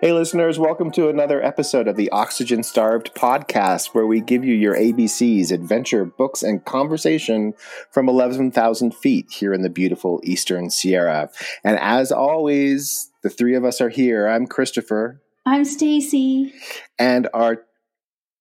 Hey, 0.00 0.12
listeners, 0.12 0.58
welcome 0.58 0.90
to 0.92 1.08
another 1.08 1.44
episode 1.44 1.86
of 1.86 1.96
the 1.96 2.10
Oxygen 2.10 2.62
Starved 2.62 3.14
podcast, 3.14 3.88
where 3.88 4.06
we 4.06 4.20
give 4.20 4.44
you 4.44 4.54
your 4.54 4.74
ABCs, 4.74 5.52
adventure, 5.52 6.04
books, 6.04 6.42
and 6.42 6.64
conversation 6.64 7.54
from 7.90 8.08
11,000 8.08 8.94
feet 8.94 9.30
here 9.30 9.52
in 9.52 9.62
the 9.62 9.68
beautiful 9.68 10.20
Eastern 10.24 10.70
Sierra. 10.70 11.30
And 11.62 11.78
as 11.78 12.10
always, 12.10 13.10
the 13.22 13.30
three 13.30 13.54
of 13.54 13.64
us 13.64 13.80
are 13.80 13.90
here. 13.90 14.26
I'm 14.26 14.46
Christopher. 14.46 15.20
I'm 15.44 15.64
Stacy. 15.64 16.52
And 16.98 17.28
our 17.34 17.62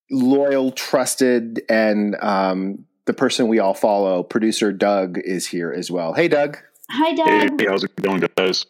loyal, 0.09 0.71
trusted, 0.71 1.61
and 1.69 2.15
um, 2.21 2.85
the 3.05 3.13
person 3.13 3.47
we 3.47 3.59
all 3.59 3.73
follow, 3.73 4.23
producer 4.23 4.71
Doug, 4.71 5.17
is 5.19 5.47
here 5.47 5.71
as 5.71 5.91
well. 5.91 6.13
Hey, 6.13 6.27
Doug. 6.27 6.57
Hi, 6.89 7.13
Doug. 7.13 7.59
Hey, 7.59 7.67
how's 7.67 7.83
it 7.83 7.95
going, 7.97 8.23
guys? 8.35 8.65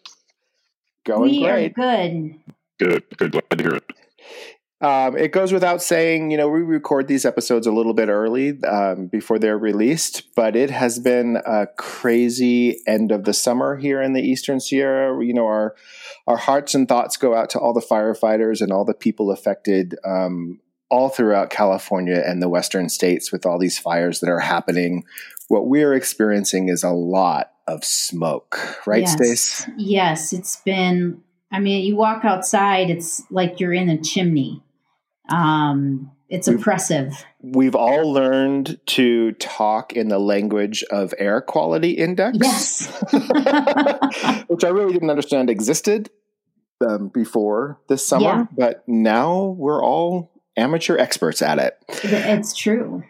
Going 1.04 1.22
we 1.22 1.42
great. 1.42 1.72
are 1.78 2.06
good. 2.06 2.40
Good, 2.78 3.04
good. 3.16 3.32
Glad 3.32 3.50
to 3.50 3.62
hear 3.62 3.74
it. 3.74 3.84
Um, 4.82 5.14
it 5.14 5.32
goes 5.32 5.52
without 5.52 5.82
saying, 5.82 6.30
you 6.30 6.38
know, 6.38 6.48
we 6.48 6.62
record 6.62 7.06
these 7.06 7.26
episodes 7.26 7.66
a 7.66 7.72
little 7.72 7.92
bit 7.92 8.08
early 8.08 8.62
um, 8.64 9.08
before 9.08 9.38
they're 9.38 9.58
released, 9.58 10.34
but 10.34 10.56
it 10.56 10.70
has 10.70 10.98
been 10.98 11.36
a 11.44 11.66
crazy 11.76 12.80
end 12.86 13.12
of 13.12 13.24
the 13.24 13.34
summer 13.34 13.76
here 13.76 14.00
in 14.00 14.14
the 14.14 14.22
Eastern 14.22 14.58
Sierra. 14.58 15.22
You 15.22 15.34
know, 15.34 15.44
our 15.46 15.74
our 16.26 16.38
hearts 16.38 16.74
and 16.74 16.88
thoughts 16.88 17.18
go 17.18 17.34
out 17.34 17.50
to 17.50 17.58
all 17.58 17.74
the 17.74 17.80
firefighters 17.80 18.62
and 18.62 18.72
all 18.72 18.86
the 18.86 18.94
people 18.94 19.30
affected 19.30 19.96
um, 20.02 20.60
all 20.88 21.10
throughout 21.10 21.50
California 21.50 22.22
and 22.24 22.40
the 22.40 22.48
Western 22.48 22.88
states 22.88 23.30
with 23.30 23.44
all 23.44 23.58
these 23.58 23.78
fires 23.78 24.20
that 24.20 24.30
are 24.30 24.40
happening. 24.40 25.04
What 25.48 25.68
we're 25.68 25.94
experiencing 25.94 26.70
is 26.70 26.82
a 26.82 26.90
lot 26.90 27.52
of 27.70 27.84
smoke, 27.84 28.58
right, 28.86 29.02
yes. 29.02 29.12
Stace? 29.12 29.70
Yes, 29.76 30.32
it's 30.32 30.56
been. 30.56 31.22
I 31.52 31.58
mean, 31.60 31.84
you 31.84 31.96
walk 31.96 32.24
outside, 32.24 32.90
it's 32.90 33.22
like 33.30 33.58
you're 33.60 33.72
in 33.72 33.88
a 33.88 33.98
chimney. 34.00 34.62
Um, 35.28 36.10
it's 36.28 36.48
We've- 36.48 36.60
oppressive. 36.60 37.24
We've 37.42 37.74
all 37.74 38.12
learned 38.12 38.78
to 38.88 39.32
talk 39.32 39.94
in 39.94 40.08
the 40.08 40.18
language 40.18 40.84
of 40.90 41.14
air 41.18 41.40
quality 41.40 41.92
index. 41.92 42.36
Yes. 42.40 42.86
which 44.48 44.62
I 44.64 44.68
really 44.68 44.92
didn't 44.92 45.10
understand 45.10 45.48
existed 45.50 46.10
um, 46.86 47.08
before 47.08 47.80
this 47.88 48.06
summer, 48.06 48.24
Yeah. 48.24 48.44
but 48.56 48.84
now 48.86 49.54
we're 49.58 49.82
all 49.82 50.30
amateur 50.56 50.96
experts 50.98 51.40
at 51.42 51.58
it. 51.58 51.78
it's 52.04 52.54
true. 52.54 53.04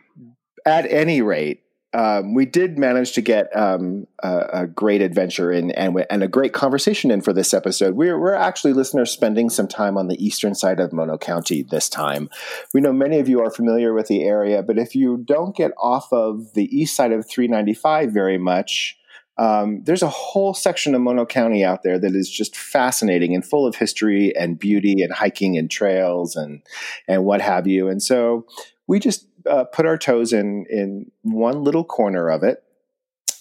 At 0.65 0.91
any 0.91 1.23
rate, 1.23 1.63
um, 1.93 2.35
we 2.35 2.47
did 2.47 2.79
manage 2.79 3.13
to 3.13 3.21
get 3.21 3.55
um, 3.57 4.07
a, 4.23 4.47
a 4.53 4.67
great 4.67 5.03
adventure 5.03 5.51
in 5.51 5.73
and, 5.73 6.07
and 6.09 6.23
a 6.23 6.29
great 6.29 6.53
conversation 6.53 7.11
in 7.11 7.21
for 7.21 7.33
this 7.33 7.53
episode. 7.53 7.95
We're, 7.95 8.19
we're 8.19 8.35
actually 8.35 8.75
listeners 8.75 9.11
spending 9.11 9.51
some 9.51 9.67
time 9.67 9.97
on 9.99 10.07
the 10.07 10.25
eastern 10.25 10.55
side 10.55 10.79
of 10.79 10.93
Mono 10.93 11.19
County 11.19 11.63
this 11.63 11.89
time. 11.89 12.31
We 12.73 12.81
know 12.81 12.93
many 12.93 13.19
of 13.19 13.29
you 13.29 13.41
are 13.43 13.51
familiar 13.51 13.93
with 13.93 14.07
the 14.07 14.23
area, 14.23 14.63
but 14.63 14.79
if 14.79 14.95
you 14.95 15.17
don't 15.17 15.57
get 15.57 15.73
off 15.79 16.13
of 16.13 16.53
the 16.55 16.65
east 16.77 16.95
side 16.95 17.13
of 17.13 17.29
395 17.29 18.13
very 18.13 18.39
much, 18.39 18.97
um, 19.37 19.83
there's 19.85 20.03
a 20.03 20.09
whole 20.09 20.55
section 20.55 20.95
of 20.95 21.01
Mono 21.01 21.25
County 21.27 21.65
out 21.65 21.83
there 21.83 21.99
that 21.99 22.15
is 22.15 22.31
just 22.31 22.55
fascinating 22.55 23.35
and 23.35 23.45
full 23.45 23.67
of 23.67 23.75
history 23.75 24.37
and 24.37 24.59
beauty 24.59 25.03
and 25.03 25.13
hiking 25.13 25.57
and 25.57 25.71
trails 25.71 26.37
and 26.37 26.63
and 27.09 27.25
what 27.25 27.41
have 27.41 27.67
you. 27.67 27.89
And 27.89 28.03
so 28.03 28.47
we 28.87 28.99
just 28.99 29.27
uh, 29.49 29.65
put 29.65 29.87
our 29.87 29.99
toes 29.99 30.33
in 30.33 30.67
in 30.71 31.11
one 31.23 31.63
little 31.65 31.85
corner 31.85 32.29
of 32.29 32.43
it 32.43 32.63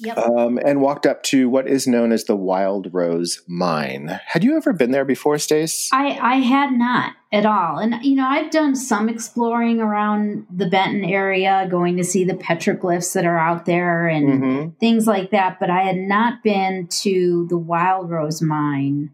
Yep. 0.01 0.17
um, 0.17 0.57
and 0.63 0.79
walked 0.81 1.05
up 1.05 1.23
to 1.23 1.49
what 1.49 1.67
is 1.67 1.85
known 1.85 2.13
as 2.13 2.23
the 2.23 2.35
Wild 2.35 2.87
Rose 2.93 3.41
Mine. 3.49 4.17
Had 4.27 4.45
you 4.45 4.55
ever 4.55 4.71
been 4.71 4.91
there 4.91 5.03
before, 5.03 5.38
Stace? 5.38 5.89
I, 5.91 6.17
I 6.21 6.35
had 6.35 6.71
not 6.71 7.13
at 7.33 7.45
all. 7.45 7.79
And, 7.79 7.95
you 8.05 8.15
know, 8.15 8.25
I've 8.25 8.49
done 8.49 8.77
some 8.77 9.09
exploring 9.09 9.81
around 9.81 10.47
the 10.49 10.67
Benton 10.69 11.03
area, 11.03 11.67
going 11.69 11.97
to 11.97 12.05
see 12.05 12.23
the 12.23 12.33
petroglyphs 12.33 13.13
that 13.13 13.25
are 13.25 13.38
out 13.38 13.65
there 13.65 14.07
and 14.07 14.41
Mhm. 14.41 14.77
things 14.79 15.05
like 15.05 15.31
that, 15.31 15.59
but 15.59 15.69
I 15.69 15.81
had 15.81 15.97
not 15.97 16.43
been 16.43 16.88
to 17.01 17.45
the 17.49 17.57
Wild 17.57 18.09
Rose 18.09 18.41
Mine 18.41 19.11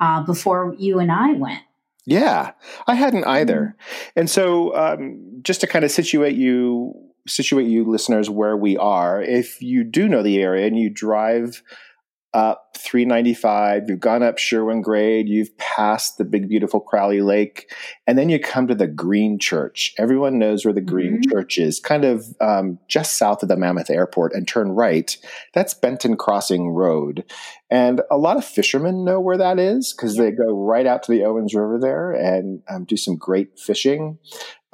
uh, 0.00 0.22
before 0.24 0.74
you 0.78 1.00
and 1.00 1.12
I 1.12 1.32
went. 1.34 1.60
Yeah, 2.06 2.52
I 2.86 2.94
hadn't 2.94 3.24
either. 3.24 3.76
Mm-hmm. 3.78 4.20
And 4.20 4.30
so, 4.30 4.76
um, 4.76 5.40
just 5.42 5.60
to 5.62 5.66
kind 5.66 5.84
of 5.84 5.90
situate 5.90 6.36
you, 6.36 6.94
situate 7.26 7.66
you 7.66 7.88
listeners 7.90 8.28
where 8.28 8.56
we 8.56 8.76
are, 8.76 9.22
if 9.22 9.62
you 9.62 9.84
do 9.84 10.08
know 10.08 10.22
the 10.22 10.42
area 10.42 10.66
and 10.66 10.78
you 10.78 10.90
drive 10.90 11.62
up 12.34 12.76
395, 12.76 13.84
you've 13.88 14.00
gone 14.00 14.22
up 14.22 14.38
Sherwin 14.38 14.82
Grade, 14.82 15.28
you've 15.28 15.56
passed 15.56 16.18
the 16.18 16.24
big, 16.24 16.48
beautiful 16.48 16.80
Crowley 16.80 17.20
Lake, 17.22 17.72
and 18.06 18.18
then 18.18 18.28
you 18.28 18.38
come 18.38 18.66
to 18.66 18.74
the 18.74 18.88
Green 18.88 19.38
Church. 19.38 19.94
Everyone 19.98 20.38
knows 20.38 20.64
where 20.64 20.74
the 20.74 20.80
Green 20.80 21.22
Mhm. 21.22 21.30
Church 21.30 21.58
is, 21.58 21.80
kind 21.80 22.04
of 22.04 22.26
um, 22.40 22.78
just 22.88 23.16
south 23.16 23.42
of 23.42 23.48
the 23.48 23.56
Mammoth 23.56 23.88
Airport, 23.88 24.34
and 24.34 24.46
turn 24.46 24.72
right. 24.72 25.16
That's 25.54 25.72
Benton 25.74 26.16
Crossing 26.16 26.70
Road. 26.70 27.24
And 27.70 28.02
a 28.10 28.18
lot 28.18 28.36
of 28.36 28.44
fishermen 28.44 29.04
know 29.04 29.20
where 29.20 29.38
that 29.38 29.58
is 29.58 29.92
because 29.92 30.16
they 30.16 30.30
go 30.30 30.52
right 30.52 30.86
out 30.86 31.02
to 31.04 31.12
the 31.12 31.24
Owens 31.24 31.54
River 31.54 31.78
there 31.80 32.10
and 32.10 32.62
um, 32.68 32.84
do 32.84 32.96
some 32.96 33.16
great 33.16 33.58
fishing. 33.58 34.18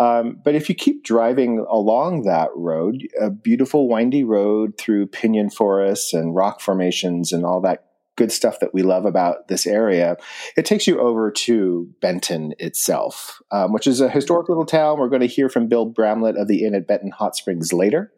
Um, 0.01 0.41
but 0.43 0.55
if 0.55 0.71
you 0.71 0.75
keep 0.75 1.05
driving 1.05 1.65
along 1.69 2.23
that 2.23 2.49
road, 2.57 3.07
a 3.21 3.29
beautiful 3.29 3.87
windy 3.87 4.25
road 4.25 4.79
through 4.79 5.09
pinyon 5.09 5.51
forests 5.51 6.15
and 6.15 6.35
rock 6.35 6.63
formations 6.63 7.33
and 7.33 7.45
all 7.45 7.61
that 7.61 7.85
good 8.17 8.33
stuff 8.33 8.61
that 8.61 8.73
we 8.73 8.83
love 8.83 9.05
about 9.05 9.49
this 9.49 9.67
area, 9.67 10.17
it 10.57 10.65
takes 10.65 10.87
you 10.87 10.99
over 10.99 11.31
to 11.31 11.87
Benton 12.01 12.55
itself, 12.59 13.43
um, 13.51 13.75
which 13.75 13.87
is 13.87 14.01
a 14.01 14.09
historic 14.09 14.49
little 14.49 14.65
town. 14.65 14.99
We're 14.99 15.11
going 15.11 15.21
to 15.21 15.27
hear 15.27 15.51
from 15.51 15.69
Bill 15.69 15.85
Bramlett 15.85 16.39
of 16.39 16.49
the 16.49 16.65
Inn 16.65 16.75
at 16.75 16.87
Benton 16.87 17.11
Hot 17.11 17.37
Springs 17.37 17.71
later. 17.71 18.11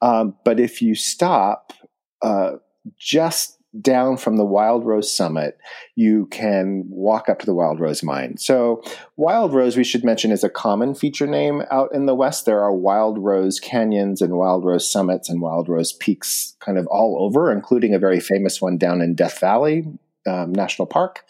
Um, 0.00 0.36
but 0.42 0.58
if 0.58 0.80
you 0.80 0.94
stop 0.94 1.74
uh, 2.22 2.52
just 2.98 3.55
down 3.80 4.16
from 4.16 4.36
the 4.36 4.44
Wild 4.44 4.84
Rose 4.84 5.12
Summit, 5.12 5.58
you 5.94 6.26
can 6.26 6.84
walk 6.88 7.28
up 7.28 7.38
to 7.40 7.46
the 7.46 7.54
Wild 7.54 7.80
Rose 7.80 8.02
Mine. 8.02 8.36
So, 8.36 8.82
Wild 9.16 9.52
Rose, 9.54 9.76
we 9.76 9.84
should 9.84 10.04
mention, 10.04 10.32
is 10.32 10.44
a 10.44 10.50
common 10.50 10.94
feature 10.94 11.26
name 11.26 11.62
out 11.70 11.92
in 11.94 12.06
the 12.06 12.14
West. 12.14 12.46
There 12.46 12.60
are 12.60 12.72
Wild 12.72 13.18
Rose 13.18 13.60
canyons 13.60 14.20
and 14.22 14.34
Wild 14.34 14.64
Rose 14.64 14.90
summits 14.90 15.28
and 15.28 15.40
Wild 15.40 15.68
Rose 15.68 15.92
peaks 15.92 16.56
kind 16.60 16.78
of 16.78 16.86
all 16.88 17.18
over, 17.20 17.52
including 17.52 17.94
a 17.94 17.98
very 17.98 18.20
famous 18.20 18.60
one 18.60 18.78
down 18.78 19.00
in 19.00 19.14
Death 19.14 19.40
Valley 19.40 19.86
um, 20.26 20.52
National 20.52 20.86
Park. 20.86 21.24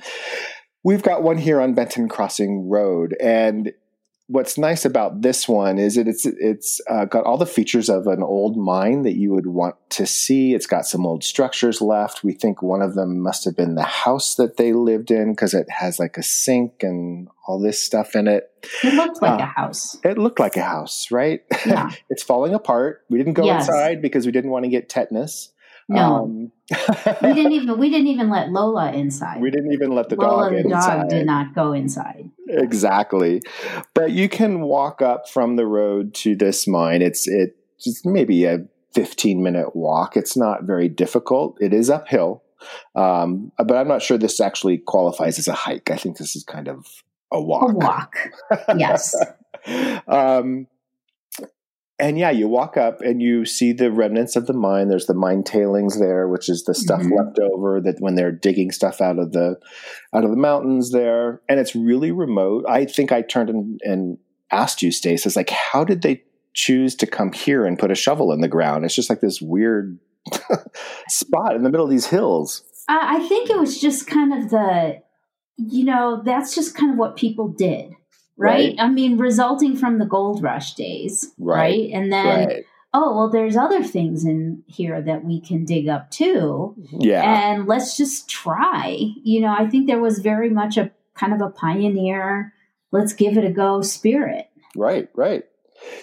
We've 0.83 1.03
got 1.03 1.23
one 1.23 1.39
here 1.39 1.61
on 1.61 1.75
Benton 1.75 2.09
Crossing 2.09 2.69
Road. 2.69 3.17
And 3.21 3.73
what's 4.29 4.59
nice 4.59 4.85
about 4.85 5.23
this 5.23 5.49
one 5.49 5.79
is 5.79 5.95
that 5.95 6.09
it's 6.09 6.27
it's 6.27 6.81
uh, 6.91 7.05
got 7.05 7.25
all 7.25 7.37
the 7.39 7.47
features 7.47 7.89
of 7.89 8.07
an 8.07 8.23
old 8.23 8.57
mine 8.57 9.03
that 9.03 9.17
you 9.17 9.33
would 9.33 9.47
want 9.47 9.77
to 9.91 10.07
see. 10.07 10.55
It's 10.55 10.67
got 10.67 10.87
some 10.87 11.07
old 11.07 11.23
structures 11.25 11.81
left. 11.81 12.25
We 12.25 12.33
think 12.33 12.61
one 12.63 12.83
of 12.83 12.95
them 12.95 13.21
must 13.21 13.45
have 13.45 13.57
been 13.57 13.75
the 13.77 13.83
house 13.83 14.35
that 14.37 14.57
they 14.57 14.73
lived 14.73 15.11
in 15.11 15.33
because 15.33 15.55
it 15.55 15.69
has 15.71 15.99
like 15.99 16.17
a 16.17 16.23
sink 16.23 16.83
and 16.83 17.29
all 17.47 17.61
this 17.61 17.83
stuff 17.85 18.15
in 18.17 18.27
it. 18.27 18.51
It 18.83 18.95
looked 18.95 19.23
like 19.23 19.41
Ah. 19.41 19.45
a 19.45 19.61
house. 19.61 19.97
It 20.03 20.19
looked 20.19 20.41
like 20.41 20.57
a 20.57 20.63
house, 20.63 21.11
right? 21.13 21.43
Yeah. 21.65 21.91
it's 22.11 22.23
falling 22.23 22.55
apart. 22.55 23.03
We 23.09 23.19
didn't 23.19 23.35
go 23.35 23.45
Yes. 23.45 23.69
inside 23.69 24.03
because 24.03 24.27
we 24.27 24.33
didn't 24.33 24.51
want 24.51 24.65
to 24.65 24.71
get 24.71 24.89
tetanus. 24.89 25.53
No, 25.89 26.01
Um, 26.25 26.53
we 27.23 27.33
didn't 27.33 27.53
even 27.53 27.79
we 27.79 27.91
didn't 27.91 28.09
even 28.09 28.29
let 28.29 28.51
Lola 28.51 28.91
inside. 28.91 29.41
we 29.41 29.53
didn't 29.53 29.71
even 29.73 29.93
let 29.93 30.09
the 30.09 30.17
Lola 30.17 30.51
dog 30.51 30.53
the 30.53 30.59
inside. 30.59 30.97
dog 31.03 31.09
did 31.11 31.27
not 31.27 31.55
go 31.55 31.73
inside. 31.73 32.29
Exactly. 32.49 33.43
But 33.95 34.13
you 34.13 34.29
can 34.29 34.63
walk 34.63 35.03
up 35.03 35.29
from 35.29 35.57
the 35.57 35.67
road 35.67 36.15
to 36.15 36.37
this 36.37 36.67
mine. 36.67 37.03
It's 37.03 37.27
it 37.29 37.57
just 37.79 38.07
maybe 38.07 38.45
a 38.45 38.67
15 38.95 39.43
minute 39.43 39.77
walk. 39.77 40.17
It's 40.17 40.37
not 40.37 40.65
very 40.65 40.89
difficult. 40.89 41.59
It 41.61 41.73
is 41.73 41.91
uphill. 41.91 42.43
Um, 42.97 43.53
but 43.59 43.77
i'm 43.77 43.87
not 43.87 44.03
sure 44.03 44.17
this 44.19 44.41
actually 44.41 44.79
qualifies 44.79 45.39
as 45.39 45.47
a 45.47 45.53
hike. 45.53 45.91
I 45.91 45.97
think 45.97 46.17
this 46.17 46.35
is 46.35 46.43
kind 46.43 46.69
of 46.69 46.87
a 47.31 47.41
walk. 47.41 47.71
A 47.71 47.75
walk. 47.75 48.17
Yes. 48.77 49.15
um, 50.09 50.67
and 51.99 52.19
yeah, 52.19 52.31
you 52.31 52.47
walk 52.49 52.77
up 52.77 53.01
and 53.01 53.23
you 53.23 53.45
see 53.45 53.73
the 53.73 53.91
remnants 53.91 54.37
of 54.37 54.47
the 54.47 54.53
mine. 54.53 54.89
There's 54.89 55.07
the 55.07 55.15
mine 55.15 55.43
tailings 55.43 55.99
there, 55.99 56.29
which 56.29 56.49
is 56.49 56.65
the 56.65 56.75
stuff 56.75 57.01
Mhm. 57.03 57.17
left 57.17 57.39
over 57.39 57.81
that 57.81 57.97
when 58.01 58.15
they're 58.17 58.33
digging 58.33 58.71
stuff 58.71 59.01
out 59.01 59.19
of 59.19 59.33
the 59.33 59.59
out 60.13 60.25
of 60.25 60.31
the 60.31 60.37
mountains 60.37 60.93
there. 60.93 61.41
And 61.49 61.59
it's 61.59 61.75
really 61.75 62.11
remote. 62.13 62.65
I 62.69 62.85
think 62.85 63.13
I 63.13 63.23
turned 63.23 63.49
and, 63.51 63.81
and 63.83 64.19
asked 64.51 64.83
you, 64.83 64.91
Stace, 64.93 65.37
like, 65.37 65.51
how 65.51 65.85
did 65.85 66.03
they 66.03 66.23
choose 66.53 66.95
to 66.97 67.07
come 67.07 67.33
here 67.33 67.65
and 67.67 67.79
put 67.79 67.91
a 67.91 67.95
shovel 67.95 68.33
in 68.33 68.41
the 68.41 68.49
ground? 68.49 68.85
It's 68.85 68.95
just 68.95 69.11
like 69.11 69.21
this 69.21 69.41
weird 69.43 69.99
spot 71.09 71.55
in 71.57 71.63
the 71.63 71.71
middle 71.71 71.85
of 71.85 71.91
these 71.91 72.07
hills. 72.07 72.63
Uh, 72.89 72.99
I 73.01 73.27
think 73.29 73.51
it 73.51 73.59
was 73.59 73.81
just 73.81 74.07
kind 74.07 74.33
of 74.33 74.51
the, 74.51 74.99
you 75.57 75.85
know, 75.85 76.23
that's 76.25 76.55
just 76.55 76.75
kind 76.77 76.93
of 76.93 76.99
what 76.99 77.17
people 77.17 77.49
did, 77.49 77.91
right? 78.37 78.71
Right. 78.71 78.77
I 78.79 78.89
mean, 78.89 79.19
resulting 79.19 79.77
from 79.77 79.99
the 79.99 80.07
gold 80.07 80.43
rush 80.43 80.75
days, 80.75 81.33
Right. 81.39 81.57
right? 81.59 81.91
And 81.93 82.13
then, 82.13 82.47
right. 82.49 82.65
oh, 82.95 83.15
well, 83.17 83.31
there's 83.31 83.57
other 83.57 83.83
things 83.83 84.25
in 84.25 84.63
here 84.67 85.01
that 85.03 85.25
we 85.25 85.41
can 85.41 85.65
dig 85.65 85.89
up 85.89 86.11
too. 86.11 86.75
Yeah. 86.93 87.23
And 87.23 87.67
let's 87.67 87.97
just 87.97 88.29
try. 88.29 88.97
You 89.23 89.41
know, 89.41 89.55
I 89.57 89.67
think 89.67 89.87
there 89.87 90.01
was 90.01 90.19
very 90.21 90.51
much 90.51 90.77
a 90.77 90.91
kind 91.15 91.33
of 91.33 91.41
a 91.41 91.51
pioneer, 91.51 92.53
let's 92.93 93.13
give 93.13 93.37
it 93.37 93.45
a 93.45 93.51
go 93.51 93.81
spirit. 93.83 94.49
Right, 94.77 95.09
right. 95.15 95.45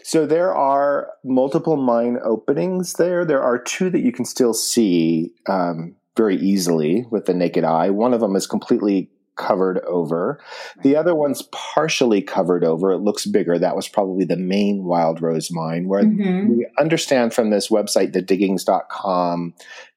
So 0.03 0.25
there 0.25 0.53
are 0.53 1.09
multiple 1.23 1.77
mine 1.77 2.17
openings 2.23 2.93
there. 2.93 3.25
There 3.25 3.41
are 3.41 3.57
two 3.57 3.89
that 3.89 4.01
you 4.01 4.11
can 4.11 4.25
still 4.25 4.53
see 4.53 5.33
um, 5.47 5.95
very 6.15 6.35
easily 6.37 7.05
with 7.09 7.25
the 7.25 7.33
naked 7.33 7.63
eye. 7.63 7.89
One 7.89 8.13
of 8.13 8.21
them 8.21 8.35
is 8.35 8.45
completely 8.47 9.09
covered 9.35 9.79
over. 9.85 10.39
The 10.83 10.95
other 10.95 11.15
one's 11.15 11.41
partially 11.51 12.21
covered 12.21 12.63
over. 12.63 12.91
It 12.91 12.99
looks 12.99 13.25
bigger. 13.25 13.57
That 13.57 13.75
was 13.75 13.87
probably 13.87 14.25
the 14.25 14.37
main 14.37 14.83
wild 14.83 15.21
rose 15.21 15.51
mine, 15.51 15.87
where 15.87 16.03
Mhm. 16.03 16.49
we 16.49 16.67
understand 16.79 17.33
from 17.33 17.49
this 17.49 17.69
website, 17.69 18.11
thediggings.com, 18.13 19.53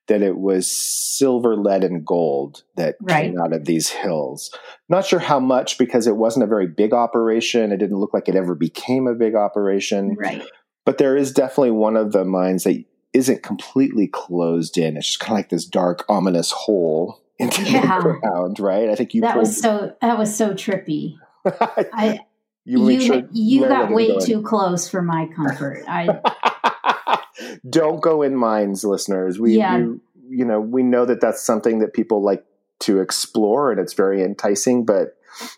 that 0.08 0.22
it 0.22 0.38
was 0.38 0.70
silver, 0.70 1.56
lead, 1.56 1.82
and 1.82 2.04
gold 2.06 2.62
that 2.76 2.96
Right. 3.02 3.24
came 3.30 3.40
out 3.40 3.52
of 3.52 3.64
these 3.64 3.90
hills. 3.90 4.54
Not 4.88 5.04
sure 5.04 5.18
how 5.18 5.40
much 5.40 5.78
because 5.78 6.06
it 6.06 6.16
wasn't 6.16 6.44
a 6.44 6.48
very 6.48 6.68
big 6.68 6.92
operation. 6.92 7.72
It 7.72 7.78
didn't 7.78 7.98
look 7.98 8.14
like 8.14 8.28
it 8.28 8.36
ever 8.36 8.54
became 8.54 9.06
a 9.08 9.14
big 9.14 9.34
operation. 9.34 10.14
Right. 10.18 10.42
But 10.84 10.98
there 10.98 11.16
is 11.16 11.32
definitely 11.32 11.72
one 11.72 11.96
of 11.96 12.12
the 12.12 12.24
mines 12.24 12.62
that 12.64 12.84
isn't 13.12 13.42
completely 13.42 14.06
closed 14.06 14.78
in. 14.78 14.96
It's 14.96 15.06
just 15.08 15.20
kind 15.20 15.32
of 15.32 15.38
like 15.38 15.48
this 15.48 15.64
dark, 15.64 16.04
ominous 16.08 16.52
hole 16.52 17.20
into 17.38 17.62
Yeah. 17.62 18.00
the 18.00 18.18
ground, 18.20 18.58
right? 18.60 18.88
I 18.88 18.94
think 18.94 19.14
you 19.14 19.20
that 19.22 19.34
pulled, 19.34 19.42
was 19.46 19.60
so 19.60 19.94
that 20.00 20.18
was 20.18 20.34
so 20.34 20.54
trippy. 20.54 21.16
I 21.44 22.20
you, 22.64 22.88
you 22.90 23.00
sure 23.00 23.22
you 23.32 23.68
got 23.68 23.90
way 23.92 24.08
go 24.08 24.18
in. 24.18 24.24
too 24.26 24.42
close 24.42 24.88
for 24.88 25.02
my 25.02 25.28
comfort. 25.34 25.84
I 25.88 26.20
Don't 27.68 28.00
go 28.00 28.22
in 28.22 28.34
mines, 28.34 28.84
listeners. 28.84 29.38
We, 29.38 29.58
Yeah. 29.58 29.78
we, 29.78 30.00
you 30.28 30.44
know, 30.44 30.60
we 30.60 30.82
know 30.82 31.04
that 31.04 31.20
that's 31.20 31.42
something 31.42 31.78
that 31.80 31.92
people 31.92 32.22
like 32.22 32.44
to 32.80 33.00
explore, 33.00 33.70
and 33.70 33.78
it's 33.80 33.92
very 33.92 34.22
enticing, 34.22 34.84
but 34.84 35.16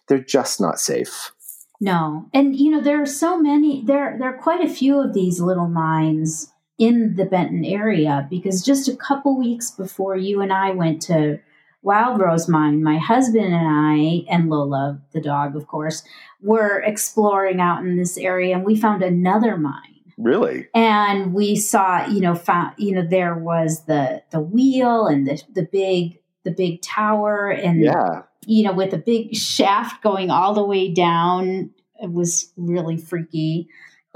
they're 0.09 0.19
just 0.19 0.61
not 0.61 0.79
safe. 0.81 1.33
no. 1.81 2.29
And 2.35 2.57
you 2.57 2.71
know 2.73 2.81
there 2.81 3.01
are 3.01 3.07
so 3.07 3.41
many 3.41 3.85
there 3.85 4.17
there 4.19 4.35
are 4.35 4.39
quite 4.39 4.65
a 4.65 4.69
few 4.69 5.01
of 5.01 5.15
these 5.15 5.41
little 5.41 5.69
mines 5.69 6.53
in 6.79 7.15
the 7.17 7.25
Benton 7.25 7.65
area 7.65 8.27
because 8.31 8.63
just 8.65 8.89
a 8.89 8.97
couple 8.97 9.39
weeks 9.39 9.71
before 9.71 10.17
you 10.17 10.41
and 10.41 10.53
I 10.53 10.71
went 10.73 11.01
to 11.03 11.39
Wild 11.83 12.21
Rose 12.21 12.49
Mine, 12.49 12.83
my 12.83 12.99
husband 12.99 13.55
and 13.55 13.67
I 13.69 14.25
and 14.33 14.51
Lola, 14.51 15.01
the 15.13 15.21
dog 15.21 15.57
of 15.57 15.67
course, 15.67 16.03
were 16.43 16.81
exploring 16.81 17.61
out 17.61 17.81
in 17.85 17.97
this 17.97 18.17
area 18.19 18.55
and 18.57 18.65
we 18.65 18.77
found 18.77 19.03
another 19.03 19.57
mine. 19.57 19.83
Really? 20.21 20.67
and 20.75 21.33
we 21.33 21.55
saw 21.55 22.05
you 22.09 22.21
know 22.21 22.35
found 22.35 22.75
you 22.77 22.93
know 22.93 23.07
there 23.09 23.37
was 23.37 23.85
the 23.85 24.21
the 24.33 24.41
wheel 24.41 25.07
and 25.07 25.29
the 25.29 25.41
the 25.55 25.63
big 25.63 26.19
the 26.43 26.51
big 26.51 26.83
tower 26.83 27.51
and 27.51 27.81
Yeah. 27.83 28.23
you 28.45 28.65
know 28.65 28.73
with 28.73 28.93
a 28.93 28.99
big 28.99 29.37
shaft 29.37 30.03
going 30.03 30.29
all 30.31 30.55
the 30.55 30.65
way 30.65 30.93
down 30.93 31.71
it 32.03 32.11
was 32.13 32.53
really 32.57 32.97
freaky 32.97 33.69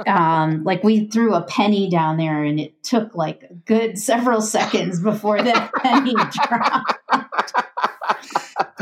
um 0.04 0.64
like 0.70 0.82
we 0.82 1.06
threw 1.06 1.34
a 1.34 1.42
penny 1.42 1.88
down 1.88 2.16
there 2.16 2.42
and 2.42 2.58
it 2.58 2.82
took 2.82 3.14
like 3.14 3.44
a 3.48 3.54
good 3.54 3.96
several 3.96 4.40
seconds 4.40 5.00
before 5.00 5.40
that 5.40 5.70
penny 5.84 6.14
dropped 6.14 6.94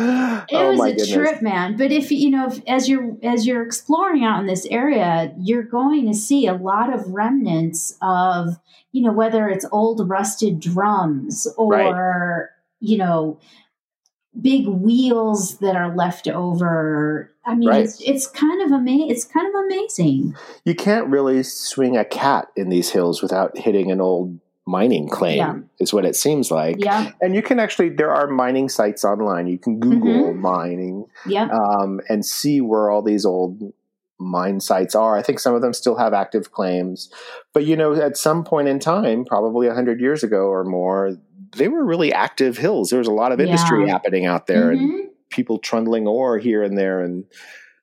oh 0.52 0.70
was 0.72 0.80
a 0.80 0.90
goodness. 0.90 1.12
trip 1.12 1.42
man 1.42 1.76
but 1.76 1.90
if 1.92 2.10
you 2.10 2.30
know 2.30 2.46
if, 2.46 2.60
as 2.66 2.88
you're 2.88 3.16
as 3.22 3.46
you're 3.46 3.62
exploring 3.62 4.24
out 4.24 4.40
in 4.40 4.46
this 4.46 4.66
area 4.66 5.32
you're 5.38 5.62
going 5.62 6.06
to 6.06 6.14
see 6.14 6.46
a 6.46 6.54
lot 6.54 6.92
of 6.92 7.06
remnants 7.08 7.96
of 8.02 8.56
you 8.92 9.02
know 9.02 9.12
whether 9.12 9.48
it's 9.48 9.66
old 9.72 10.08
rusted 10.08 10.60
drums 10.60 11.46
or 11.56 12.50
you 12.80 12.96
know 12.98 13.38
big 14.40 14.66
wheels 14.66 15.58
that 15.58 15.74
are 15.76 15.94
left 15.94 16.28
over 16.28 17.32
i 17.44 17.54
mean 17.54 17.68
Right. 17.68 17.84
it's 17.84 18.00
it's 18.00 18.26
kind 18.28 18.62
of 18.62 18.72
ama- 18.72 19.08
it's 19.08 19.24
kind 19.24 19.46
of 19.48 19.54
amazing 19.64 20.34
You 20.64 20.74
can't 20.74 21.08
really 21.08 21.42
swing 21.42 21.96
a 21.96 22.04
cat 22.04 22.48
in 22.56 22.68
these 22.68 22.90
hills 22.90 23.22
without 23.22 23.58
hitting 23.58 23.90
an 23.90 24.00
old 24.00 24.38
mining 24.70 25.08
claim, 25.08 25.36
Yeah. 25.38 25.54
is 25.80 25.92
what 25.92 26.04
it 26.04 26.14
seems 26.16 26.50
like. 26.50 26.76
yeah 26.84 27.10
And 27.20 27.34
you 27.34 27.42
can 27.42 27.58
actually, 27.58 27.88
there 28.00 28.12
are 28.18 28.26
mining 28.28 28.68
sites 28.68 29.04
online. 29.04 29.46
You 29.46 29.58
can 29.58 29.80
Google 29.80 30.30
Mm-hmm. 30.32 30.40
mining 30.40 31.04
yeah 31.26 31.48
um, 31.60 32.00
and 32.08 32.24
see 32.24 32.60
where 32.60 32.90
all 32.90 33.02
these 33.02 33.24
old 33.24 33.60
mine 34.18 34.60
sites 34.60 34.94
are. 34.94 35.16
I 35.16 35.22
think 35.22 35.38
some 35.40 35.54
of 35.54 35.62
them 35.62 35.72
still 35.72 35.96
have 35.96 36.12
active 36.12 36.52
claims. 36.52 37.10
But, 37.54 37.64
you 37.64 37.74
know, 37.76 37.94
at 37.94 38.16
some 38.18 38.44
point 38.44 38.68
in 38.68 38.78
time, 38.78 39.24
probably 39.24 39.66
100 39.66 39.98
years 40.00 40.22
ago 40.22 40.42
or 40.56 40.62
more, 40.64 41.16
they 41.56 41.68
were 41.68 41.84
really 41.84 42.12
active 42.12 42.58
hills. 42.58 42.90
There 42.90 42.98
was 42.98 43.08
a 43.08 43.12
lot 43.22 43.32
of 43.32 43.40
industry 43.40 43.86
Yeah. 43.86 43.92
happening 43.92 44.26
out 44.26 44.46
there 44.46 44.70
and 44.72 44.80
Mhm. 44.80 45.06
people 45.30 45.58
trundling 45.58 46.06
ore 46.06 46.36
here 46.38 46.62
and 46.62 46.76
there 46.76 47.00
and 47.00 47.24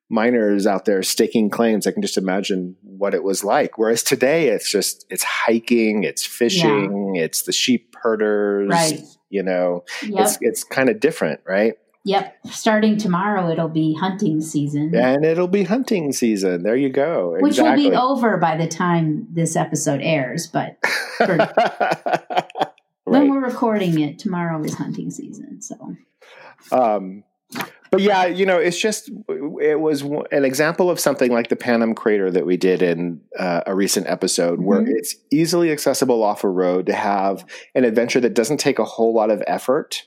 miners 0.10 0.66
out 0.66 0.86
there 0.86 1.04
staking 1.04 1.50
claims. 1.50 1.86
I 1.86 1.92
can 1.92 2.02
just 2.02 2.18
imagine 2.18 2.76
what 2.82 3.14
it 3.14 3.24
was 3.24 3.44
like. 3.44 3.78
Whereas 3.78 4.04
today 4.04 4.48
it's 4.50 4.72
just 4.72 5.06
it's 5.10 5.24
hiking, 5.24 6.04
it's 6.04 6.26
fishing, 6.26 7.16
it's 7.16 7.44
the 7.44 7.52
sheep 7.52 7.96
herders. 8.02 8.70
Right. 8.70 9.02
You 9.30 9.44
know, 9.44 9.84
yep 10.04 10.26
it's 10.26 10.38
it's 10.42 10.64
kind 10.64 10.90
of 10.90 11.00
different, 11.00 11.42
right? 11.46 11.74
yep 12.08 12.38
starting 12.46 12.98
tomorrow 12.98 13.52
it'll 13.52 13.68
be 13.68 13.94
hunting 13.94 14.40
season 14.40 14.96
And 14.96 15.26
it'll 15.26 15.50
be 15.50 15.64
hunting 15.64 16.14
season. 16.14 16.64
There 16.64 16.76
you 16.76 16.90
go. 16.90 17.36
which 17.40 17.58
exactly. 17.58 17.84
will 17.84 17.92
be 17.92 17.96
over 17.98 18.38
by 18.38 18.56
the 18.56 18.68
time 18.68 19.28
this 19.30 19.58
episode 19.58 20.00
airs 20.02 20.48
but 20.48 20.78
when 21.20 21.38
right. 21.38 23.30
we're 23.30 23.42
recording 23.42 24.00
it 24.00 24.20
tomorrow 24.20 24.64
is 24.64 24.74
hunting 24.76 25.12
season 25.12 25.62
so 25.62 25.96
Um, 26.72 27.24
but 27.92 28.02
yeah, 28.02 28.26
you 28.26 28.46
know, 28.46 28.58
it's 28.58 28.80
just 28.80 29.10
it 29.60 29.80
was 29.80 30.02
an 30.32 30.46
example 30.46 30.90
of 30.90 31.00
something 31.00 31.32
like 31.32 31.50
the 31.50 31.56
Panum 31.56 31.96
Crater 31.96 32.30
that 32.32 32.46
we 32.46 32.58
did 32.58 32.82
in 32.82 33.22
uh, 33.38 33.62
a 33.66 33.76
recent 33.76 34.08
episode, 34.08 34.62
where 34.62 34.82
Mhm. 34.82 34.90
it's 34.96 35.16
easily 35.32 35.72
accessible 35.72 36.24
off 36.24 36.44
a 36.44 36.50
road 36.50 36.86
to 36.88 36.94
have 36.94 37.46
an 37.76 37.84
adventure 37.84 38.20
that 38.20 38.34
doesn't 38.34 38.58
take 38.60 38.80
a 38.80 38.86
whole 38.86 39.14
lot 39.14 39.32
of 39.32 39.44
effort 39.48 40.04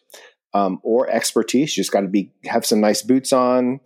um, 0.55 0.81
or 0.83 1.09
expertise. 1.09 1.77
You 1.77 1.83
just 1.83 1.93
got 1.93 2.01
to 2.03 2.09
be 2.09 2.33
have 2.45 2.67
some 2.67 2.81
nice 2.81 3.03
boots 3.03 3.33
on 3.33 3.81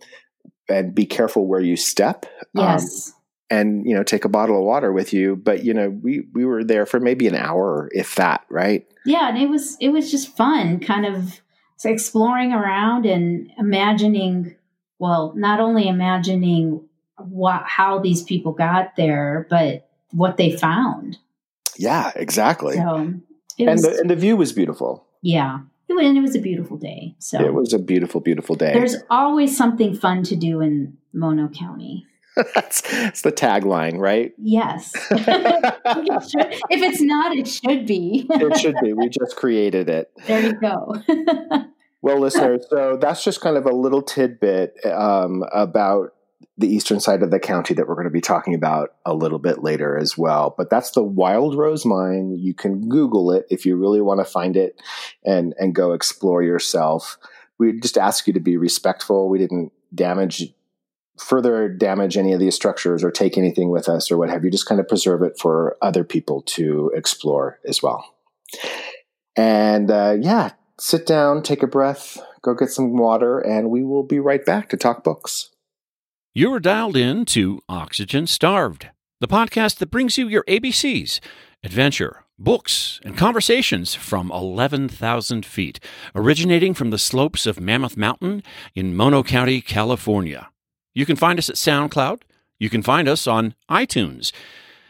and 0.67 0.95
be 0.95 1.05
careful 1.05 1.47
where 1.47 1.61
you 1.61 1.75
step. 1.75 2.25
Um, 2.57 2.63
yes 2.63 3.11
and 3.51 3.85
you 3.87 3.93
know, 3.95 4.01
take 4.01 4.25
a 4.25 4.29
bottle 4.29 4.57
of 4.57 4.63
water 4.63 4.91
with 4.91 5.13
you. 5.13 5.35
But 5.35 5.63
you 5.63 5.71
know, 5.75 5.89
we 5.89 6.23
we 6.33 6.45
were 6.45 6.63
there 6.63 6.87
for 6.87 6.99
maybe 6.99 7.27
an 7.27 7.35
hour, 7.35 7.89
if 7.93 8.15
that, 8.15 8.41
right? 8.49 8.87
yeah 9.05 9.29
and 9.29 9.37
it 9.37 9.47
was 9.47 9.77
it 9.79 9.89
was 9.89 10.09
just 10.09 10.35
fun 10.35 10.79
kind 10.79 11.05
of 11.05 11.39
exploring 11.83 12.53
around 12.53 13.05
and 13.05 13.51
imagining 13.57 14.55
well 14.99 15.33
not 15.35 15.59
only 15.59 15.87
imagining 15.89 16.87
what 17.17 17.63
how 17.65 17.99
these 17.99 18.23
people 18.23 18.53
got 18.53 18.95
there 18.95 19.45
but 19.49 19.89
what 20.11 20.37
they 20.37 20.55
found 20.55 21.17
Yeah, 21.77 22.11
exactly. 22.15 22.75
so 22.75 22.95
and 22.95 23.21
was 23.57 23.81
the 23.81 23.97
and 23.99 24.09
the 24.09 24.15
view 24.15 24.37
was 24.37 24.53
beautiful. 24.53 25.05
yeah 25.21 25.59
and 25.89 26.17
it 26.17 26.21
was 26.21 26.35
a 26.35 26.39
beautiful 26.39 26.77
day 26.77 27.15
so 27.19 27.39
It 27.43 27.53
was 27.53 27.73
a 27.73 27.79
beautiful, 27.79 28.21
beautiful 28.21 28.55
day. 28.55 28.73
there's 28.73 28.95
always 29.09 29.55
something 29.57 29.95
fun 29.95 30.23
to 30.23 30.35
do 30.35 30.61
in 30.61 30.97
mono 31.13 31.47
county 31.49 32.05
that's, 32.53 32.81
that's 32.81 33.21
the 33.21 33.31
tagline, 33.31 33.97
right? 33.99 34.33
yes 34.37 34.91
It 35.11 36.29
should- 36.29 36.53
if 36.69 36.81
it's 36.81 37.01
not 37.01 37.35
it 37.35 37.47
should 37.47 37.85
be 37.85 38.27
It 38.29 38.57
should 38.57 38.75
be. 38.81 38.93
We 38.93 39.09
just 39.09 39.35
created 39.35 39.89
it. 39.89 40.11
there 40.27 40.41
you 40.41 40.53
go 40.53 40.95
Well, 42.01 42.19
listeners, 42.19 42.67
so 42.69 42.97
that's 43.01 43.23
just 43.23 43.41
kind 43.41 43.57
of 43.57 43.65
a 43.65 43.73
little 43.73 44.03
tidbit 44.03 44.75
um, 44.85 45.43
about 45.51 46.13
the 46.55 46.67
eastern 46.67 46.99
side 46.99 47.23
of 47.23 47.31
the 47.31 47.39
county 47.39 47.73
that 47.73 47.87
we're 47.87 47.95
going 47.95 48.03
to 48.05 48.11
be 48.11 48.21
talking 48.21 48.53
about 48.53 48.93
a 49.07 49.15
little 49.15 49.39
bit 49.39 49.63
later 49.63 49.97
as 49.97 50.15
well. 50.15 50.53
But 50.55 50.69
that's 50.69 50.91
the 50.91 51.01
Wild 51.01 51.57
Rose 51.57 51.83
Mine. 51.83 52.35
You 52.37 52.53
can 52.53 52.89
Google 52.89 53.31
it 53.31 53.47
if 53.49 53.65
you 53.65 53.75
really 53.75 54.01
want 54.01 54.19
to 54.19 54.23
find 54.25 54.55
it 54.55 54.79
and 55.25 55.55
and 55.57 55.73
go 55.73 55.93
explore 55.93 56.43
yourself. 56.43 57.17
We 57.57 57.79
just 57.79 57.97
ask 57.97 58.27
you 58.27 58.33
to 58.33 58.39
be 58.39 58.55
respectful. 58.57 59.27
We 59.27 59.39
didn't 59.39 59.71
damage 59.95 60.53
further 61.17 61.69
damage 61.69 62.17
any 62.17 62.33
of 62.33 62.39
these 62.39 62.55
structures 62.55 63.03
or 63.03 63.11
take 63.11 63.37
anything 63.37 63.69
with 63.69 63.87
us 63.87 64.11
or 64.11 64.17
what 64.17 64.29
have 64.29 64.43
you. 64.43 64.51
Just 64.51 64.67
kind 64.67 64.79
of 64.79 64.87
preserve 64.87 65.21
it 65.21 65.37
for 65.39 65.77
other 65.81 66.03
people 66.03 66.41
to 66.43 66.91
explore 66.95 67.59
as 67.65 67.81
well. 67.81 68.05
And 69.35 69.91
uh, 69.91 70.17
yeah, 70.19 70.51
sit 70.79 71.05
down, 71.05 71.43
take 71.43 71.63
a 71.63 71.67
breath, 71.67 72.17
go 72.41 72.53
get 72.53 72.69
some 72.69 72.97
water, 72.97 73.39
and 73.39 73.69
we 73.69 73.83
will 73.83 74.03
be 74.03 74.19
right 74.19 74.45
back 74.45 74.69
to 74.69 74.77
talk 74.77 75.03
books. 75.03 75.51
You 76.33 76.53
are 76.53 76.59
dialed 76.59 76.97
in 76.97 77.25
to 77.25 77.61
Oxygen 77.69 78.27
Starved, 78.27 78.89
the 79.21 79.27
podcast 79.27 79.77
that 79.77 79.91
brings 79.91 80.17
you 80.17 80.27
your 80.27 80.43
ABCs 80.43 81.19
adventure, 81.63 82.25
books, 82.37 82.99
and 83.03 83.17
conversations 83.17 83.95
from 83.95 84.31
11,000 84.31 85.45
feet, 85.45 85.79
originating 86.13 86.75
from 86.75 86.91
the 86.91 86.99
slopes 86.99 87.47
of 87.47 87.59
Mammoth 87.59 87.97
Mountain 87.97 88.43
in 88.75 88.95
Mono 88.95 89.23
County, 89.23 89.61
California. 89.61 90.49
You 90.95 91.05
can 91.05 91.17
find 91.17 91.37
us 91.37 91.49
at 91.49 91.57
SoundCloud. 91.57 92.21
You 92.57 92.69
can 92.69 92.81
find 92.81 93.09
us 93.09 93.27
on 93.27 93.53
iTunes. 93.69 94.31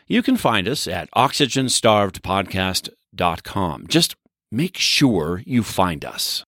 You 0.05 0.21
can 0.21 0.37
find 0.37 0.67
us 0.67 0.87
at 0.87 1.09
oxygenstarvedpodcast.com. 1.11 3.87
Just 3.87 4.15
make 4.51 4.77
sure 4.77 5.41
you 5.47 5.63
find 5.63 6.05
us. 6.05 6.45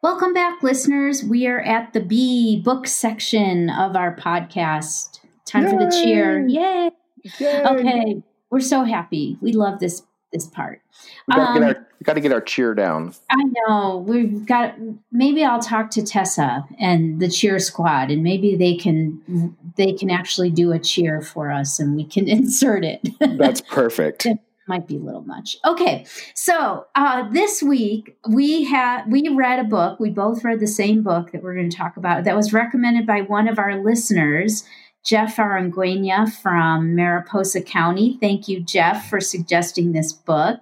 Welcome 0.00 0.32
back, 0.32 0.62
listeners. 0.62 1.24
We 1.24 1.48
are 1.48 1.60
at 1.60 1.92
the 1.92 1.98
B 2.00 2.62
book 2.64 2.86
section 2.86 3.68
of 3.68 3.96
our 3.96 4.14
podcast. 4.14 5.18
Time 5.44 5.64
Yay! 5.64 5.70
for 5.70 5.78
the 5.78 5.90
cheer. 5.90 6.46
Yay! 6.46 6.92
Yay! 7.40 7.64
Okay, 7.66 8.22
we're 8.48 8.60
so 8.60 8.84
happy. 8.84 9.38
We 9.40 9.52
love 9.52 9.80
this 9.80 10.04
this 10.32 10.46
part. 10.46 10.80
We 11.26 11.34
got 11.34 11.56
um, 11.56 11.74
to 12.06 12.20
get 12.20 12.32
our 12.32 12.40
cheer 12.40 12.74
down. 12.74 13.14
I 13.30 13.44
know 13.44 14.04
we've 14.06 14.46
got. 14.46 14.74
Maybe 15.12 15.44
I'll 15.44 15.60
talk 15.60 15.90
to 15.92 16.02
Tessa 16.02 16.64
and 16.78 17.20
the 17.20 17.28
cheer 17.28 17.58
squad, 17.58 18.10
and 18.10 18.22
maybe 18.22 18.56
they 18.56 18.76
can 18.76 19.56
they 19.76 19.92
can 19.92 20.10
actually 20.10 20.50
do 20.50 20.72
a 20.72 20.78
cheer 20.78 21.20
for 21.20 21.50
us, 21.50 21.78
and 21.78 21.96
we 21.96 22.04
can 22.04 22.28
insert 22.28 22.84
it. 22.84 23.08
That's 23.20 23.60
perfect 23.60 24.26
might 24.70 24.86
be 24.86 24.96
a 24.96 25.00
little 25.00 25.22
much. 25.22 25.56
Okay, 25.66 26.06
so 26.32 26.86
uh, 26.94 27.28
this 27.30 27.62
week 27.62 28.16
we 28.28 28.64
had 28.64 29.04
we 29.10 29.28
read 29.28 29.58
a 29.58 29.64
book. 29.64 30.00
We 30.00 30.10
both 30.10 30.44
read 30.44 30.60
the 30.60 30.66
same 30.66 31.02
book 31.02 31.32
that 31.32 31.42
we're 31.42 31.54
going 31.54 31.68
to 31.68 31.76
talk 31.76 31.98
about. 31.98 32.24
That 32.24 32.36
was 32.36 32.54
recommended 32.54 33.06
by 33.06 33.20
one 33.22 33.48
of 33.48 33.58
our 33.58 33.82
listeners, 33.82 34.64
Jeff 35.04 35.36
Aranguena 35.36 36.30
from 36.42 36.94
Mariposa 36.94 37.62
County. 37.62 38.18
Thank 38.20 38.48
you, 38.48 38.60
Jeff, 38.60 39.08
for 39.08 39.20
suggesting 39.20 39.92
this 39.92 40.12
book. 40.12 40.60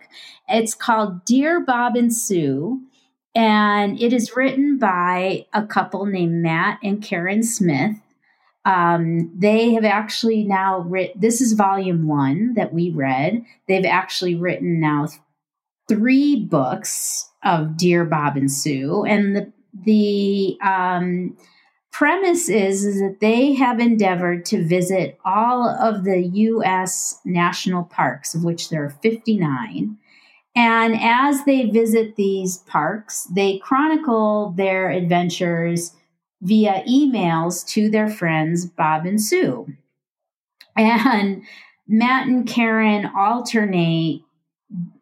It's 0.48 0.74
called 0.74 1.24
Dear 1.24 1.60
Bob 1.60 1.96
and 1.96 2.14
Sue, 2.14 2.80
and 3.34 4.00
it 4.00 4.12
is 4.12 4.36
written 4.36 4.78
by 4.78 5.46
a 5.52 5.66
couple 5.66 6.06
named 6.06 6.42
Matt 6.42 6.78
and 6.82 7.02
Karen 7.02 7.42
Smith. 7.42 7.96
Um, 8.64 9.32
they 9.36 9.72
have 9.72 9.84
actually 9.84 10.44
now 10.44 10.80
written, 10.80 11.20
this 11.20 11.40
is 11.40 11.52
volume 11.54 12.06
one 12.06 12.54
that 12.54 12.72
we 12.72 12.90
read. 12.90 13.44
They've 13.66 13.84
actually 13.84 14.34
written 14.34 14.78
now 14.78 15.08
three 15.88 16.44
books 16.44 17.30
of 17.42 17.76
Dear 17.76 18.04
Bob 18.04 18.36
and 18.36 18.52
Sue. 18.52 19.04
And 19.04 19.34
the, 19.34 19.52
the 19.84 20.58
um, 20.62 21.36
premise 21.98 22.48
is, 22.48 22.84
is 22.84 23.00
that 23.00 23.18
they 23.20 23.54
have 23.54 23.80
endeavored 23.80 24.44
to 24.44 24.64
visit 24.64 25.18
all 25.24 25.68
of 25.68 26.04
the 26.04 26.20
U.S. 26.32 27.18
national 27.24 27.82
parks, 27.82 28.36
of 28.36 28.44
which 28.44 28.68
there 28.68 28.84
are 28.84 28.90
59. 29.02 29.98
And 30.54 30.96
as 30.96 31.44
they 31.44 31.64
visit 31.64 32.14
these 32.14 32.58
parks, 32.58 33.24
they 33.34 33.58
chronicle 33.58 34.54
their 34.56 34.90
adventures 34.90 35.96
via 36.40 36.84
emails 36.88 37.66
to 37.70 37.90
their 37.90 38.08
friends, 38.08 38.64
Bob 38.64 39.04
and 39.04 39.20
Sue. 39.20 39.66
And 40.76 41.42
Matt 41.88 42.28
and 42.28 42.46
Karen 42.46 43.10
alternate 43.16 44.22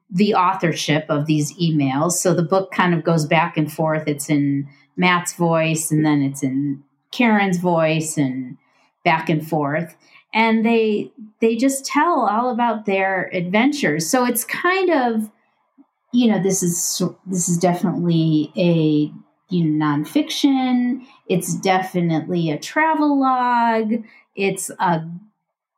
the 0.09 0.35
authorship 0.35 1.05
of 1.11 1.26
these 1.26 1.55
emails. 1.59 2.12
So 2.12 2.33
the 2.33 2.43
book 2.43 2.73
kind 2.73 2.95
of 2.95 3.05
goes 3.05 3.26
back 3.26 3.59
and 3.59 3.71
forth. 3.71 4.09
It's 4.09 4.31
in 4.31 4.67
Matt's 4.97 5.35
voice 5.35 5.91
and 5.91 6.07
then 6.07 6.23
it's 6.23 6.43
in 6.43 6.83
Karen's 7.13 7.59
voice 7.59 8.17
and 8.17 8.57
back 9.05 9.29
and 9.29 9.47
forth. 9.47 9.97
And 10.35 10.65
they 10.65 11.13
they 11.41 11.57
just 11.57 11.85
tell 11.85 12.27
all 12.29 12.51
about 12.51 12.87
their 12.87 13.31
adventures. 13.35 14.09
So 14.09 14.25
it's 14.25 14.45
kind 14.45 14.91
of 14.91 15.31
you 16.13 16.31
know 16.31 16.43
this 16.43 16.63
is 16.63 17.03
this 17.27 17.49
is 17.49 17.59
definitely 17.59 18.53
a 18.57 19.13
you 19.49 19.65
know, 19.65 19.87
nonfiction. 19.87 21.07
It's 21.29 21.55
definitely 21.55 22.51
a 22.51 22.59
travel 22.59 23.21
log. 23.21 24.03
It's 24.35 24.71
a 24.79 25.09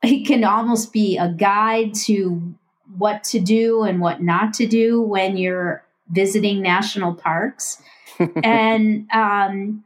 it 0.02 0.26
can 0.26 0.44
almost 0.44 0.92
be 0.92 1.18
a 1.18 1.28
guide 1.28 1.94
to 2.06 2.54
what 2.96 3.24
to 3.24 3.40
do 3.40 3.82
and 3.82 4.00
what 4.00 4.22
not 4.22 4.54
to 4.54 4.66
do 4.66 5.00
when 5.02 5.36
you're 5.36 5.84
visiting 6.10 6.62
national 6.62 7.14
parks. 7.14 7.82
and 8.42 9.06
um, 9.12 9.84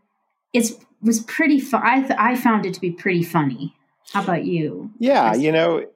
it 0.52 0.72
was 1.02 1.20
pretty 1.20 1.60
fun. 1.60 1.82
I, 1.84 2.00
th- 2.00 2.18
I 2.18 2.36
found 2.36 2.66
it 2.66 2.74
to 2.74 2.80
be 2.80 2.90
pretty 2.90 3.22
funny. 3.22 3.74
How 4.12 4.22
about 4.22 4.44
you? 4.44 4.90
Yeah, 4.98 5.34
you 5.34 5.52
know, 5.52 5.86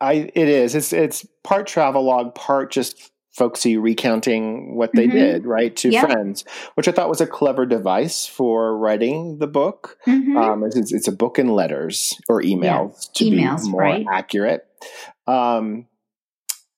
I 0.00 0.30
it 0.34 0.48
is. 0.48 0.74
It's 0.74 0.92
it's 0.92 1.26
part 1.42 1.66
travel 1.66 2.04
log, 2.04 2.34
part 2.34 2.70
just 2.70 3.10
folksy 3.38 3.76
recounting 3.76 4.74
what 4.74 4.90
they 4.94 5.06
mm-hmm. 5.06 5.16
did, 5.16 5.46
right, 5.46 5.74
to 5.76 6.00
friends, 6.00 6.44
which 6.74 6.88
I 6.88 6.92
thought 6.92 7.08
was 7.08 7.20
a 7.20 7.26
clever 7.26 7.64
device 7.66 8.26
for 8.26 8.76
writing 8.76 9.38
the 9.38 9.46
book. 9.46 9.96
Mm-hmm. 10.06 10.36
Um, 10.36 10.64
it's, 10.64 10.92
it's, 10.92 11.08
a 11.08 11.12
book 11.12 11.38
in 11.38 11.48
letters 11.48 12.14
or 12.28 12.42
emails 12.42 13.12
to 13.14 13.24
emails, 13.24 13.64
be 13.64 13.70
more 13.70 13.80
right. 13.80 14.06
accurate. 14.12 14.66
Um, 15.26 15.86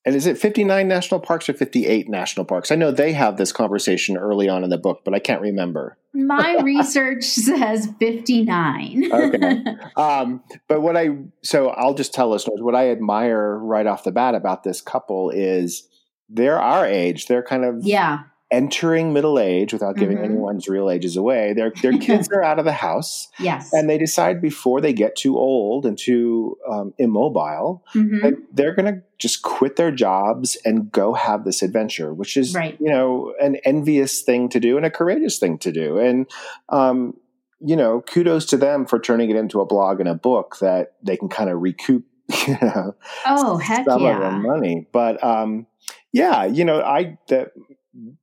and 0.05 0.17
is 0.17 0.27
it 0.27 0.39
59 0.39 0.89
national 0.89 1.21
parks 1.21 1.49
or 1.49 1.53
58 1.53 2.09
national 2.09 2.47
parks? 2.47 2.71
I 2.73 2.75
know 2.75 2.91
they 2.91 3.13
have 3.13 3.37
this 3.37 3.53
conversation 3.53 4.17
early 4.17 4.49
on 4.49 4.65
in 4.65 4.71
the 4.71 4.79
book, 4.79 5.03
but 5.05 5.13
I 5.13 5.19
can't 5.19 5.43
remember. 5.43 5.99
My 6.15 6.59
research 6.63 7.25
says 7.25 7.89
59. 7.99 9.11
okay. 9.13 9.65
Um, 9.97 10.43
but 10.69 10.81
what 10.81 10.97
I, 10.97 11.11
so 11.43 11.69
I'll 11.69 11.95
just 11.95 12.15
tell 12.15 12.31
listeners 12.31 12.61
what 12.63 12.75
I 12.75 12.91
admire 12.91 13.59
right 13.59 13.87
off 13.87 14.05
the 14.05 14.13
bat 14.13 14.35
about 14.35 14.63
this 14.63 14.81
couple 14.81 15.31
is 15.31 15.87
they're 16.31 16.61
our 16.61 16.87
age. 16.87 17.27
They're 17.27 17.43
kind 17.43 17.65
of 17.65 17.81
yeah 17.83 18.21
entering 18.51 19.13
middle 19.13 19.39
age 19.39 19.73
without 19.73 19.97
giving 19.97 20.17
mm-hmm. 20.17 20.33
anyone's 20.33 20.69
real 20.69 20.91
ages 20.91 21.17
away. 21.17 21.53
Their 21.53 21.73
their 21.83 21.97
kids 21.97 22.29
are 22.33 22.43
out 22.43 22.59
of 22.59 22.65
the 22.65 22.73
house. 22.73 23.29
Yes, 23.39 23.73
and 23.73 23.89
they 23.89 23.99
decide 23.99 24.41
before 24.41 24.81
they 24.81 24.93
get 24.93 25.17
too 25.17 25.39
old 25.39 25.87
and 25.87 25.97
too 25.97 26.59
um, 26.69 26.93
immobile 26.99 27.85
mm-hmm. 27.95 28.21
that 28.21 28.35
they're 28.53 28.75
going 28.75 28.93
to 28.93 29.03
just 29.19 29.43
quit 29.43 29.77
their 29.77 29.93
jobs 29.93 30.57
and 30.65 30.91
go 30.91 31.15
have 31.15 31.45
this 31.45 31.63
adventure, 31.63 32.13
which 32.13 32.37
is 32.37 32.55
right. 32.55 32.77
you 32.81 32.91
know 32.91 33.35
an 33.41 33.57
envious 33.65 34.23
thing 34.23 34.49
to 34.49 34.61
do 34.61 34.77
and 34.77 34.85
a 34.85 34.91
courageous 34.91 35.39
thing 35.39 35.59
to 35.59 35.71
do. 35.73 35.99
And 35.99 36.27
um, 36.69 37.15
you 37.61 37.77
know, 37.77 38.01
kudos 38.01 38.47
to 38.47 38.57
them 38.57 38.87
for 38.87 38.99
turning 38.99 39.31
it 39.31 39.37
into 39.37 39.61
a 39.61 39.67
blog 39.67 40.01
and 40.01 40.09
a 40.09 40.15
book 40.15 40.59
that 40.61 40.95
they 41.03 41.17
can 41.17 41.29
kind 41.29 41.51
of 41.51 41.61
recoup. 41.61 42.05
You 42.47 42.57
know, 42.63 42.95
oh 43.27 43.59
heck 43.59 43.85
some 43.87 44.03
yeah. 44.03 44.15
of 44.15 44.21
their 44.21 44.31
money, 44.31 44.87
but 44.93 45.23
um, 45.23 45.67
yeah, 46.13 46.45
you 46.45 46.65
know, 46.65 46.81
I 46.81 47.19
that 47.27 47.51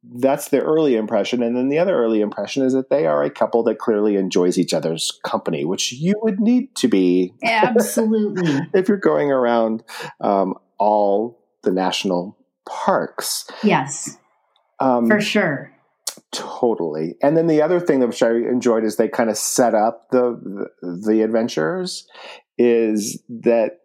that's 0.03 0.49
the 0.49 0.61
early 0.61 0.95
impression, 0.95 1.43
and 1.43 1.55
then 1.55 1.69
the 1.69 1.79
other 1.79 1.95
early 1.95 2.21
impression 2.21 2.63
is 2.63 2.73
that 2.73 2.89
they 2.89 3.05
are 3.05 3.23
a 3.23 3.29
couple 3.29 3.63
that 3.63 3.79
clearly 3.79 4.15
enjoys 4.15 4.57
each 4.57 4.73
other's 4.73 5.19
company, 5.23 5.65
which 5.65 5.91
you 5.93 6.13
would 6.21 6.39
need 6.39 6.75
to 6.75 6.87
be 6.87 7.33
absolutely 7.43 8.59
if 8.73 8.87
you're 8.87 8.97
going 8.97 9.31
around 9.31 9.83
um, 10.21 10.55
all 10.77 11.39
the 11.63 11.71
national 11.71 12.37
parks. 12.67 13.49
Yes, 13.63 14.17
um, 14.79 15.07
for 15.07 15.21
sure. 15.21 15.73
Totally. 16.31 17.15
And 17.21 17.37
then 17.37 17.47
the 17.47 17.61
other 17.61 17.79
thing 17.79 17.99
that 18.01 18.07
which 18.07 18.21
I 18.21 18.31
enjoyed 18.31 18.83
is 18.83 18.97
they 18.97 19.07
kind 19.07 19.29
of 19.29 19.37
set 19.37 19.73
up 19.73 20.09
the, 20.11 20.67
the, 20.81 21.11
the 21.11 21.21
adventures 21.21 22.07
is 22.57 23.23
that 23.29 23.79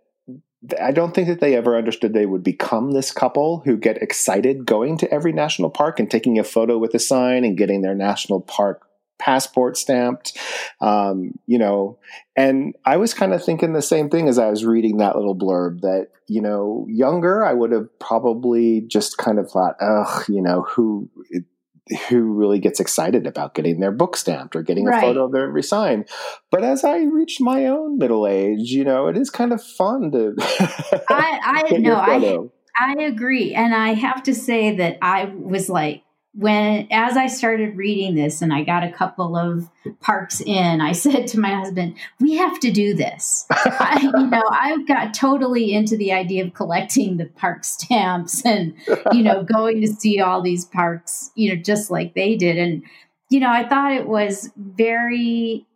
I 0.80 0.92
don't 0.92 1.14
think 1.14 1.28
that 1.28 1.40
they 1.40 1.56
ever 1.56 1.76
understood 1.76 2.12
they 2.12 2.26
would 2.26 2.44
become 2.44 2.92
this 2.92 3.10
couple 3.10 3.62
who 3.64 3.76
get 3.76 4.02
excited 4.02 4.64
going 4.64 4.96
to 4.98 5.12
every 5.12 5.32
national 5.32 5.70
park 5.70 5.98
and 5.98 6.10
taking 6.10 6.38
a 6.38 6.44
photo 6.44 6.78
with 6.78 6.94
a 6.94 6.98
sign 6.98 7.44
and 7.44 7.56
getting 7.56 7.82
their 7.82 7.94
national 7.94 8.40
park 8.40 8.86
passport 9.18 9.76
stamped. 9.76 10.36
Um, 10.80 11.38
you 11.46 11.58
know, 11.58 11.98
and 12.36 12.74
I 12.84 12.96
was 12.96 13.14
kind 13.14 13.32
of 13.32 13.44
thinking 13.44 13.72
the 13.72 13.82
same 13.82 14.10
thing 14.10 14.28
as 14.28 14.38
I 14.38 14.50
was 14.50 14.64
reading 14.64 14.98
that 14.98 15.16
little 15.16 15.36
blurb 15.36 15.80
that, 15.80 16.08
you 16.28 16.40
know, 16.40 16.86
younger, 16.88 17.44
I 17.44 17.52
would 17.52 17.72
have 17.72 17.98
probably 17.98 18.82
just 18.82 19.18
kind 19.18 19.38
of 19.38 19.50
thought, 19.50 19.76
ugh, 19.80 20.24
you 20.28 20.42
know, 20.42 20.62
who 20.62 21.08
who 22.08 22.22
really 22.22 22.58
gets 22.58 22.80
excited 22.80 23.26
about 23.26 23.54
getting 23.54 23.80
their 23.80 23.90
book 23.90 24.16
stamped 24.16 24.54
or 24.54 24.62
getting 24.62 24.86
a 24.88 25.00
photo 25.00 25.24
of 25.24 25.32
their 25.32 25.48
every 25.48 25.62
sign. 25.62 26.04
But 26.50 26.62
as 26.62 26.84
I 26.84 26.98
reached 26.98 27.40
my 27.40 27.66
own 27.66 27.98
middle 27.98 28.26
age, 28.26 28.70
you 28.70 28.84
know, 28.84 29.08
it 29.08 29.16
is 29.16 29.30
kind 29.30 29.52
of 29.52 29.62
fun 29.62 30.12
to. 30.12 30.34
I 31.08 31.64
I 31.70 31.76
know 31.78 31.96
I 31.96 32.38
I 32.78 33.02
agree, 33.02 33.54
and 33.54 33.74
I 33.74 33.94
have 33.94 34.22
to 34.24 34.34
say 34.34 34.76
that 34.76 34.98
I 35.02 35.24
was 35.24 35.68
like 35.68 36.02
when 36.34 36.88
as 36.90 37.16
I 37.16 37.26
started 37.26 37.76
reading 37.76 38.14
this 38.14 38.40
and 38.40 38.54
I 38.54 38.62
got 38.62 38.84
a 38.84 38.92
couple 38.92 39.36
of 39.36 39.68
parks 40.00 40.40
in, 40.40 40.80
I 40.80 40.92
said 40.92 41.26
to 41.28 41.40
my 41.40 41.54
husband, 41.54 41.96
"We 42.20 42.36
have 42.36 42.58
to 42.60 42.70
do 42.70 42.94
this." 42.94 43.46
I, 43.50 44.00
you 44.02 44.26
know, 44.26 44.42
I 44.50 44.82
got 44.86 45.14
totally 45.14 45.74
into 45.74 45.96
the 45.96 46.12
idea 46.12 46.44
of 46.44 46.54
collecting 46.54 47.16
the 47.16 47.26
park 47.26 47.64
stamps 47.64 48.44
and 48.44 48.74
you 49.12 49.22
know 49.22 49.44
going 49.52 49.80
to 49.82 49.88
see 49.88 50.20
all 50.20 50.42
these 50.42 50.64
parks, 50.64 51.30
you 51.34 51.54
know, 51.54 51.60
just 51.60 51.90
like 51.90 52.14
they 52.14 52.36
did. 52.36 52.56
And 52.56 52.82
you 53.30 53.40
know, 53.40 53.50
I 53.50 53.68
thought 53.68 53.92
it 53.92 54.08
was 54.08 54.50
very 54.56 55.66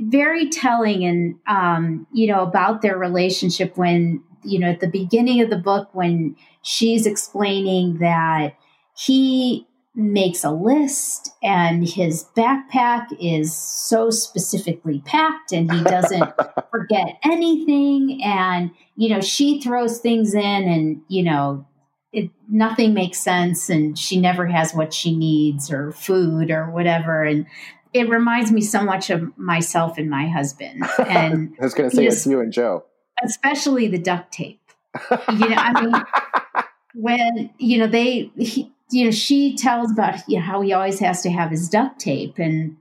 very 0.00 0.48
telling 0.50 1.04
and 1.04 1.36
um, 1.46 2.06
you 2.12 2.26
know 2.26 2.42
about 2.42 2.82
their 2.82 2.98
relationship 2.98 3.76
when 3.76 4.22
you 4.46 4.60
know, 4.60 4.68
at 4.68 4.80
the 4.80 4.86
beginning 4.86 5.40
of 5.40 5.50
the 5.50 5.58
book, 5.58 5.88
when 5.92 6.36
she's 6.62 7.04
explaining 7.04 7.98
that 7.98 8.54
he 8.96 9.66
makes 9.94 10.44
a 10.44 10.50
list 10.50 11.30
and 11.42 11.88
his 11.88 12.26
backpack 12.36 13.06
is 13.18 13.56
so 13.56 14.10
specifically 14.10 15.00
packed 15.06 15.52
and 15.52 15.72
he 15.72 15.82
doesn't 15.84 16.32
forget 16.70 17.18
anything. 17.24 18.20
And 18.22 18.70
you 18.96 19.08
know 19.08 19.20
she 19.20 19.60
throws 19.60 19.98
things 19.98 20.34
in 20.34 20.42
and 20.42 21.02
you 21.08 21.22
know 21.22 21.66
it 22.12 22.30
nothing 22.48 22.94
makes 22.94 23.18
sense 23.18 23.70
and 23.70 23.98
she 23.98 24.20
never 24.20 24.46
has 24.46 24.74
what 24.74 24.92
she 24.92 25.16
needs 25.16 25.70
or 25.70 25.92
food 25.92 26.50
or 26.50 26.70
whatever. 26.70 27.24
And 27.24 27.46
it 27.94 28.08
reminds 28.10 28.52
me 28.52 28.60
so 28.60 28.82
much 28.82 29.08
of 29.08 29.36
myself 29.38 29.96
and 29.96 30.10
my 30.10 30.28
husband. 30.28 30.84
And 30.98 31.54
I 31.58 31.64
was 31.64 31.74
going 31.74 31.88
to 31.88 31.96
say 31.96 32.06
it's 32.06 32.26
you 32.26 32.40
and 32.40 32.52
Joe. 32.52 32.84
Especially 33.24 33.88
the 33.88 33.98
duct 33.98 34.32
tape. 34.32 34.60
You 35.28 35.48
know 35.50 35.56
i 35.56 35.84
mean 35.84 36.64
when 36.94 37.50
you 37.58 37.76
know 37.76 37.86
they 37.86 38.30
he, 38.38 38.72
you 38.90 39.04
know, 39.04 39.10
she 39.10 39.56
tells 39.56 39.90
about 39.90 40.28
you 40.28 40.38
know, 40.38 40.44
how 40.44 40.60
he 40.60 40.72
always 40.72 40.98
has 41.00 41.22
to 41.22 41.30
have 41.30 41.50
his 41.50 41.68
duct 41.68 42.00
tape. 42.00 42.38
And 42.38 42.76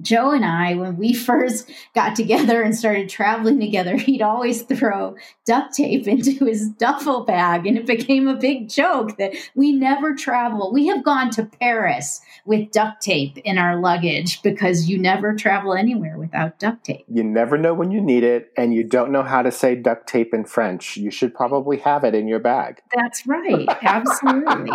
Joe 0.00 0.32
and 0.32 0.44
I, 0.44 0.74
when 0.74 0.96
we 0.96 1.12
first 1.14 1.70
got 1.94 2.16
together 2.16 2.62
and 2.62 2.76
started 2.76 3.08
traveling 3.08 3.60
together, 3.60 3.96
he'd 3.96 4.22
always 4.22 4.62
throw 4.62 5.16
duct 5.44 5.74
tape 5.74 6.06
into 6.08 6.44
his 6.44 6.68
duffel 6.70 7.24
bag. 7.24 7.66
And 7.66 7.78
it 7.78 7.86
became 7.86 8.28
a 8.28 8.36
big 8.36 8.68
joke 8.68 9.16
that 9.18 9.34
we 9.54 9.72
never 9.72 10.14
travel. 10.14 10.72
We 10.72 10.86
have 10.88 11.04
gone 11.04 11.30
to 11.30 11.44
Paris 11.44 12.20
with 12.44 12.70
duct 12.70 13.02
tape 13.02 13.38
in 13.38 13.58
our 13.58 13.80
luggage 13.80 14.42
because 14.42 14.88
you 14.88 14.98
never 14.98 15.34
travel 15.34 15.74
anywhere 15.74 16.18
without 16.18 16.58
duct 16.58 16.84
tape. 16.84 17.04
You 17.08 17.24
never 17.24 17.56
know 17.58 17.74
when 17.74 17.90
you 17.90 18.00
need 18.00 18.24
it, 18.24 18.52
and 18.56 18.74
you 18.74 18.84
don't 18.84 19.12
know 19.12 19.22
how 19.22 19.42
to 19.42 19.50
say 19.50 19.74
duct 19.74 20.08
tape 20.08 20.32
in 20.32 20.44
French. 20.44 20.96
You 20.96 21.10
should 21.10 21.34
probably 21.34 21.78
have 21.78 22.04
it 22.04 22.14
in 22.14 22.28
your 22.28 22.38
bag. 22.38 22.80
That's 22.94 23.26
right. 23.26 23.66
Absolutely. 23.82 24.70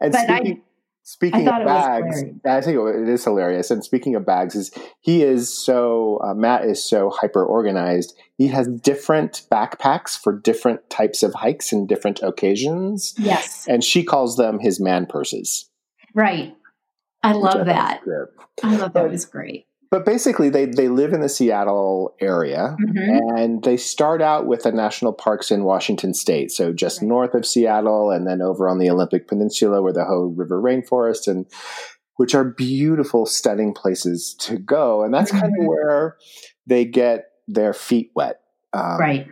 and 0.00 0.12
but 0.12 0.14
speaking, 0.14 0.62
I, 0.62 0.69
Speaking 1.02 1.48
of 1.48 1.64
bags, 1.64 2.22
I 2.44 2.60
think 2.60 2.78
it 2.78 3.08
is 3.08 3.24
hilarious. 3.24 3.70
And 3.70 3.82
speaking 3.82 4.14
of 4.14 4.24
bags, 4.26 4.54
is 4.54 4.70
he 5.00 5.22
is 5.22 5.52
so 5.52 6.20
uh, 6.22 6.34
Matt 6.34 6.64
is 6.64 6.84
so 6.84 7.10
hyper 7.10 7.44
organized. 7.44 8.16
He 8.36 8.48
has 8.48 8.68
different 8.68 9.42
backpacks 9.50 10.18
for 10.18 10.32
different 10.32 10.88
types 10.90 11.22
of 11.22 11.34
hikes 11.34 11.72
and 11.72 11.88
different 11.88 12.20
occasions. 12.22 13.14
Yes, 13.18 13.66
and 13.68 13.82
she 13.82 14.04
calls 14.04 14.36
them 14.36 14.60
his 14.60 14.78
man 14.80 15.06
purses. 15.06 15.68
Right. 16.14 16.54
I 17.22 17.32
love 17.32 17.66
that. 17.66 18.00
I 18.62 18.76
love 18.76 18.92
that 18.94 19.04
It 19.06 19.10
was 19.10 19.24
great 19.24 19.66
but 19.90 20.04
basically 20.04 20.48
they, 20.48 20.66
they 20.66 20.88
live 20.88 21.12
in 21.12 21.20
the 21.20 21.28
seattle 21.28 22.14
area 22.20 22.76
mm-hmm. 22.80 23.36
and 23.36 23.62
they 23.64 23.76
start 23.76 24.22
out 24.22 24.46
with 24.46 24.62
the 24.62 24.72
national 24.72 25.12
parks 25.12 25.50
in 25.50 25.64
washington 25.64 26.14
state 26.14 26.50
so 26.50 26.72
just 26.72 27.00
right. 27.00 27.08
north 27.08 27.34
of 27.34 27.46
seattle 27.46 28.10
and 28.10 28.26
then 28.26 28.40
over 28.40 28.68
on 28.68 28.78
the 28.78 28.90
olympic 28.90 29.28
peninsula 29.28 29.82
where 29.82 29.92
the 29.92 30.04
Hoh 30.04 30.32
river 30.34 30.60
rainforest 30.60 31.26
and 31.26 31.46
which 32.16 32.34
are 32.34 32.44
beautiful 32.44 33.26
stunning 33.26 33.72
places 33.72 34.34
to 34.40 34.58
go 34.58 35.02
and 35.02 35.12
that's 35.12 35.30
mm-hmm. 35.30 35.40
kind 35.40 35.54
of 35.60 35.66
where 35.66 36.16
they 36.66 36.84
get 36.84 37.26
their 37.48 37.72
feet 37.72 38.10
wet 38.14 38.40
um, 38.72 38.98
right 38.98 39.28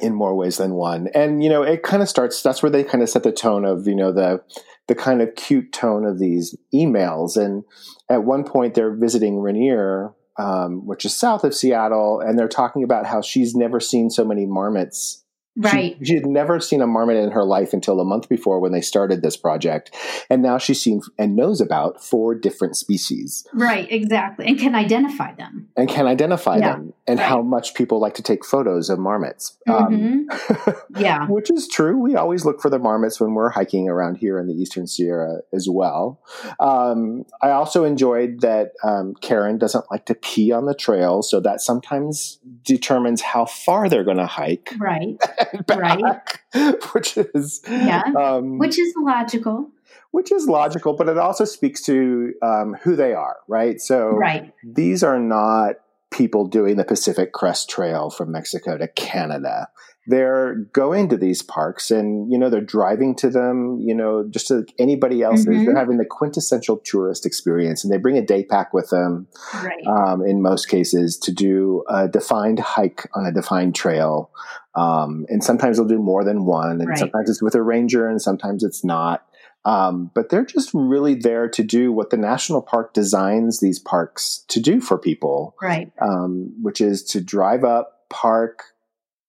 in 0.00 0.14
more 0.14 0.34
ways 0.34 0.56
than 0.56 0.72
one 0.72 1.08
and 1.14 1.42
you 1.44 1.50
know 1.50 1.62
it 1.62 1.82
kind 1.82 2.02
of 2.02 2.08
starts 2.08 2.42
that's 2.42 2.62
where 2.62 2.70
they 2.70 2.82
kind 2.82 3.02
of 3.02 3.10
set 3.10 3.22
the 3.22 3.32
tone 3.32 3.64
of 3.64 3.86
you 3.86 3.94
know 3.94 4.10
the 4.10 4.42
the 4.88 4.94
kind 4.94 5.22
of 5.22 5.34
cute 5.34 5.72
tone 5.72 6.04
of 6.04 6.18
these 6.18 6.56
emails. 6.74 7.36
And 7.36 7.64
at 8.08 8.24
one 8.24 8.44
point, 8.44 8.74
they're 8.74 8.94
visiting 8.94 9.38
Rainier, 9.38 10.12
um, 10.38 10.86
which 10.86 11.04
is 11.04 11.14
south 11.14 11.44
of 11.44 11.54
Seattle, 11.54 12.20
and 12.20 12.38
they're 12.38 12.48
talking 12.48 12.82
about 12.82 13.06
how 13.06 13.20
she's 13.20 13.54
never 13.54 13.80
seen 13.80 14.10
so 14.10 14.24
many 14.24 14.46
marmots 14.46 15.22
Right. 15.54 15.96
She, 15.98 16.04
she, 16.06 16.14
had 16.14 16.26
never 16.26 16.60
seen 16.60 16.80
a 16.80 16.86
marmot 16.86 17.16
in 17.16 17.30
her 17.30 17.44
life 17.44 17.74
until 17.74 18.00
a 18.00 18.04
month 18.04 18.28
before 18.28 18.58
when 18.58 18.72
they 18.72 18.80
started 18.80 19.20
this 19.20 19.36
project. 19.36 19.94
And 20.30 20.42
now 20.42 20.56
she's 20.56 20.80
seen 20.80 21.02
and 21.18 21.36
knows 21.36 21.60
about 21.60 22.02
four 22.02 22.34
different 22.34 22.76
species. 22.76 23.46
Right, 23.52 23.90
exactly. 23.90 24.46
And 24.46 24.58
can 24.58 24.74
identify 24.74 25.34
them. 25.34 25.68
And 25.76 25.90
can 25.90 26.06
identify 26.06 26.56
yeah, 26.56 26.72
them. 26.72 26.94
And 27.06 27.18
right. 27.18 27.28
how 27.28 27.42
much 27.42 27.74
people 27.74 27.98
like 27.98 28.14
to 28.14 28.22
take 28.22 28.44
photos 28.44 28.88
of 28.88 28.98
marmots. 28.98 29.58
Mm-hmm. 29.68 30.70
Um, 30.70 30.74
yeah. 31.02 31.26
which 31.26 31.50
is 31.50 31.66
true. 31.66 31.98
We 31.98 32.14
always 32.14 32.44
look 32.44 32.60
for 32.60 32.70
the 32.70 32.78
marmots 32.78 33.20
when 33.20 33.34
we're 33.34 33.50
hiking 33.50 33.88
around 33.88 34.16
here 34.16 34.38
in 34.38 34.46
the 34.46 34.54
Eastern 34.54 34.86
Sierra 34.86 35.40
as 35.52 35.68
well. 35.68 36.20
Um, 36.60 37.24
I 37.40 37.50
also 37.50 37.84
enjoyed 37.84 38.40
that 38.42 38.72
um, 38.84 39.14
Karen 39.20 39.58
doesn't 39.58 39.84
like 39.90 40.06
to 40.06 40.14
pee 40.14 40.52
on 40.52 40.66
the 40.66 40.74
trail. 40.74 41.22
So 41.22 41.40
that 41.40 41.60
sometimes 41.60 42.38
determines 42.64 43.20
how 43.20 43.46
far 43.46 43.88
they're 43.88 44.04
going 44.04 44.18
to 44.18 44.26
hike. 44.26 44.72
Right. 44.78 45.18
back, 45.66 46.42
right. 46.54 46.74
which 46.92 47.16
is 47.16 47.62
yeah, 47.68 48.02
um, 48.16 48.58
which 48.58 48.78
is 48.78 48.94
logical. 48.96 49.70
Which 50.10 50.30
is 50.30 50.46
logical, 50.46 50.94
but 50.94 51.08
it 51.08 51.16
also 51.16 51.44
speaks 51.46 51.82
to 51.82 52.34
um, 52.42 52.76
who 52.82 52.96
they 52.96 53.14
are, 53.14 53.36
right? 53.48 53.80
So 53.80 54.10
right. 54.10 54.52
these 54.62 55.02
are 55.02 55.18
not 55.18 55.76
people 56.12 56.46
doing 56.46 56.76
the 56.76 56.84
Pacific 56.84 57.32
Crest 57.32 57.68
Trail 57.68 58.10
from 58.10 58.30
Mexico 58.30 58.78
to 58.78 58.86
Canada 58.88 59.68
they're 60.06 60.54
going 60.72 61.08
to 61.08 61.16
these 61.16 61.42
parks 61.42 61.90
and 61.90 62.30
you 62.30 62.36
know 62.36 62.50
they're 62.50 62.60
driving 62.60 63.14
to 63.14 63.30
them 63.30 63.78
you 63.80 63.94
know 63.94 64.26
just 64.28 64.50
like 64.50 64.74
anybody 64.78 65.22
else 65.22 65.44
mm-hmm. 65.44 65.64
they're 65.64 65.76
having 65.76 65.96
the 65.96 66.04
quintessential 66.04 66.78
tourist 66.78 67.24
experience 67.24 67.84
and 67.84 67.92
they 67.92 67.98
bring 67.98 68.18
a 68.18 68.24
day 68.24 68.42
pack 68.42 68.74
with 68.74 68.90
them 68.90 69.28
right. 69.62 69.86
um, 69.86 70.20
in 70.24 70.42
most 70.42 70.68
cases 70.68 71.16
to 71.16 71.30
do 71.30 71.84
a 71.88 72.08
defined 72.08 72.58
hike 72.58 73.08
on 73.14 73.26
a 73.26 73.32
defined 73.32 73.74
trail 73.74 74.30
um, 74.74 75.24
and 75.28 75.44
sometimes 75.44 75.76
they'll 75.76 75.86
do 75.86 75.98
more 75.98 76.24
than 76.24 76.46
one 76.46 76.80
and 76.80 76.88
right. 76.88 76.98
sometimes 76.98 77.30
it's 77.30 77.42
with 77.42 77.54
a 77.54 77.62
ranger 77.62 78.08
and 78.08 78.20
sometimes 78.20 78.64
it's 78.64 78.84
not 78.84 79.24
um, 79.64 80.10
but 80.14 80.28
they're 80.28 80.44
just 80.44 80.70
really 80.74 81.14
there 81.14 81.48
to 81.48 81.62
do 81.62 81.92
what 81.92 82.10
the 82.10 82.16
national 82.16 82.62
park 82.62 82.92
designs 82.92 83.60
these 83.60 83.78
parks 83.78 84.44
to 84.48 84.60
do 84.60 84.80
for 84.80 84.98
people 84.98 85.54
right 85.62 85.92
um, 86.00 86.52
which 86.62 86.80
is 86.80 87.02
to 87.02 87.20
drive 87.20 87.64
up 87.64 88.08
park 88.08 88.72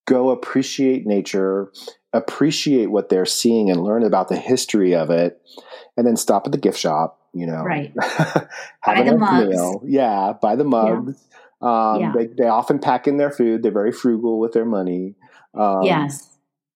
go 0.06 0.30
appreciate 0.30 1.06
nature, 1.06 1.70
appreciate 2.12 2.86
what 2.86 3.08
they're 3.08 3.26
seeing 3.26 3.70
and 3.70 3.82
learn 3.82 4.02
about 4.02 4.28
the 4.28 4.36
history 4.36 4.94
of 4.94 5.10
it, 5.10 5.40
and 5.96 6.06
then 6.06 6.16
stop 6.16 6.46
at 6.46 6.52
the 6.52 6.58
gift 6.58 6.78
shop, 6.78 7.20
you 7.32 7.46
know. 7.46 7.62
Right. 7.62 7.92
have 8.02 8.48
buy 8.84 9.02
the 9.02 9.16
mugs. 9.16 9.48
meal. 9.48 9.82
Yeah, 9.84 10.32
buy 10.40 10.56
the 10.56 10.64
mugs. 10.64 11.22
Yeah. 11.62 11.90
Um, 11.92 12.00
yeah. 12.00 12.12
They, 12.14 12.26
they 12.26 12.48
often 12.48 12.78
pack 12.78 13.06
in 13.06 13.16
their 13.16 13.30
food. 13.30 13.62
They're 13.62 13.72
very 13.72 13.92
frugal 13.92 14.38
with 14.38 14.52
their 14.52 14.66
money. 14.66 15.14
Um, 15.54 15.82
yes. 15.82 16.33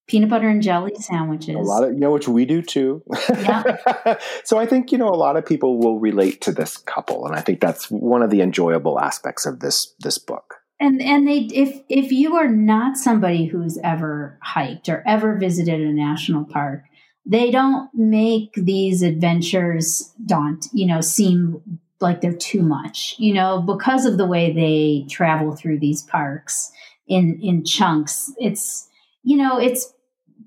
Peanut 0.09 0.29
butter 0.29 0.49
and 0.49 0.59
mm-hmm. 0.59 0.65
jelly 0.65 0.95
sandwiches. 0.95 1.55
A 1.55 1.59
lot 1.59 1.83
of, 1.83 1.93
you 1.93 1.99
know, 1.99 2.11
which 2.11 2.27
we 2.27 2.45
do 2.45 2.61
too. 2.61 3.01
Yeah. 3.29 4.17
so 4.43 4.57
I 4.57 4.65
think, 4.65 4.91
you 4.91 4.97
know, 4.97 5.07
a 5.07 5.15
lot 5.15 5.37
of 5.37 5.45
people 5.45 5.79
will 5.79 5.99
relate 5.99 6.41
to 6.41 6.51
this 6.51 6.77
couple. 6.77 7.25
And 7.25 7.35
I 7.35 7.41
think 7.41 7.61
that's 7.61 7.89
one 7.89 8.21
of 8.21 8.29
the 8.29 8.41
enjoyable 8.41 8.99
aspects 8.99 9.45
of 9.45 9.61
this, 9.61 9.93
this 9.99 10.17
book 10.17 10.59
and 10.79 11.01
and 11.01 11.27
they 11.27 11.39
if 11.53 11.81
if 11.89 12.11
you 12.11 12.35
are 12.35 12.47
not 12.47 12.97
somebody 12.97 13.45
who's 13.45 13.77
ever 13.83 14.37
hiked 14.41 14.89
or 14.89 15.03
ever 15.05 15.35
visited 15.37 15.81
a 15.81 15.93
national 15.93 16.45
park 16.45 16.83
they 17.25 17.51
don't 17.51 17.89
make 17.93 18.53
these 18.55 19.01
adventures 19.01 20.13
daunt 20.25 20.67
you 20.73 20.87
know 20.87 21.01
seem 21.01 21.61
like 21.99 22.21
they're 22.21 22.33
too 22.33 22.61
much 22.61 23.15
you 23.17 23.33
know 23.33 23.61
because 23.61 24.05
of 24.05 24.17
the 24.17 24.25
way 24.25 24.53
they 24.53 25.05
travel 25.09 25.55
through 25.55 25.79
these 25.79 26.03
parks 26.03 26.71
in 27.07 27.39
in 27.41 27.65
chunks 27.65 28.31
it's 28.37 28.87
you 29.23 29.35
know 29.35 29.59
it's 29.59 29.93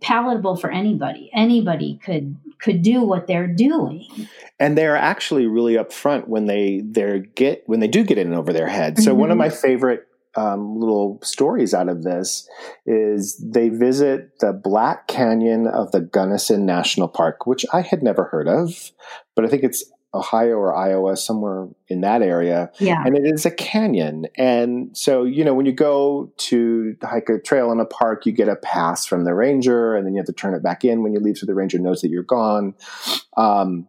palatable 0.02 0.56
for 0.56 0.70
anybody 0.70 1.30
anybody 1.34 1.98
could 2.04 2.36
could 2.58 2.82
do 2.82 3.02
what 3.02 3.26
they're 3.26 3.46
doing 3.46 4.06
and 4.58 4.76
they're 4.76 4.96
actually 4.96 5.46
really 5.46 5.74
upfront 5.74 6.28
when 6.28 6.46
they 6.46 6.82
they 6.84 7.20
get 7.34 7.62
when 7.66 7.80
they 7.80 7.88
do 7.88 8.04
get 8.04 8.18
in 8.18 8.34
over 8.34 8.52
their 8.52 8.68
head 8.68 8.98
so 8.98 9.10
mm-hmm. 9.10 9.20
one 9.20 9.30
of 9.30 9.34
mm-hmm. 9.34 9.48
my 9.48 9.48
favorite 9.48 10.06
um, 10.34 10.78
little 10.78 11.18
stories 11.22 11.74
out 11.74 11.88
of 11.88 12.04
this 12.04 12.48
is 12.86 13.36
they 13.36 13.68
visit 13.68 14.38
the 14.40 14.52
Black 14.52 15.06
Canyon 15.06 15.66
of 15.66 15.92
the 15.92 16.00
Gunnison 16.00 16.64
National 16.64 17.08
Park, 17.08 17.46
which 17.46 17.66
I 17.72 17.82
had 17.82 18.02
never 18.02 18.24
heard 18.24 18.48
of, 18.48 18.92
but 19.34 19.44
I 19.44 19.48
think 19.48 19.62
it's 19.62 19.84
Ohio 20.14 20.54
or 20.54 20.74
Iowa, 20.74 21.16
somewhere 21.16 21.68
in 21.88 22.02
that 22.02 22.22
area. 22.22 22.70
Yeah. 22.78 23.02
And 23.04 23.16
it 23.16 23.24
is 23.24 23.46
a 23.46 23.50
canyon. 23.50 24.26
And 24.36 24.96
so, 24.96 25.24
you 25.24 25.44
know, 25.44 25.54
when 25.54 25.66
you 25.66 25.72
go 25.72 26.32
to 26.36 26.96
hike 27.02 27.28
a 27.28 27.38
trail 27.38 27.72
in 27.72 27.80
a 27.80 27.86
park, 27.86 28.26
you 28.26 28.32
get 28.32 28.48
a 28.48 28.56
pass 28.56 29.06
from 29.06 29.24
the 29.24 29.34
ranger 29.34 29.96
and 29.96 30.06
then 30.06 30.14
you 30.14 30.18
have 30.18 30.26
to 30.26 30.32
turn 30.32 30.54
it 30.54 30.62
back 30.62 30.84
in 30.84 31.02
when 31.02 31.12
you 31.12 31.20
leave 31.20 31.38
so 31.38 31.46
the 31.46 31.54
ranger 31.54 31.78
knows 31.78 32.02
that 32.02 32.10
you're 32.10 32.22
gone. 32.22 32.74
Um, 33.36 33.88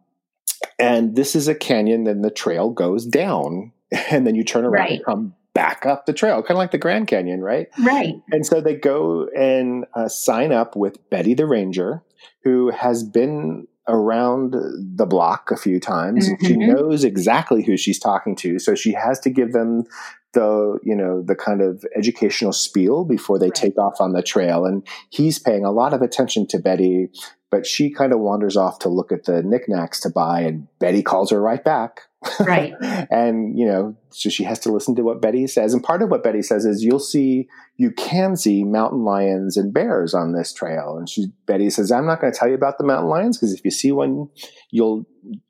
and 0.80 1.16
this 1.16 1.36
is 1.36 1.48
a 1.48 1.56
canyon, 1.56 2.08
and 2.08 2.24
the 2.24 2.32
trail 2.32 2.70
goes 2.70 3.06
down, 3.06 3.72
and 4.10 4.26
then 4.26 4.36
you 4.36 4.44
turn 4.44 4.66
around 4.66 4.74
right. 4.74 4.92
and 4.94 5.06
come 5.06 5.36
back 5.54 5.86
up 5.86 6.06
the 6.06 6.14
trail, 6.14 6.42
kind 6.42 6.52
of 6.52 6.58
like 6.58 6.72
the 6.72 6.78
Grand 6.78 7.08
Canyon, 7.08 7.42
right? 7.42 7.68
Right. 7.80 8.16
And 8.32 8.46
so 8.46 8.60
they 8.60 8.76
go 8.76 9.28
and 9.38 9.86
uh, 9.94 10.08
sign 10.08 10.52
up 10.52 10.76
with 10.76 11.10
Betty 11.10 11.36
the 11.36 11.46
Ranger, 11.46 12.02
who 12.44 12.72
has 12.72 13.04
been 13.04 13.68
around 13.88 14.56
the 14.96 15.06
block 15.06 15.52
a 15.52 15.58
few 15.58 15.80
times. 15.80 16.30
Mm-hmm. 16.30 16.46
She 16.46 16.58
knows 16.58 17.04
exactly 17.04 17.64
who 17.64 17.78
she's 17.78 18.00
talking 18.00 18.36
to, 18.38 18.60
so 18.60 18.76
she 18.76 18.94
has 18.94 19.20
to 19.22 19.30
give 19.30 19.52
them 19.52 19.86
the 20.34 20.80
you 20.84 20.96
know 20.96 21.22
the 21.22 21.36
kind 21.36 21.62
of 21.62 21.86
educational 21.96 22.54
spiel 22.54 23.06
before 23.06 23.38
they 23.40 23.48
Right. 23.48 23.56
take 23.56 23.78
off 23.78 24.02
on 24.02 24.14
the 24.14 24.24
trail 24.24 24.66
and 24.66 24.86
he's 25.10 25.38
paying 25.40 25.64
a 25.64 25.72
lot 25.72 25.94
of 25.94 26.02
attention 26.02 26.48
to 26.48 26.58
betty 26.60 27.10
but 27.52 27.68
she 27.68 27.92
kind 27.92 28.12
of 28.12 28.20
wanders 28.20 28.58
off 28.58 28.80
to 28.80 28.90
look 28.90 29.12
at 29.12 29.26
the 29.26 29.44
knickknacks 29.44 30.00
to 30.00 30.10
buy 30.10 30.42
and 30.42 30.68
betty 30.80 31.04
calls 31.04 31.30
her 31.30 31.40
right 31.40 31.64
back 31.64 32.02
Right. 32.40 32.74
and 33.12 33.58
you 33.58 33.66
know 33.66 33.96
so 34.10 34.30
she 34.30 34.44
has 34.44 34.60
to 34.60 34.72
listen 34.72 34.96
to 34.96 35.04
what 35.04 35.22
betty 35.22 35.48
says 35.48 35.74
and 35.74 35.84
part 35.84 36.02
of 36.02 36.10
what 36.10 36.24
betty 36.24 36.42
says 36.42 36.66
is 36.66 36.84
you'll 36.84 37.00
see 37.00 37.48
you 37.78 37.92
can 37.92 38.36
see 38.36 38.64
mountain 38.64 39.04
lions 39.04 39.58
and 39.58 39.74
bears 39.74 40.14
on 40.14 40.34
this 40.34 40.54
trail 40.54 40.98
and 40.98 41.10
she 41.10 41.28
betty 41.46 41.70
says 41.70 41.92
i'm 41.92 42.06
not 42.06 42.22
going 42.22 42.32
to 42.32 42.38
tell 42.38 42.48
you 42.48 42.56
about 42.56 42.78
the 42.78 42.84
mountain 42.84 43.10
lions 43.10 43.38
because 43.38 43.54
if 43.54 43.64
you 43.66 43.72
see 43.72 43.92
one 43.92 44.30
you'll 44.72 45.06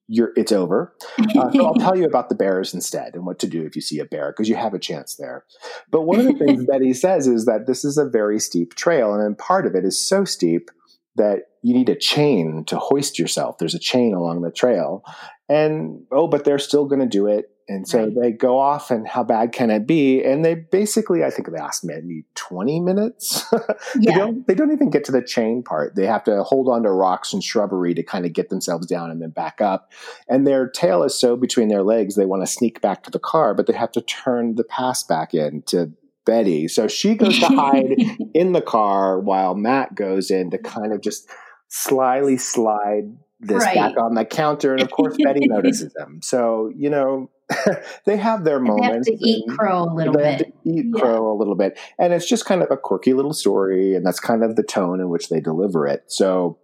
you're 0.08 0.32
it's 0.36 0.52
over 0.52 0.96
uh, 1.38 1.52
so 1.52 1.66
I'll 1.66 1.76
tell 1.76 1.98
you 1.98 2.06
about 2.06 2.30
the 2.30 2.36
bears 2.36 2.74
instead 2.74 3.16
and 3.16 3.26
what 3.26 3.40
to 3.40 3.48
do 3.48 3.66
if 3.66 3.76
you 3.76 3.82
see 3.82 4.00
a 4.00 4.06
bear 4.06 4.32
because 4.32 4.50
you 4.50 4.56
have 4.56 4.74
a 4.74 4.80
chance 4.80 5.16
there. 5.16 5.46
But 5.90 6.02
one 6.02 6.20
of 6.20 6.26
the 6.26 6.34
things 6.34 6.66
Betty 6.70 6.94
says 6.94 7.28
is 7.28 7.46
that 7.46 7.66
this 7.68 7.84
is 7.84 7.98
a 7.98 8.06
very 8.06 8.40
steep 8.40 8.76
trail, 8.76 9.14
and 9.14 9.38
part 9.38 9.66
of 9.66 9.76
it 9.76 9.86
is 9.86 9.98
so 9.98 10.26
steep 10.26 10.70
that 11.16 11.44
you 11.64 11.74
need 11.74 11.90
a 11.90 11.96
chain 11.96 12.66
to 12.68 12.78
hoist 12.78 13.18
yourself. 13.18 13.58
There's 13.58 13.74
a 13.74 13.80
chain 13.80 14.14
along 14.14 14.42
the 14.42 14.52
trail, 14.52 15.04
and 15.50 16.04
oh, 16.12 16.28
but 16.28 16.44
they're 16.44 16.60
still 16.60 16.86
going 16.86 17.02
to 17.02 17.08
do 17.08 17.28
it. 17.28 17.50
And 17.70 17.88
so 17.88 18.04
Right. 18.04 18.14
they 18.14 18.32
go 18.34 18.60
off, 18.60 18.92
and 18.92 19.08
how 19.08 19.24
bad 19.24 19.54
can 19.54 19.72
it 19.72 19.88
be? 19.88 20.22
And 20.22 20.44
they 20.44 20.54
basically, 20.56 21.24
I 21.24 21.30
think 21.30 21.50
they 21.50 21.58
asked 21.58 21.86
maybe 21.86 22.26
20 22.36 22.82
minutes. 22.82 23.50
they, 23.52 23.58
yeah. 24.02 24.18
don't, 24.18 24.46
they 24.46 24.54
don't 24.54 24.74
even 24.74 24.90
get 24.90 25.06
to 25.06 25.14
the 25.14 25.22
chain 25.22 25.64
part. 25.64 25.96
They 25.96 26.06
have 26.06 26.26
to 26.26 26.44
hold 26.44 26.68
on 26.68 26.84
to 26.84 26.92
rocks 26.92 27.32
and 27.32 27.42
shrubbery 27.42 27.94
to 27.94 28.04
kind 28.04 28.26
of 28.26 28.34
get 28.34 28.50
themselves 28.50 28.86
down 28.86 29.10
and 29.12 29.22
then 29.22 29.30
back 29.30 29.62
up. 29.62 29.94
And 30.28 30.46
their 30.46 30.68
tail 30.68 31.04
is 31.04 31.18
so 31.18 31.38
between 31.38 31.70
their 31.70 31.84
legs, 31.84 32.16
they 32.16 32.26
want 32.26 32.44
to 32.44 32.48
sneak 32.48 32.82
back 32.82 33.04
to 33.04 33.10
the 33.12 33.20
car, 33.20 33.54
but 33.54 33.66
they 33.66 33.74
have 33.74 33.94
to 33.94 34.02
turn 34.02 34.56
the 34.56 34.66
pass 34.66 35.02
back 35.02 35.34
in 35.34 35.62
to 35.68 35.94
Betty. 36.26 36.68
So 36.68 36.90
she 36.90 37.16
goes 37.16 37.40
to 37.40 37.46
hide 37.48 37.96
in 38.34 38.52
the 38.52 38.62
car 38.62 39.22
while 39.22 39.56
Matt 39.56 39.96
goes 39.96 40.30
in 40.32 40.52
to 40.52 40.58
kind 40.58 40.92
of 40.92 41.00
just 41.02 41.30
slyly 41.76 42.38
slide 42.38 43.18
this 43.40 43.64
Right. 43.64 43.76
back 43.76 43.98
on 43.98 44.14
the 44.14 44.24
counter. 44.26 44.74
And 44.74 44.82
of 44.82 44.92
course, 44.92 45.18
Betty 45.22 45.48
notices 45.48 45.92
them. 45.94 46.20
So, 46.22 46.72
you 46.76 46.90
know, 46.90 47.30
they 48.06 48.16
have 48.16 48.44
their 48.44 48.60
They 48.60 48.68
have 48.68 48.78
moments. 48.78 49.08
to 49.10 49.18
eat 49.20 49.44
crow 49.50 49.84
a 49.84 49.94
little 49.94 50.14
they 50.14 50.30
have 50.32 50.38
bit. 50.40 50.54
to 50.64 50.70
eat 50.70 50.86
Yeah. 50.94 51.00
crow 51.02 51.32
a 51.32 51.36
little 51.36 51.56
bit. 51.56 51.78
And 51.98 52.14
it's 52.14 52.28
just 52.30 52.46
kind 52.46 52.62
of 52.62 52.70
a 52.72 52.78
quirky 52.78 53.14
little 53.14 53.34
story, 53.34 53.96
and 53.96 54.06
that's 54.06 54.20
kind 54.20 54.44
of 54.44 54.56
the 54.56 54.64
tone 54.64 55.02
in 55.02 55.10
which 55.10 55.30
they 55.30 55.40
deliver 55.42 55.88
it. 55.88 56.04
So, 56.08 56.60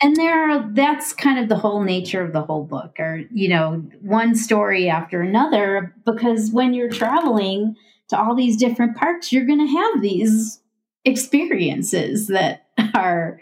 and 0.00 0.16
there 0.16 0.50
are, 0.50 0.70
that's 0.72 1.12
kind 1.12 1.38
of 1.40 1.48
the 1.48 1.56
whole 1.58 1.82
nature 1.82 2.22
of 2.22 2.32
the 2.32 2.42
whole 2.42 2.64
book 2.64 2.96
or 3.00 3.22
you 3.32 3.48
know 3.48 3.84
one 4.00 4.34
story 4.36 4.88
after 4.88 5.20
another 5.22 5.94
because 6.06 6.50
when 6.52 6.72
you're 6.72 6.88
traveling 6.90 7.74
to 8.08 8.18
all 8.18 8.34
these 8.34 8.56
different 8.56 8.96
parks 8.96 9.32
you're 9.32 9.46
going 9.46 9.64
to 9.64 9.72
have 9.72 10.02
these 10.02 10.60
experiences 11.04 12.26
that 12.28 12.66
are 12.94 13.40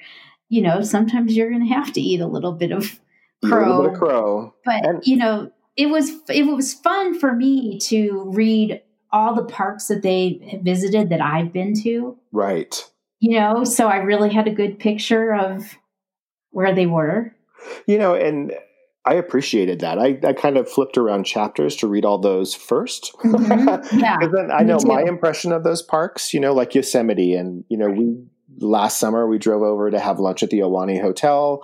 you 0.51 0.61
know 0.61 0.83
sometimes 0.83 1.35
you're 1.35 1.49
going 1.49 1.67
to 1.67 1.75
have 1.75 1.93
to 1.95 2.01
eat 2.01 2.21
a 2.21 2.27
little 2.27 2.53
bit 2.53 2.71
of 2.73 3.01
little 3.43 3.83
bit 3.85 3.93
of 3.93 3.99
crow 3.99 4.09
crow. 4.09 4.55
but 4.67 4.85
And- 4.85 5.03
you 5.07 5.17
know 5.17 5.51
it 5.77 5.87
was 5.87 6.11
it 6.29 6.47
was 6.47 6.75
fun 6.75 7.19
for 7.19 7.35
me 7.35 7.79
to 7.85 8.25
read 8.35 8.83
all 9.13 9.35
the 9.35 9.45
parks 9.45 9.87
that 9.89 10.03
they 10.03 10.61
visited 10.63 11.09
that 11.09 11.21
I've 11.23 11.53
been 11.53 11.73
to 11.83 12.19
Right. 12.33 12.75
you 13.21 13.39
know 13.41 13.65
so 13.65 13.87
I 13.89 13.97
really 13.99 14.31
had 14.31 14.47
a 14.47 14.53
good 14.53 14.79
picture 14.79 15.33
of 15.35 15.77
where 16.51 16.75
they 16.75 16.87
were 16.87 17.35
You 17.87 17.99
know, 17.99 18.15
and 18.15 18.53
I 19.07 19.15
appreciated 19.15 19.81
that. 19.81 19.99
I, 19.99 20.19
I 20.25 20.33
kind 20.35 20.57
of 20.59 20.69
flipped 20.69 20.99
around 20.99 21.25
chapters 21.25 21.75
to 21.77 21.87
read 21.87 22.05
all 22.05 22.19
those 22.19 22.55
1st 22.55 23.13
Mhm. 23.25 23.93
Yeah, 24.01 24.19
Because 24.19 24.35
then 24.35 24.51
I 24.53 24.63
know 24.63 24.79
my 24.85 25.03
impression 25.03 25.53
of 25.53 25.63
those 25.65 25.83
parks, 25.83 26.35
you 26.35 26.41
know, 26.41 26.53
like 26.53 26.75
Yosemite, 26.75 27.35
and 27.35 27.65
you 27.69 27.79
know, 27.79 27.89
we 27.89 28.17
last 28.61 28.99
summer 28.99 29.27
we 29.27 29.39
drove 29.39 29.63
over 29.63 29.91
to 29.91 29.99
have 29.99 30.19
lunch 30.21 30.43
at 30.43 30.51
the 30.51 30.61
Ahwahnee 30.61 31.01
Hotel 31.01 31.63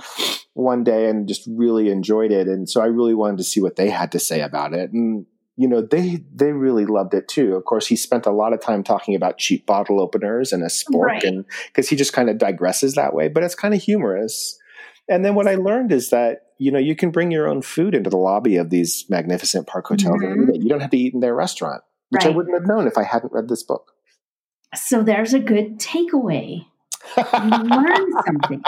one 0.54 0.82
day 0.84 1.08
and 1.08 1.28
just 1.28 1.46
really 1.46 1.90
enjoyed 1.90 2.32
it. 2.32 2.48
And 2.48 2.68
so 2.68 2.80
I 2.80 2.86
really 2.86 3.14
wanted 3.14 3.36
to 3.38 3.44
see 3.44 3.60
what 3.60 3.76
they 3.76 3.90
had 3.90 4.12
to 4.12 4.18
say 4.18 4.40
about 4.40 4.72
it. 4.72 4.92
And 4.92 5.26
you 5.58 5.66
know, 5.68 5.80
they 5.80 6.22
they 6.34 6.52
really 6.52 6.84
loved 6.84 7.14
it 7.14 7.28
too. 7.28 7.54
Of 7.56 7.64
course, 7.64 7.86
he 7.86 7.96
spent 7.96 8.26
a 8.26 8.30
lot 8.30 8.52
of 8.52 8.60
time 8.60 8.82
talking 8.82 9.14
about 9.14 9.38
cheap 9.38 9.64
bottle 9.66 10.00
openers 10.00 10.52
and 10.52 10.62
a 10.62 10.66
spork, 10.66 11.00
Right. 11.06 11.22
and 11.24 11.44
because 11.68 11.88
he 11.88 11.96
just 11.96 12.12
kind 12.12 12.28
of 12.28 12.36
digresses 12.36 12.94
that 12.94 13.14
way, 13.14 13.28
but 13.28 13.42
it's 13.42 13.54
kind 13.54 13.72
of 13.72 13.80
humorous. 13.82 14.58
And 15.08 15.24
then 15.24 15.34
what 15.34 15.46
I 15.48 15.54
learned 15.54 15.92
is 15.92 16.10
that 16.10 16.42
you 16.58 16.70
know 16.70 16.78
you 16.78 16.94
can 16.94 17.10
bring 17.10 17.30
your 17.30 17.48
own 17.48 17.62
food 17.62 17.94
into 17.94 18.10
the 18.10 18.18
lobby 18.18 18.56
of 18.56 18.68
these 18.68 19.06
magnificent 19.08 19.66
park 19.66 19.86
hotels 19.86 20.20
Mhm. 20.20 20.50
it. 20.50 20.56
You 20.62 20.68
don't 20.68 20.80
have 20.80 20.90
to 20.90 20.98
eat 20.98 21.14
in 21.14 21.20
their 21.20 21.34
restaurant, 21.34 21.82
which 22.10 22.26
I 22.26 22.30
wouldn't 22.30 22.54
have 22.54 22.66
known 22.66 22.86
if 22.86 22.98
I 22.98 23.04
hadn't 23.04 23.32
read 23.32 23.48
this 23.48 23.62
book. 23.62 23.92
So 24.74 25.02
there's 25.02 25.32
a 25.32 25.38
good 25.38 25.78
takeaway. 25.78 26.66
You 27.16 27.50
learn 27.50 28.12
something. 28.26 28.62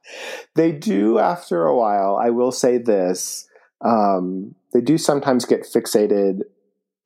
they 0.54 0.72
do 0.72 1.18
after 1.18 1.64
a 1.66 1.76
while. 1.76 2.16
I 2.16 2.30
will 2.30 2.52
say 2.52 2.78
this: 2.78 3.46
um, 3.84 4.54
they 4.72 4.80
do 4.80 4.98
sometimes 4.98 5.44
get 5.44 5.62
fixated, 5.62 6.40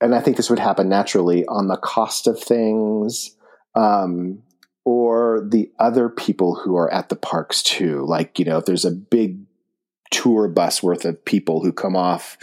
and 0.00 0.14
I 0.14 0.20
think 0.20 0.36
this 0.36 0.50
would 0.50 0.58
happen 0.58 0.88
naturally 0.88 1.44
on 1.46 1.68
the 1.68 1.76
cost 1.76 2.26
of 2.26 2.40
things. 2.40 3.36
Um, 3.74 4.42
or 4.84 5.46
the 5.46 5.70
other 5.78 6.08
people 6.08 6.54
who 6.54 6.74
are 6.76 6.90
at 6.92 7.10
the 7.10 7.16
parks 7.16 7.62
too. 7.62 8.06
Like, 8.06 8.38
you 8.38 8.46
know, 8.46 8.56
if 8.56 8.64
there's 8.64 8.86
a 8.86 8.90
big 8.90 9.40
tour 10.10 10.48
bus 10.48 10.82
worth 10.82 11.04
of 11.04 11.22
people 11.26 11.62
who 11.62 11.72
come 11.74 11.94
off 11.94 12.38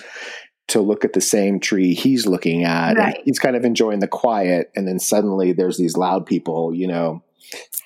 to 0.68 0.80
look 0.80 1.04
at 1.04 1.14
the 1.14 1.22
same 1.22 1.60
tree 1.60 1.96
he's 1.96 2.28
looking 2.28 2.64
at, 2.64 2.90
and 2.92 2.98
Right. 3.00 3.22
he's 3.26 3.40
kind 3.40 3.56
of 3.56 3.66
enjoying 3.66 4.00
the 4.00 4.08
quiet, 4.08 4.72
and 4.76 4.88
then 4.88 5.00
suddenly 5.00 5.54
there's 5.54 5.78
these 5.78 5.98
loud 5.98 6.28
people, 6.28 6.72
you 6.74 6.88
know, 6.88 7.24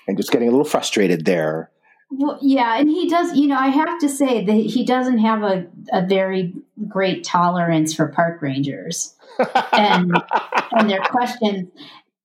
and 0.08 0.18
just 0.18 0.32
getting 0.32 0.48
a 0.48 0.52
little 0.52 0.66
frustrated 0.66 1.26
there. 1.26 1.72
Well, 2.12 2.40
yeah, 2.42 2.80
and 2.80 2.90
he 2.90 3.08
does. 3.08 3.36
You 3.38 3.48
know, 3.48 3.58
I 3.58 3.68
have 3.68 4.00
to 4.00 4.10
say 4.10 4.44
that 4.44 4.54
he 4.54 4.84
doesn't 4.84 5.20
have 5.20 5.44
a, 5.44 5.68
a 5.94 6.06
very 6.08 6.54
great 6.88 7.24
tolerance 7.24 7.94
for 7.94 8.08
park 8.08 8.42
rangers 8.42 9.16
and 9.74 10.12
and 10.72 10.90
their 10.90 11.02
questions. 11.02 11.70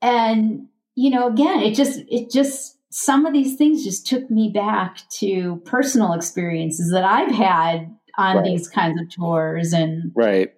And 0.00 0.68
you 0.94 1.10
know, 1.10 1.28
again, 1.28 1.60
it 1.60 1.74
just 1.74 2.00
it 2.08 2.30
just 2.30 2.78
some 2.90 3.26
of 3.26 3.32
these 3.32 3.56
things 3.56 3.84
just 3.84 4.06
took 4.06 4.30
me 4.30 4.50
back 4.54 4.98
to 5.18 5.60
personal 5.64 6.12
experiences 6.12 6.90
that 6.92 7.04
I've 7.04 7.34
had 7.34 7.94
on 8.16 8.36
Right. 8.36 8.44
these 8.44 8.68
kinds 8.68 9.00
of 9.00 9.10
tours 9.10 9.72
and 9.72 10.12
right. 10.14 10.54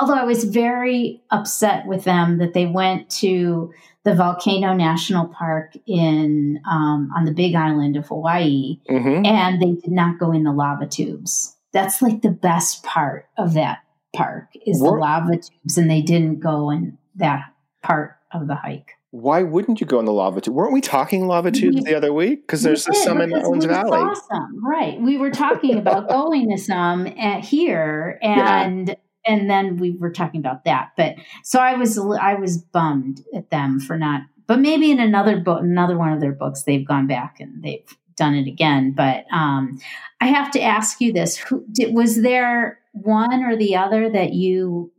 Although 0.00 0.14
I 0.14 0.24
was 0.24 0.44
very 0.44 1.22
upset 1.30 1.86
with 1.86 2.04
them 2.04 2.38
that 2.38 2.54
they 2.54 2.66
went 2.66 3.10
to 3.20 3.72
the 4.04 4.14
Volcano 4.14 4.72
National 4.72 5.26
Park 5.26 5.74
in 5.86 6.60
um, 6.68 7.10
on 7.14 7.24
the 7.26 7.32
Big 7.32 7.54
Island 7.54 7.96
of 7.96 8.06
Hawaii, 8.08 8.80
hmm 8.88 9.24
and 9.26 9.60
they 9.60 9.72
did 9.72 9.92
not 9.92 10.18
go 10.18 10.32
in 10.32 10.42
the 10.44 10.52
lava 10.52 10.86
tubes. 10.86 11.56
That's 11.72 12.00
like 12.02 12.22
the 12.22 12.30
best 12.30 12.82
part 12.82 13.26
of 13.38 13.54
that 13.54 13.78
park 14.16 14.48
is 14.66 14.80
the 14.80 14.86
lava 14.90 15.34
tubes, 15.36 15.76
and 15.78 15.88
they 15.90 16.02
didn't 16.02 16.40
go 16.40 16.70
in 16.70 16.96
that 17.16 17.52
part 17.82 18.16
of 18.32 18.46
the 18.48 18.54
hike. 18.54 18.92
Why 19.12 19.42
wouldn't 19.42 19.80
you 19.80 19.86
go 19.86 19.98
in 19.98 20.04
the 20.06 20.12
lava 20.12 20.40
tube? 20.40 20.54
Weren't 20.54 20.72
we 20.72 20.80
talking 20.80 21.26
lava 21.26 21.50
tubes 21.50 21.76
We- 21.76 21.82
the 21.82 21.96
other 21.96 22.12
week? 22.12 22.46
Because 22.46 22.62
there's 22.62 22.84
did, 22.84 22.94
some 22.96 23.20
in 23.20 23.34
Owens 23.34 23.64
Valley. 23.64 23.98
saw 23.98 24.14
some, 24.14 24.64
right? 24.64 25.00
We 25.00 25.18
were 25.18 25.30
talking 25.32 25.76
about 25.78 26.08
going 26.18 26.48
to 26.50 26.58
some 26.58 27.06
at 27.06 27.44
here, 27.44 28.18
Yeah. 28.22 28.94
And 29.26 29.48
then 29.50 29.76
we 29.76 29.92
were 29.92 30.10
talking 30.10 30.40
about 30.40 30.64
that. 30.64 30.90
But 30.96 31.16
so 31.44 31.60
I 31.60 31.74
was 31.74 31.98
I 31.98 32.34
was 32.34 32.58
bummed 32.58 33.22
at 33.34 33.50
them 33.50 33.80
for 33.80 33.98
not. 33.98 34.22
But 34.46 34.60
maybe 34.60 34.90
in 34.90 34.98
another 34.98 35.38
book, 35.38 35.62
another 35.62 35.96
one 35.96 36.12
of 36.12 36.20
their 36.20 36.32
books, 36.32 36.64
they've 36.64 36.86
gone 36.86 37.06
back 37.06 37.36
and 37.38 37.62
they've 37.62 37.86
done 38.16 38.34
it 38.34 38.48
again. 38.48 38.92
But 38.96 39.24
um, 39.32 39.78
I 40.20 40.26
have 40.26 40.50
to 40.52 40.60
ask 40.60 41.00
you 41.00 41.12
this: 41.12 41.36
Who 41.36 41.64
did, 41.70 41.94
was 41.94 42.22
there 42.22 42.80
one 42.92 43.44
or 43.44 43.56
the 43.56 43.76
other 43.76 44.10
that 44.10 44.32
you 44.32 44.92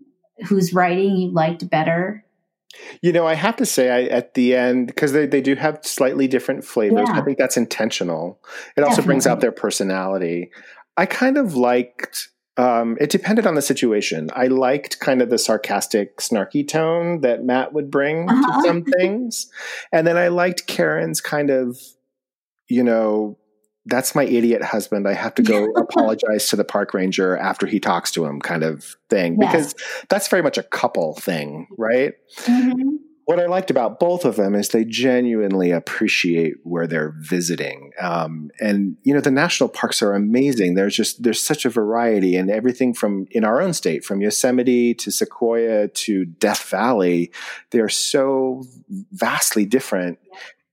whose 0.47 0.73
writing 0.73 1.17
you 1.17 1.31
liked 1.31 1.69
better? 1.69 2.25
You 3.01 3.11
know, 3.11 3.27
I 3.27 3.33
have 3.33 3.57
to 3.57 3.65
say, 3.65 3.89
I, 3.89 4.03
at 4.03 4.33
the 4.33 4.55
end, 4.55 4.87
because 4.87 5.11
they, 5.11 5.25
they 5.25 5.41
do 5.41 5.55
have 5.55 5.79
slightly 5.83 6.27
different 6.27 6.63
flavors. 6.63 7.07
Yeah. 7.09 7.19
I 7.19 7.21
think 7.21 7.37
that's 7.37 7.57
intentional. 7.57 8.39
It 8.77 8.83
also 8.83 9.01
brings 9.01 9.27
out 9.27 9.41
their 9.41 9.51
personality. 9.51 10.51
I 10.97 11.05
kind 11.05 11.37
of 11.37 11.55
liked. 11.55 12.29
Um, 12.57 12.97
it 12.99 13.09
depended 13.09 13.47
on 13.47 13.55
the 13.55 13.61
situation. 13.61 14.29
I 14.33 14.47
liked 14.47 14.99
kind 14.99 15.21
of 15.21 15.29
the 15.29 15.37
sarcastic, 15.37 16.17
snarky 16.17 16.67
tone 16.67 17.21
that 17.21 17.43
Matt 17.43 17.71
would 17.73 17.89
bring 17.89 18.29
Uh-huh. 18.29 18.61
to 18.61 18.67
some 18.67 18.83
things, 18.83 19.49
and 19.91 20.05
then 20.05 20.17
I 20.17 20.27
liked 20.27 20.67
Karen's 20.67 21.21
kind 21.21 21.49
of, 21.49 21.79
you 22.67 22.83
know, 22.83 23.37
that's 23.85 24.13
my 24.13 24.23
idiot 24.25 24.61
husband. 24.63 25.07
I 25.07 25.13
have 25.13 25.33
to 25.35 25.41
go 25.43 25.65
apologize 25.75 26.49
to 26.49 26.55
the 26.55 26.63
park 26.65 26.93
ranger 26.93 27.35
after 27.37 27.65
he 27.65 27.79
talks 27.79 28.11
to 28.11 28.25
him, 28.25 28.39
kind 28.41 28.63
of 28.63 28.95
thing, 29.09 29.37
because 29.39 29.73
that's 30.09 30.27
very 30.27 30.43
much 30.43 30.57
a 30.57 30.63
couple 30.63 31.15
thing, 31.15 31.67
right? 31.77 32.13
Mhm. 32.43 32.97
What 33.31 33.39
I 33.39 33.47
liked 33.47 33.71
about 33.71 33.97
both 33.97 34.25
of 34.25 34.35
them 34.35 34.55
is 34.55 34.69
they 34.69 34.83
genuinely 34.83 35.71
appreciate 35.71 36.55
where 36.63 36.85
they're 36.85 37.15
visiting. 37.17 37.91
Um, 37.97 38.51
and, 38.59 38.97
you 39.03 39.13
know, 39.13 39.21
the 39.21 39.31
national 39.31 39.69
parks 39.69 40.01
are 40.01 40.13
amazing. 40.13 40.75
There's 40.75 40.95
just, 40.95 41.23
there's 41.23 41.41
such 41.41 41.63
a 41.63 41.69
variety 41.69 42.35
and 42.35 42.51
everything 42.51 42.93
from 42.93 43.27
in 43.31 43.45
our 43.45 43.61
own 43.61 43.71
state, 43.73 44.03
from 44.03 44.19
Yosemite 44.19 44.93
to 44.95 45.11
Sequoia 45.11 45.87
to 45.87 46.25
Death 46.25 46.63
Valley, 46.63 47.31
they're 47.69 47.87
so 47.87 48.65
vastly 49.13 49.65
different. 49.65 50.19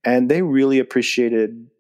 And 0.03 0.29
they 0.29 0.43
really 0.43 0.81
appreciated 0.81 1.71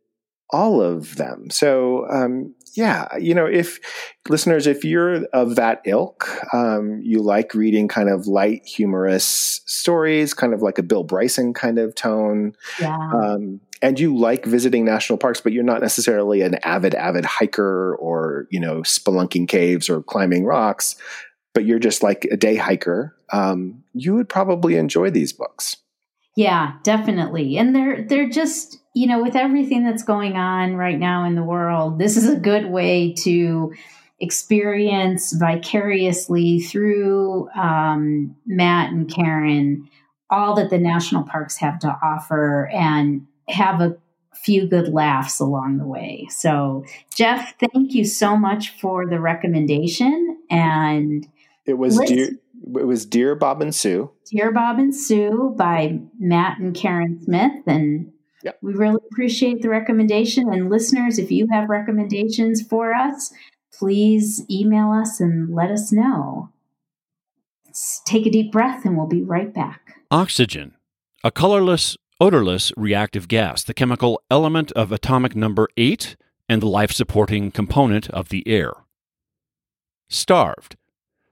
all 0.51 0.81
of 0.81 1.17
them. 1.17 1.51
So, 1.51 2.09
um, 2.09 2.55
yeah, 2.79 3.09
you 3.19 3.35
know, 3.35 3.45
if 3.45 3.81
listeners, 4.29 4.69
if 4.69 4.85
you're 4.85 5.25
of 5.33 5.57
that 5.57 5.83
ilk, 5.85 6.29
um, 6.55 7.01
you 7.03 7.21
like 7.21 7.53
reading 7.53 7.89
kind 7.89 8.09
of 8.09 8.29
light, 8.29 8.65
humorous 8.65 9.61
stories, 9.67 10.33
kind 10.33 10.55
of 10.55 10.63
like 10.63 10.79
a 10.79 10.85
Bill 10.85 11.03
Bryson 11.03 11.53
kind 11.55 11.81
of 11.81 11.97
tone. 11.97 12.55
Yeah. 12.81 12.97
Um, 12.97 13.61
and 13.83 13.99
you 13.99 14.17
like 14.17 14.45
visiting 14.45 14.85
national 14.85 15.19
parks, 15.19 15.41
but 15.41 15.53
you're 15.53 15.65
not 15.65 15.81
necessarily 15.81 16.43
an 16.43 16.55
avid, 16.63 16.95
avid 16.95 17.25
hiker 17.25 17.97
or, 17.97 18.47
you 18.49 18.61
know, 18.61 18.83
spelunking 18.83 19.49
caves 19.49 19.91
or 19.91 20.01
climbing 20.01 20.45
rocks, 20.45 20.95
but 21.55 21.65
you're 21.65 21.81
just 21.81 22.05
like 22.05 22.29
a 22.31 22.37
day 22.37 22.55
hiker, 22.55 23.17
um, 23.33 23.83
you 23.93 24.15
would 24.15 24.29
probably 24.29 24.77
enjoy 24.77 25.11
these 25.11 25.33
books. 25.33 25.79
Yeah, 26.37 26.75
definitely. 26.85 27.59
And 27.59 27.75
they're 27.75 28.05
they're 28.05 28.29
just, 28.29 28.79
you 28.99 29.07
know, 29.07 29.23
with 29.23 29.37
everything 29.37 29.85
that's 29.85 30.03
going 30.03 30.37
on 30.37 30.75
right 30.75 30.99
now 30.99 31.25
in 31.25 31.37
the 31.37 31.43
world, 31.45 32.01
this 32.01 32.17
is 32.17 32.29
a 32.29 32.35
good 32.35 32.67
way 32.67 33.13
to 33.13 33.73
experience 34.19 35.33
vicariously 35.33 36.59
through 36.59 37.49
um, 37.51 38.35
Matt 38.45 38.91
and 38.91 39.09
Karen 39.09 39.89
all 40.31 40.57
that 40.57 40.71
the 40.71 40.79
national 40.79 41.23
parks 41.23 41.57
have 41.59 41.79
to 41.79 41.97
offer 42.03 42.69
and 42.75 43.25
have 43.49 43.81
a 43.81 43.97
few 44.35 44.67
good 44.67 44.93
laughs 44.93 45.39
along 45.39 45.79
the 45.79 45.87
way. 45.87 46.27
So, 46.31 46.85
Jeff, 47.15 47.55
thank 47.61 47.95
you 47.95 48.05
so 48.05 48.37
much 48.37 48.81
for 48.81 49.07
the 49.07 49.21
recommendation. 49.21 50.39
And 50.51 51.25
it 51.67 51.75
was 51.75 51.99
dear 52.01 52.31
it 52.77 52.87
was 52.87 53.07
Dear 53.07 53.37
Bob 53.37 53.63
and 53.63 53.73
Sue. 53.73 54.11
Dear 54.27 54.51
Bob 54.51 54.81
and 54.81 54.95
Sue 54.95 55.55
by 55.57 56.01
Matt 56.19 56.59
and 56.59 56.75
Karen 56.75 57.23
Smith. 57.23 57.63
And 57.67 58.13
yep. 58.43 58.59
we 58.63 58.75
really 58.75 59.01
appreciate 59.11 59.63
the 59.63 59.69
recommendation. 59.69 60.53
And 60.53 60.71
listeners, 60.71 61.19
if 61.19 61.31
you 61.31 61.49
have 61.51 61.69
recommendations 61.69 62.63
for 62.63 62.95
us, 62.95 63.33
please 63.73 64.45
email 64.51 64.91
us 64.91 65.21
and 65.21 65.55
let 65.55 65.71
us 65.71 65.93
know. 65.93 66.51
Let's 67.67 68.03
take 68.07 68.27
a 68.27 68.31
deep 68.31 68.53
breath 68.53 68.85
and 68.85 68.97
we'll 68.97 69.07
be 69.07 69.23
right 69.23 69.53
back. 69.53 70.01
Oxygen, 70.11 70.75
a 71.23 71.31
colorless, 71.31 71.97
odorless 72.21 72.73
reactive 72.77 73.29
gas, 73.29 73.63
the 73.63 73.75
chemical 73.75 74.21
element 74.31 74.73
of 74.73 74.93
atomic 74.93 75.37
number 75.37 75.69
8 75.77 76.17
and 76.49 76.63
the 76.63 76.69
life 76.69 76.93
supporting 76.93 77.51
component 77.51 78.09
of 78.11 78.31
the 78.31 78.47
air. 78.49 78.73
Starved 80.09 80.77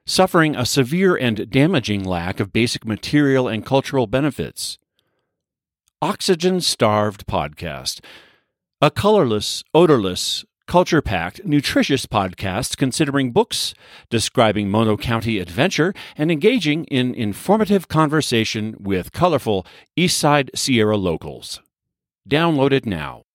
suffering 0.06 0.54
a 0.54 0.64
severe 0.64 1.16
and 1.16 1.50
damaging 1.50 2.04
lack 2.04 2.38
of 2.38 2.52
basic 2.52 2.86
material 2.86 3.48
and 3.48 3.66
cultural 3.66 4.06
benefits. 4.06 4.78
Oxygen 6.02 6.60
Starved 6.60 7.26
Podcast, 7.26 8.00
a 8.82 8.90
colorless, 8.90 9.64
odorless, 9.72 10.44
culture 10.66 11.00
packed, 11.00 11.46
nutritious 11.46 12.04
podcast 12.04 12.76
considering 12.76 13.32
books, 13.32 13.72
describing 14.10 14.68
Mono 14.68 14.98
County 14.98 15.38
adventure, 15.38 15.94
and 16.14 16.30
engaging 16.30 16.84
in 16.84 17.14
informative 17.14 17.88
conversation 17.88 18.76
with 18.78 19.10
colorful 19.12 19.66
Eastside 19.96 20.50
Sierra 20.54 20.98
locals. 20.98 21.62
Download 22.28 22.72
it 22.72 22.84
now. 22.84 23.25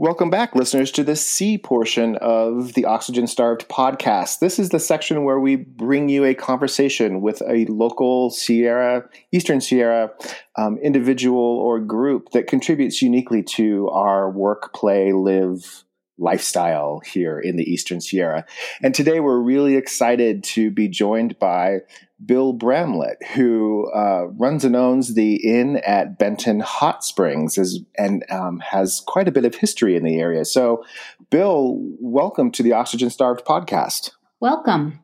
Welcome 0.00 0.30
back, 0.30 0.54
listeners, 0.54 0.92
to 0.92 1.02
the 1.02 1.16
C 1.16 1.58
portion 1.58 2.14
of 2.20 2.74
the 2.74 2.84
Oxygen 2.84 3.26
Starved 3.26 3.68
podcast. 3.68 4.38
This 4.38 4.60
is 4.60 4.68
the 4.68 4.78
section 4.78 5.24
where 5.24 5.40
we 5.40 5.56
bring 5.56 6.08
you 6.08 6.24
a 6.24 6.34
conversation 6.34 7.20
with 7.20 7.42
a 7.42 7.64
local 7.64 8.30
Sierra, 8.30 9.08
Eastern 9.32 9.60
Sierra 9.60 10.12
um, 10.54 10.78
individual 10.78 11.40
or 11.40 11.80
group 11.80 12.30
that 12.30 12.46
contributes 12.46 13.02
uniquely 13.02 13.42
to 13.42 13.88
our 13.88 14.30
work, 14.30 14.72
play, 14.72 15.12
live 15.12 15.82
lifestyle 16.18 17.00
here 17.00 17.38
in 17.38 17.56
the 17.56 17.70
Eastern 17.70 18.00
Sierra. 18.00 18.44
And 18.82 18.94
today 18.94 19.20
we're 19.20 19.40
really 19.40 19.76
excited 19.76 20.42
to 20.44 20.70
be 20.70 20.88
joined 20.88 21.38
by 21.38 21.78
Bill 22.24 22.52
Bramlett, 22.52 23.24
who 23.34 23.90
uh, 23.92 24.26
runs 24.36 24.64
and 24.64 24.74
owns 24.74 25.14
the 25.14 25.36
inn 25.36 25.76
at 25.86 26.18
Benton 26.18 26.60
Hot 26.60 27.04
Springs 27.04 27.56
is, 27.56 27.80
and 27.96 28.24
um, 28.30 28.58
has 28.58 29.00
quite 29.06 29.28
a 29.28 29.32
bit 29.32 29.44
of 29.44 29.54
history 29.54 29.94
in 29.94 30.02
the 30.02 30.18
area. 30.18 30.44
So, 30.44 30.84
Bill, 31.30 31.76
welcome 32.00 32.50
to 32.52 32.62
the 32.62 32.72
Oxygen 32.72 33.10
Starved 33.10 33.44
podcast. 33.44 34.10
Welcome. 34.40 35.00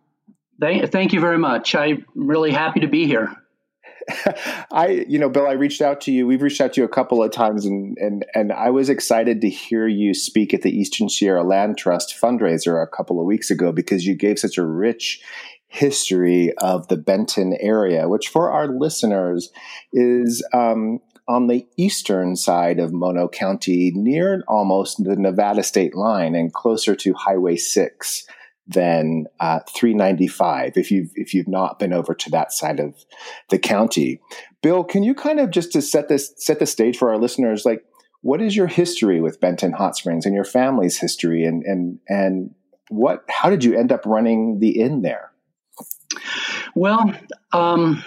Thank, 0.60 0.90
thank 0.90 1.12
you 1.12 1.20
very 1.20 1.38
much. 1.38 1.74
I'm 1.74 2.04
really 2.14 2.50
happy 2.50 2.80
to 2.80 2.88
be 2.88 3.06
here. 3.06 3.34
I, 4.70 5.04
you 5.08 5.18
know, 5.18 5.28
Bill, 5.28 5.46
I 5.46 5.52
reached 5.52 5.80
out 5.80 6.00
to 6.02 6.12
you. 6.12 6.26
We've 6.26 6.42
reached 6.42 6.60
out 6.60 6.74
to 6.74 6.80
you 6.80 6.84
a 6.84 6.90
couple 6.90 7.22
of 7.22 7.30
times, 7.30 7.64
and 7.64 7.96
and 7.98 8.24
and 8.34 8.52
I 8.52 8.70
was 8.70 8.88
excited 8.88 9.40
to 9.40 9.48
hear 9.48 9.86
you 9.86 10.14
speak 10.14 10.52
at 10.52 10.62
the 10.62 10.70
Eastern 10.70 11.08
Sierra 11.08 11.42
Land 11.42 11.78
Trust 11.78 12.14
fundraiser 12.20 12.82
a 12.82 12.86
couple 12.86 13.18
of 13.18 13.26
weeks 13.26 13.50
ago 13.50 13.72
because 13.72 14.06
you 14.06 14.14
gave 14.14 14.38
such 14.38 14.58
a 14.58 14.66
rich 14.66 15.22
history 15.68 16.52
of 16.58 16.86
the 16.88 16.96
Benton 16.96 17.56
area, 17.60 18.08
which 18.08 18.28
for 18.28 18.50
our 18.50 18.68
listeners 18.68 19.50
is 19.92 20.46
um, 20.52 21.00
on 21.26 21.46
the 21.46 21.66
eastern 21.76 22.36
side 22.36 22.78
of 22.78 22.92
Mono 22.92 23.28
County, 23.28 23.90
near 23.94 24.42
almost 24.46 25.02
the 25.02 25.16
Nevada 25.16 25.62
state 25.62 25.96
line 25.96 26.34
and 26.34 26.52
closer 26.52 26.94
to 26.94 27.14
Highway 27.14 27.56
6 27.56 28.26
than 28.66 29.26
uh, 29.40 29.60
395 29.68 30.76
if 30.76 30.90
you've 30.90 31.10
if 31.14 31.34
you've 31.34 31.48
not 31.48 31.78
been 31.78 31.92
over 31.92 32.14
to 32.14 32.30
that 32.30 32.52
side 32.52 32.80
of 32.80 33.04
the 33.50 33.58
county. 33.58 34.20
Bill, 34.62 34.84
can 34.84 35.02
you 35.02 35.14
kind 35.14 35.38
of 35.38 35.50
just 35.50 35.72
to 35.72 35.82
set 35.82 36.08
this 36.08 36.32
set 36.38 36.58
the 36.58 36.66
stage 36.66 36.96
for 36.96 37.10
our 37.10 37.18
listeners, 37.18 37.64
like 37.64 37.84
what 38.22 38.40
is 38.40 38.56
your 38.56 38.66
history 38.66 39.20
with 39.20 39.40
Benton 39.40 39.72
Hot 39.72 39.96
Springs 39.96 40.24
and 40.24 40.34
your 40.34 40.44
family's 40.44 40.98
history 40.98 41.44
and 41.44 41.62
and 41.64 41.98
and 42.08 42.54
what 42.88 43.24
how 43.28 43.50
did 43.50 43.64
you 43.64 43.76
end 43.76 43.92
up 43.92 44.06
running 44.06 44.60
the 44.60 44.80
inn 44.80 45.02
there? 45.02 45.30
Well, 46.74 47.14
um, 47.52 48.02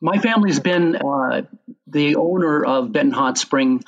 my 0.00 0.18
family's 0.18 0.60
been 0.60 0.96
uh, 0.96 1.42
the 1.86 2.16
owner 2.16 2.64
of 2.64 2.92
Benton 2.92 3.12
Hot 3.12 3.38
Spring, 3.38 3.82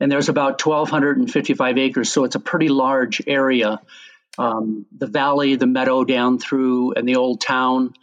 and 0.00 0.10
there's 0.10 0.28
about 0.28 0.64
1,255 0.64 1.78
acres, 1.78 2.12
so 2.12 2.24
it's 2.24 2.36
a 2.36 2.40
pretty 2.40 2.68
large 2.68 3.22
area 3.26 3.80
um, 4.38 4.86
the 4.96 5.06
valley, 5.06 5.56
the 5.56 5.66
meadow 5.66 6.04
down 6.04 6.38
through, 6.38 6.94
and 6.94 7.08
the 7.08 7.16
old 7.16 7.40
town 7.40 7.94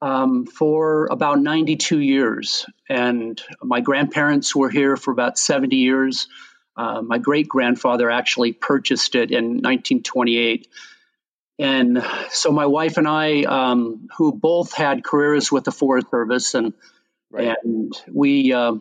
um, 0.00 0.46
for 0.46 1.06
about 1.06 1.40
92 1.40 1.98
years. 1.98 2.66
And 2.88 3.40
my 3.62 3.80
grandparents 3.80 4.54
were 4.54 4.70
here 4.70 4.96
for 4.96 5.10
about 5.10 5.38
70 5.38 5.76
years. 5.76 6.28
Uh, 6.76 7.00
my 7.02 7.18
great 7.18 7.48
grandfather 7.48 8.10
actually 8.10 8.52
purchased 8.52 9.14
it 9.14 9.30
in 9.30 9.62
1928. 9.62 10.68
And 11.58 12.04
so 12.30 12.52
my 12.52 12.66
wife 12.66 12.98
and 12.98 13.08
I, 13.08 13.42
um, 13.44 14.08
who 14.18 14.32
both 14.32 14.74
had 14.74 15.02
careers 15.02 15.50
with 15.50 15.64
the 15.64 15.72
Forest 15.72 16.08
Service, 16.10 16.54
and 16.54 16.74
right. 17.30 17.56
and 17.64 17.94
we 18.12 18.52
uh, 18.52 18.74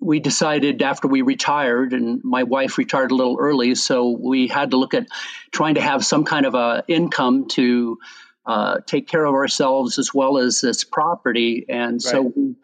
we 0.00 0.20
decided 0.20 0.80
after 0.82 1.08
we 1.08 1.22
retired, 1.22 1.92
and 1.92 2.22
my 2.22 2.44
wife 2.44 2.78
retired 2.78 3.10
a 3.10 3.14
little 3.14 3.36
early, 3.38 3.74
so 3.74 4.10
we 4.10 4.46
had 4.46 4.70
to 4.70 4.76
look 4.76 4.94
at 4.94 5.08
trying 5.50 5.74
to 5.74 5.80
have 5.80 6.04
some 6.04 6.24
kind 6.24 6.46
of 6.46 6.54
a 6.54 6.84
income 6.86 7.48
to 7.48 7.98
uh, 8.46 8.78
take 8.86 9.08
care 9.08 9.24
of 9.24 9.34
ourselves 9.34 9.98
as 9.98 10.14
well 10.14 10.38
as 10.38 10.60
this 10.60 10.84
property. 10.84 11.66
And 11.68 11.94
right. 11.94 12.00
so 12.00 12.22
we, 12.22 12.54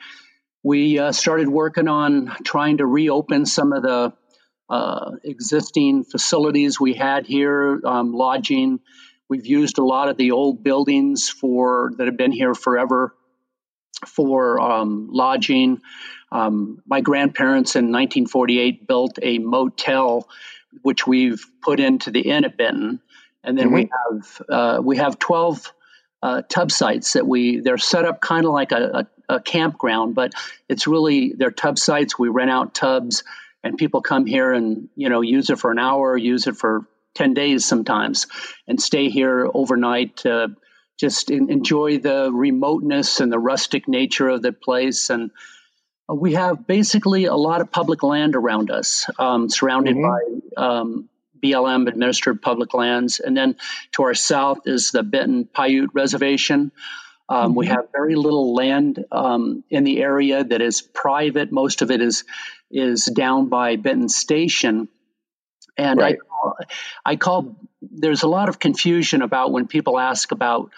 we 0.62 0.98
uh, 0.98 1.12
started 1.12 1.48
working 1.48 1.88
on 1.88 2.34
trying 2.44 2.78
to 2.78 2.86
reopen 2.86 3.46
some 3.46 3.72
of 3.72 3.82
the 3.82 4.12
uh, 4.70 5.10
existing 5.22 6.04
facilities 6.04 6.80
we 6.80 6.94
had 6.94 7.26
here, 7.26 7.80
um, 7.84 8.12
lodging. 8.12 8.80
We've 9.28 9.46
used 9.46 9.78
a 9.78 9.84
lot 9.84 10.08
of 10.08 10.16
the 10.16 10.30
old 10.30 10.62
buildings 10.62 11.28
for 11.28 11.92
that 11.98 12.06
have 12.06 12.16
been 12.16 12.32
here 12.32 12.54
forever 12.54 13.14
for 14.06 14.60
um, 14.60 15.08
lodging. 15.10 15.80
Um, 16.32 16.82
my 16.86 17.00
grandparents 17.00 17.76
in 17.76 17.86
1948 17.86 18.86
built 18.86 19.18
a 19.22 19.38
motel, 19.38 20.28
which 20.82 21.06
we've 21.06 21.44
put 21.62 21.80
into 21.80 22.10
the 22.10 22.20
inn 22.20 22.44
at 22.44 22.56
Benton, 22.56 23.00
and 23.42 23.58
then 23.58 23.66
mm-hmm. 23.66 23.74
we 23.74 23.90
have 24.08 24.42
uh, 24.48 24.80
we 24.82 24.96
have 24.96 25.18
12 25.18 25.72
uh, 26.22 26.42
tub 26.48 26.70
sites 26.70 27.12
that 27.12 27.26
we 27.26 27.60
they're 27.60 27.78
set 27.78 28.04
up 28.04 28.20
kind 28.20 28.46
of 28.46 28.52
like 28.52 28.72
a, 28.72 29.06
a, 29.28 29.34
a, 29.34 29.40
campground, 29.40 30.14
but 30.14 30.32
it's 30.68 30.86
really 30.86 31.34
they're 31.36 31.50
tub 31.50 31.78
sites. 31.78 32.18
We 32.18 32.28
rent 32.28 32.50
out 32.50 32.74
tubs, 32.74 33.22
and 33.62 33.76
people 33.76 34.00
come 34.00 34.24
here 34.26 34.52
and 34.52 34.88
you 34.96 35.10
know 35.10 35.20
use 35.20 35.50
it 35.50 35.58
for 35.58 35.70
an 35.70 35.78
hour, 35.78 36.16
use 36.16 36.46
it 36.46 36.56
for 36.56 36.86
10 37.14 37.34
days 37.34 37.64
sometimes, 37.64 38.26
and 38.66 38.80
stay 38.80 39.08
here 39.08 39.48
overnight. 39.52 40.24
Uh, 40.24 40.48
just 40.98 41.30
enjoy 41.30 41.98
the 41.98 42.30
remoteness 42.32 43.20
and 43.20 43.32
the 43.32 43.38
rustic 43.38 43.88
nature 43.88 44.28
of 44.28 44.42
the 44.42 44.52
place. 44.52 45.10
And 45.10 45.30
we 46.08 46.34
have 46.34 46.66
basically 46.66 47.24
a 47.24 47.34
lot 47.34 47.60
of 47.60 47.70
public 47.70 48.02
land 48.02 48.36
around 48.36 48.70
us, 48.70 49.06
um, 49.18 49.48
surrounded 49.48 49.96
mm-hmm. 49.96 50.52
by 50.56 50.62
um, 50.62 51.08
BLM 51.42 51.88
administered 51.88 52.42
public 52.42 52.74
lands. 52.74 53.20
And 53.20 53.36
then 53.36 53.56
to 53.92 54.04
our 54.04 54.14
south 54.14 54.60
is 54.66 54.90
the 54.90 55.02
Benton 55.02 55.46
Paiute 55.46 55.90
Reservation. 55.94 56.72
Um, 57.28 57.50
mm-hmm. 57.50 57.54
We 57.54 57.66
have 57.68 57.86
very 57.92 58.16
little 58.16 58.54
land 58.54 59.04
um, 59.10 59.64
in 59.70 59.84
the 59.84 60.02
area 60.02 60.44
that 60.44 60.60
is 60.60 60.82
private. 60.82 61.50
Most 61.52 61.82
of 61.82 61.90
it 61.90 62.02
is 62.02 62.24
is 62.70 63.04
down 63.06 63.48
by 63.48 63.76
Benton 63.76 64.08
Station. 64.08 64.88
And 65.76 66.00
right. 66.00 66.16
I, 66.16 66.18
call, 66.18 66.56
I 67.04 67.16
call, 67.16 67.56
there's 67.80 68.24
a 68.24 68.28
lot 68.28 68.48
of 68.48 68.58
confusion 68.58 69.22
about 69.22 69.52
when 69.52 69.68
people 69.68 69.98
ask 69.98 70.32
about, 70.32 70.70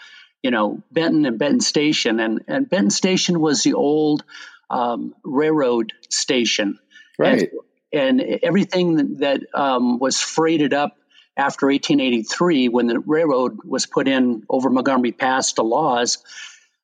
you 0.43 0.51
know, 0.51 0.83
Benton 0.93 1.25
and 1.27 1.39
Benton 1.39 1.61
Station. 1.61 2.21
And, 2.21 2.45
and 2.49 2.69
Benton 2.69 2.91
Station 2.91 3.41
was 3.41 3.63
the 3.63 3.75
old 3.75 4.25
um, 4.71 5.15
railroad 5.25 5.93
station. 6.11 6.79
Right. 7.19 7.51
And, 7.93 8.21
and 8.21 8.39
everything 8.43 9.19
that 9.19 9.41
um, 9.55 9.99
was 9.99 10.21
freighted 10.21 10.75
up 10.75 10.97
after 11.37 11.67
1883, 11.67 12.69
when 12.69 12.87
the 12.87 12.99
railroad 12.99 13.59
was 13.65 13.87
put 13.87 14.09
in 14.09 14.45
over 14.49 14.71
Montgomery 14.71 15.13
Pass 15.13 15.55
to 15.55 15.63
Laws, 15.63 16.19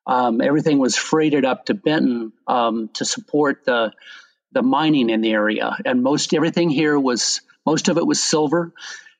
um, 0.06 0.40
everything 0.40 0.78
was 0.78 0.96
freighted 0.96 1.44
up 1.44 1.66
to 1.66 1.74
Benton 1.74 2.32
um, 2.46 2.90
to 2.94 3.04
support 3.04 3.64
the 3.64 3.92
the 4.54 4.62
mining 4.62 5.08
in 5.08 5.22
the 5.22 5.32
area, 5.32 5.74
and 5.86 6.02
most 6.02 6.34
everything 6.34 6.68
here 6.68 6.98
was 6.98 7.40
most 7.64 7.88
of 7.88 7.96
it 7.96 8.06
was 8.06 8.22
silver, 8.22 8.74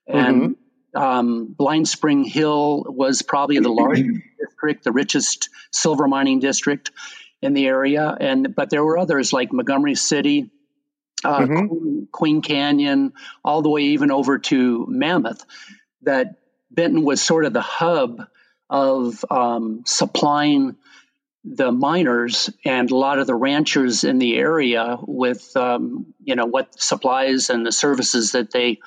and 0.07 0.57
mm-hmm. 0.95 1.03
um, 1.03 1.47
Blind 1.47 1.89
Spring 1.89 2.25
Hill 2.25 2.85
was 2.87 3.23
probably 3.23 3.59
the 3.59 3.71
largest 3.71 4.21
district, 4.39 4.85
the 4.85 4.93
richest 4.93 5.49
silver 5.71 6.07
mining 6.07 6.41
district 6.41 6.91
in 7.43 7.53
the 7.53 7.67
area. 7.67 8.17
And 8.19 8.55
but 8.55 8.71
there 8.71 8.85
were 8.85 8.97
others 8.97 9.33
like 9.33 9.53
Montgomery 9.53 9.97
City, 9.97 10.51
uh, 11.25 11.41
mm-hmm. 11.41 12.05
Queen 12.11 12.41
Canyon, 12.41 13.13
all 13.45 13.63
the 13.63 13.71
way 13.71 13.83
even 13.83 14.11
over 14.11 14.39
to 14.39 14.87
Mammoth. 14.89 15.45
That 16.03 16.37
Benton 16.71 17.05
was 17.05 17.21
sort 17.21 17.45
of 17.45 17.53
the 17.53 17.61
hub 17.61 18.23
of 18.71 19.25
um, 19.31 19.83
supplying 19.85 20.77
the 21.45 21.73
miners 21.73 22.51
and 22.65 22.91
a 22.91 22.97
lot 22.97 23.19
of 23.19 23.27
the 23.27 23.35
ranchers 23.35 24.05
in 24.05 24.19
the 24.19 24.37
area 24.37 24.97
with 25.03 25.57
um, 25.57 26.15
you 26.23 26.37
know 26.37 26.47
what 26.47 26.81
supplies 26.81 27.51
and 27.51 27.67
the 27.67 27.73
services 27.73 28.33
that 28.33 28.53
they 28.53 28.79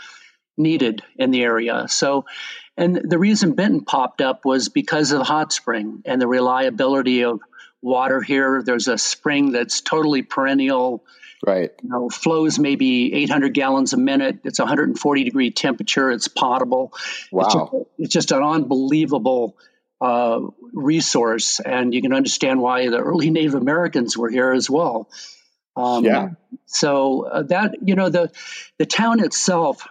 needed 0.58 1.04
in 1.18 1.32
the 1.32 1.44
area 1.44 1.86
so 1.90 2.24
and 2.78 2.96
the 2.96 3.18
reason 3.18 3.56
benton 3.56 3.84
popped 3.84 4.22
up 4.22 4.46
was 4.46 4.70
because 4.70 5.12
of 5.12 5.20
the 5.20 5.26
hot 5.26 5.52
spring 5.52 6.02
and 6.06 6.22
the 6.22 6.28
reliability 6.28 7.26
of 7.26 7.42
water 7.86 8.20
here. 8.20 8.64
There's 8.66 8.88
a 8.88 8.98
spring 8.98 9.52
that's 9.52 9.80
totally 9.82 10.24
perennial. 10.24 11.06
Right. 11.46 11.72
You 11.84 11.90
know 11.90 12.10
flows 12.10 12.58
maybe 12.58 13.14
800 13.14 13.54
gallons 13.54 13.94
a 13.94 13.98
minute. 13.98 14.40
It's 14.44 14.58
140 14.58 15.24
degree 15.24 15.52
temperature. 15.52 16.10
It's 16.12 16.28
potable. 16.28 16.94
Wow 17.32 17.46
it's 17.46 17.54
just, 17.54 17.74
it's 18.00 18.14
just 18.14 18.32
an 18.32 18.42
unbelievable 18.42 19.56
uh, 20.02 20.40
resource, 20.74 21.60
and 21.60 21.94
you 21.94 22.02
can 22.02 22.14
understand 22.14 22.60
why 22.60 22.90
the 22.90 22.98
early 22.98 23.30
Native 23.30 23.54
Americans 23.54 24.18
were 24.18 24.30
here 24.30 24.52
as 24.52 24.70
well. 24.70 25.08
Um, 25.78 26.04
yeah. 26.04 26.30
So 26.66 27.28
uh, 27.28 27.44
that 27.44 27.76
you 27.84 27.96
know 27.96 28.10
the 28.10 28.32
the 28.80 28.86
town 28.88 29.24
itself, 29.24 29.88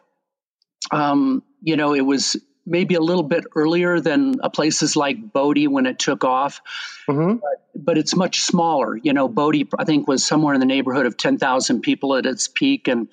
um, 0.90 1.44
you 1.62 1.76
know, 1.76 1.94
it 1.94 2.00
was 2.04 2.36
maybe 2.66 2.94
a 2.94 3.00
little 3.00 3.22
bit 3.22 3.44
earlier 3.54 4.00
than 4.00 4.40
uh, 4.40 4.48
places 4.48 4.96
like 4.96 5.32
Bodie 5.32 5.68
when 5.68 5.86
it 5.86 5.98
took 5.98 6.24
off, 6.24 6.60
mm-hmm. 7.08 7.36
but, 7.36 7.84
but, 7.84 7.98
it's 7.98 8.16
much 8.16 8.40
smaller. 8.40 8.96
You 8.96 9.12
know, 9.12 9.28
Bodie 9.28 9.68
I 9.78 9.84
think 9.84 10.08
was 10.08 10.24
somewhere 10.24 10.54
in 10.54 10.60
the 10.60 10.66
neighborhood 10.66 11.06
of 11.06 11.16
ten 11.16 11.38
thousand 11.38 11.82
people 11.82 12.16
at 12.16 12.26
its 12.26 12.48
peak, 12.48 12.88
and 12.88 13.08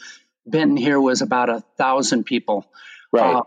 Benton 0.46 0.78
here 0.78 1.00
was 1.00 1.22
about 1.22 1.50
a 1.50 1.64
thousand 1.78 2.26
people. 2.26 2.66
Right. 3.12 3.36
Uh, 3.36 3.44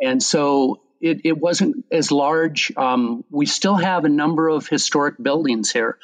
and 0.00 0.22
so 0.22 0.80
it, 1.00 1.22
it 1.24 1.38
wasn't 1.38 1.84
as 1.90 2.12
large. 2.12 2.72
Um, 2.76 3.24
we 3.30 3.46
still 3.46 3.76
have 3.76 4.04
a 4.04 4.08
number 4.08 4.48
of 4.48 4.68
historic 4.68 5.16
buildings 5.20 5.70
here. 5.70 5.98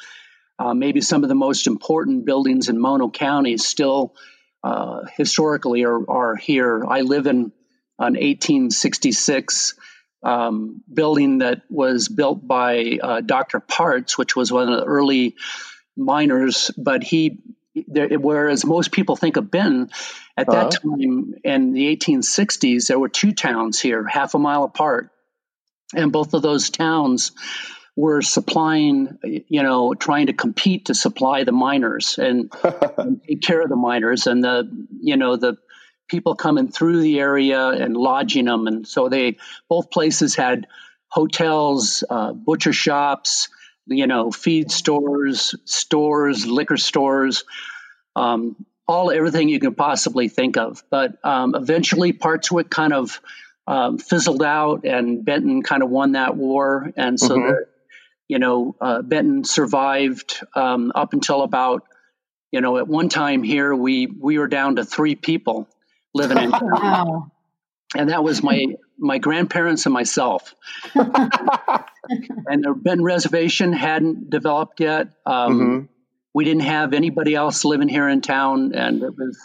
Uh, 0.59 0.73
maybe 0.73 1.01
some 1.01 1.23
of 1.23 1.29
the 1.29 1.35
most 1.35 1.67
important 1.67 2.25
buildings 2.25 2.67
in 2.67 2.79
Mono 2.79 3.09
County 3.09 3.57
still 3.57 4.15
uh, 4.63 5.01
historically 5.15 5.85
are, 5.85 6.09
are, 6.09 6.35
here. 6.35 6.83
I 6.83 7.01
live 7.01 7.27
in 7.27 7.51
an 7.99 8.13
1866 8.13 9.75
um, 10.23 10.83
building 10.91 11.39
that 11.39 11.61
was 11.69 12.09
built 12.09 12.45
by 12.45 12.99
uh, 13.01 13.21
Dr. 13.21 13.59
Partz, 13.59 14.17
which 14.17 14.35
was 14.35 14.51
one 14.51 14.71
of 14.71 14.79
the 14.79 14.85
early 14.85 15.35
miners, 15.95 16.71
but 16.77 17.03
he 17.03 17.39
there, 17.87 18.07
whereas 18.19 18.65
most 18.65 18.91
people 18.91 19.15
think 19.15 19.37
of 19.37 19.51
Benton, 19.51 19.91
at 20.35 20.49
uh-huh. 20.49 20.69
that 20.69 20.81
time 20.81 21.35
in 21.43 21.73
the 21.73 21.95
1860s, 21.95 22.87
there 22.87 22.99
were 22.99 23.09
two 23.09 23.33
towns 23.33 23.79
here, 23.79 24.05
half 24.05 24.33
a 24.33 24.39
mile 24.39 24.63
apart, 24.63 25.11
and 25.95 26.11
both 26.11 26.33
of 26.33 26.41
those 26.41 26.69
towns 26.69 27.31
were 27.95 28.21
supplying, 28.21 29.17
you 29.23 29.63
know, 29.63 29.93
trying 29.93 30.27
to 30.27 30.33
compete 30.33 30.85
to 30.85 30.93
supply 30.93 31.43
the 31.43 31.51
miners 31.51 32.19
and, 32.19 32.51
and 32.97 33.21
take 33.27 33.41
care 33.41 33.61
of 33.61 33.69
the 33.69 33.75
miners 33.75 34.27
and 34.27 34.43
the, 34.43 34.69
you 35.01 35.17
know, 35.17 35.35
the 35.35 35.57
people 36.07 36.35
coming 36.35 36.69
through 36.69 37.01
the 37.01 37.19
area 37.19 37.67
and 37.67 37.95
lodging 37.95 38.45
them, 38.45 38.67
and 38.67 38.87
so 38.87 39.09
they 39.09 39.37
both 39.69 39.91
places 39.91 40.35
had 40.35 40.67
hotels, 41.09 42.03
uh, 42.09 42.33
butcher 42.33 42.73
shops, 42.73 43.49
you 43.87 44.07
know, 44.07 44.31
feed 44.31 44.71
stores, 44.71 45.55
stores, 45.65 46.45
liquor 46.45 46.77
stores, 46.77 47.43
um, 48.15 48.55
all 48.87 49.11
everything 49.11 49.49
you 49.49 49.59
can 49.59 49.75
possibly 49.75 50.27
think 50.27 50.57
of. 50.57 50.83
But 50.89 51.17
um, 51.23 51.55
eventually, 51.55 52.13
Partzwick 52.13 52.69
kind 52.69 52.93
of 52.93 53.21
um, 53.65 53.97
fizzled 53.97 54.43
out, 54.43 54.85
and 54.85 55.23
Benton 55.23 55.61
kind 55.61 55.83
of 55.83 55.89
won 55.89 56.13
that 56.13 56.35
war, 56.35 56.91
and 56.95 57.19
so 57.19 57.35
mm-hmm. 57.35 57.47
the, 57.47 57.65
you 58.27 58.39
know 58.39 58.75
uh, 58.79 59.01
Benton 59.01 59.43
survived 59.43 60.41
um, 60.55 60.91
up 60.95 61.13
until 61.13 61.41
about 61.41 61.83
you 62.51 62.61
know 62.61 62.77
at 62.77 62.87
one 62.87 63.09
time 63.09 63.43
here 63.43 63.75
we 63.75 64.07
we 64.07 64.37
were 64.37 64.47
down 64.47 64.77
to 64.77 64.85
three 64.85 65.15
people 65.15 65.67
living 66.17 66.37
in. 66.37 66.51
wow. 66.61 67.31
And 67.95 68.09
that 68.09 68.23
was 68.23 68.43
my 68.43 68.65
my 68.97 69.17
grandparents 69.17 69.85
and 69.85 69.93
myself. 69.93 70.53
and 70.95 72.63
the 72.63 72.73
ben 72.75 73.01
Reservation 73.01 73.71
hadn't 73.73 74.29
developed 74.29 74.79
yet. 74.79 75.07
Um, 75.25 75.59
mm-hmm. 75.59 75.85
We 76.33 76.45
didn't 76.45 76.63
have 76.63 76.93
anybody 76.93 77.35
else 77.35 77.63
living 77.63 77.87
here 77.87 78.07
in 78.09 78.21
town, 78.21 78.73
and 78.75 79.01
it 79.01 79.13
was, 79.17 79.39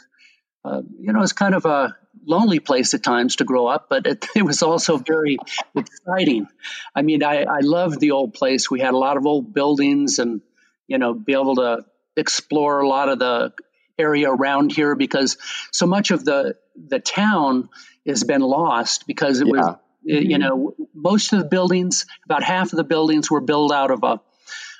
uh, 0.64 0.82
you 0.98 1.12
know, 1.12 1.22
it's 1.22 1.32
kind 1.32 1.54
of 1.54 1.64
a 1.64 1.96
lonely 2.26 2.60
place 2.60 2.94
at 2.94 3.02
times 3.02 3.36
to 3.36 3.44
grow 3.44 3.66
up, 3.66 3.86
but 3.88 4.06
it, 4.06 4.26
it 4.36 4.42
was 4.42 4.62
also 4.62 4.96
very 4.96 5.38
exciting. 5.74 6.46
I 6.94 7.02
mean, 7.02 7.22
I, 7.22 7.44
I 7.44 7.60
loved 7.60 8.00
the 8.00 8.10
old 8.10 8.34
place. 8.34 8.70
We 8.70 8.80
had 8.80 8.94
a 8.94 8.98
lot 8.98 9.16
of 9.16 9.26
old 9.26 9.54
buildings, 9.54 10.18
and 10.18 10.40
you 10.86 10.98
know, 10.98 11.14
be 11.14 11.32
able 11.32 11.56
to 11.56 11.84
explore 12.16 12.80
a 12.80 12.88
lot 12.88 13.08
of 13.08 13.18
the 13.18 13.52
area 13.98 14.30
around 14.30 14.72
here 14.72 14.94
because 14.94 15.36
so 15.70 15.86
much 15.86 16.10
of 16.10 16.24
the 16.24 16.56
the 16.76 16.98
town 16.98 17.68
has 18.06 18.24
been 18.24 18.40
lost 18.40 19.06
because 19.06 19.40
it 19.40 19.46
yeah. 19.46 19.52
was 19.52 19.76
you 20.02 20.20
mm-hmm. 20.20 20.40
know 20.40 20.74
most 20.94 21.32
of 21.32 21.38
the 21.38 21.48
buildings 21.48 22.06
about 22.24 22.42
half 22.42 22.72
of 22.72 22.76
the 22.76 22.84
buildings 22.84 23.30
were 23.30 23.40
built 23.40 23.72
out 23.72 23.90
of 23.90 24.02
a 24.02 24.20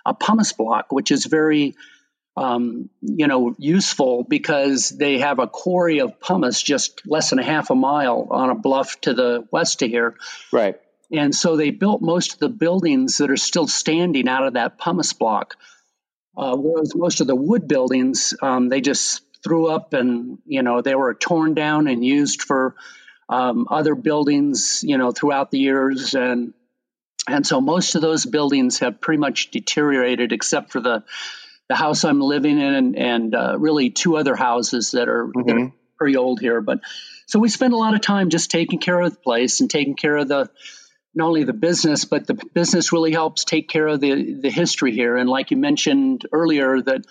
a 0.05 0.15
pumice 0.15 0.53
block 0.53 0.91
which 0.91 1.11
is 1.11 1.27
very 1.27 1.77
um, 2.37 2.89
you 3.03 3.27
know 3.27 3.55
useful 3.59 4.25
because 4.25 4.89
they 4.89 5.19
have 5.19 5.39
a 5.39 5.47
quarry 5.47 6.01
of 6.01 6.19
pumice 6.19 6.63
just 6.63 7.03
less 7.07 7.31
than 7.31 7.39
a 7.39 7.45
half 7.45 7.71
a 7.71 7.75
mile 7.75 8.29
on 8.31 8.51
a 8.51 8.55
bluff 8.55 9.01
to 9.03 9.15
the 9.15 9.47
west 9.51 9.83
of 9.83 9.91
here 9.91 10.17
right 10.51 10.81
and 11.13 11.35
so 11.35 11.57
they 11.57 11.71
built 11.71 12.01
most 12.01 12.33
of 12.33 12.39
the 12.39 12.49
buildings 12.49 13.19
that 13.19 13.31
are 13.31 13.37
still 13.37 13.67
standing 13.69 14.29
out 14.29 14.47
of 14.47 14.55
that 14.55 14.79
pumice 14.79 15.13
block 15.13 15.57
uh, 16.37 16.57
whereas 16.57 16.95
most 16.95 17.21
of 17.21 17.27
the 17.27 17.37
wood 17.37 17.69
buildings 17.69 18.35
um, 18.43 18.69
they 18.69 18.81
just 18.81 19.23
threw 19.43 19.69
up 19.69 19.93
and 19.93 20.39
you 20.47 20.63
know 20.63 20.83
they 20.83 20.95
were 20.95 21.15
torn 21.15 21.55
down 21.55 21.89
and 21.89 22.05
used 22.05 22.43
for 22.43 22.75
um, 23.33 23.67
other 23.71 23.95
buildings, 23.95 24.85
you 24.87 24.99
know, 24.99 25.11
throughout 25.11 25.51
the 25.51 25.59
years, 25.59 26.15
and 26.15 26.53
and 27.27 27.47
so 27.47 27.61
most 27.61 27.95
of 27.95 28.03
those 28.03 28.27
buildings 28.27 28.81
have 28.81 29.01
pretty 29.01 29.19
much 29.21 29.51
deteriorated, 29.51 30.33
except 30.33 30.71
for 30.71 30.81
the 30.81 31.05
the 31.69 31.75
house 31.75 32.05
I'm 32.05 32.21
living 32.21 32.59
in, 32.59 32.75
and, 32.75 32.97
and 32.97 33.35
uh, 33.35 33.59
really 33.59 33.89
two 33.91 34.17
other 34.17 34.37
houses 34.37 34.91
that 34.91 35.09
are, 35.09 35.27
mm-hmm. 35.27 35.43
that 35.47 35.57
are 35.57 35.73
pretty 35.97 36.17
old 36.17 36.41
here. 36.41 36.61
But 36.61 36.81
so 37.27 37.39
we 37.39 37.49
spend 37.49 37.73
a 37.73 37.79
lot 37.79 37.95
of 37.95 38.03
time 38.03 38.29
just 38.29 38.51
taking 38.51 38.79
care 38.79 39.01
of 39.01 39.13
the 39.13 39.19
place 39.19 39.61
and 39.61 39.71
taking 39.71 39.95
care 39.95 40.17
of 40.17 40.29
the 40.29 40.51
not 41.15 41.29
only 41.29 41.45
the 41.45 41.53
business, 41.53 42.05
but 42.05 42.27
the 42.27 42.35
business 42.35 42.93
really 42.93 43.13
helps 43.13 43.45
take 43.45 43.69
care 43.69 43.87
of 43.87 44.01
the 44.01 44.35
the 44.41 44.51
history 44.51 44.93
here. 44.93 45.17
And 45.17 45.29
like 45.29 45.51
you 45.51 45.57
mentioned 45.57 46.27
earlier, 46.33 46.81
that 46.81 47.05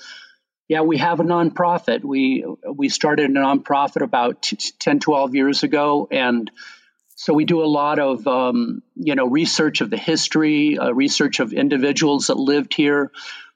yeah, 0.67 0.81
we 0.81 0.97
have 0.97 1.19
a 1.19 1.23
nonprofit. 1.23 2.03
We 2.03 2.45
we 2.65 2.89
started 2.89 3.29
a 3.29 3.33
nonprofit 3.33 4.01
about 4.01 4.49
10, 4.79 4.99
12 4.99 5.35
years 5.35 5.63
ago, 5.63 6.07
and 6.09 6.49
so 7.15 7.33
we 7.33 7.45
do 7.45 7.61
a 7.61 7.65
lot 7.67 7.99
of 7.99 8.25
um, 8.25 8.81
you 8.95 9.15
know 9.15 9.27
research 9.27 9.81
of 9.81 9.89
the 9.89 9.97
history, 9.97 10.77
uh, 10.77 10.91
research 10.91 11.39
of 11.39 11.53
individuals 11.53 12.27
that 12.27 12.37
lived 12.37 12.73
here, 12.73 13.11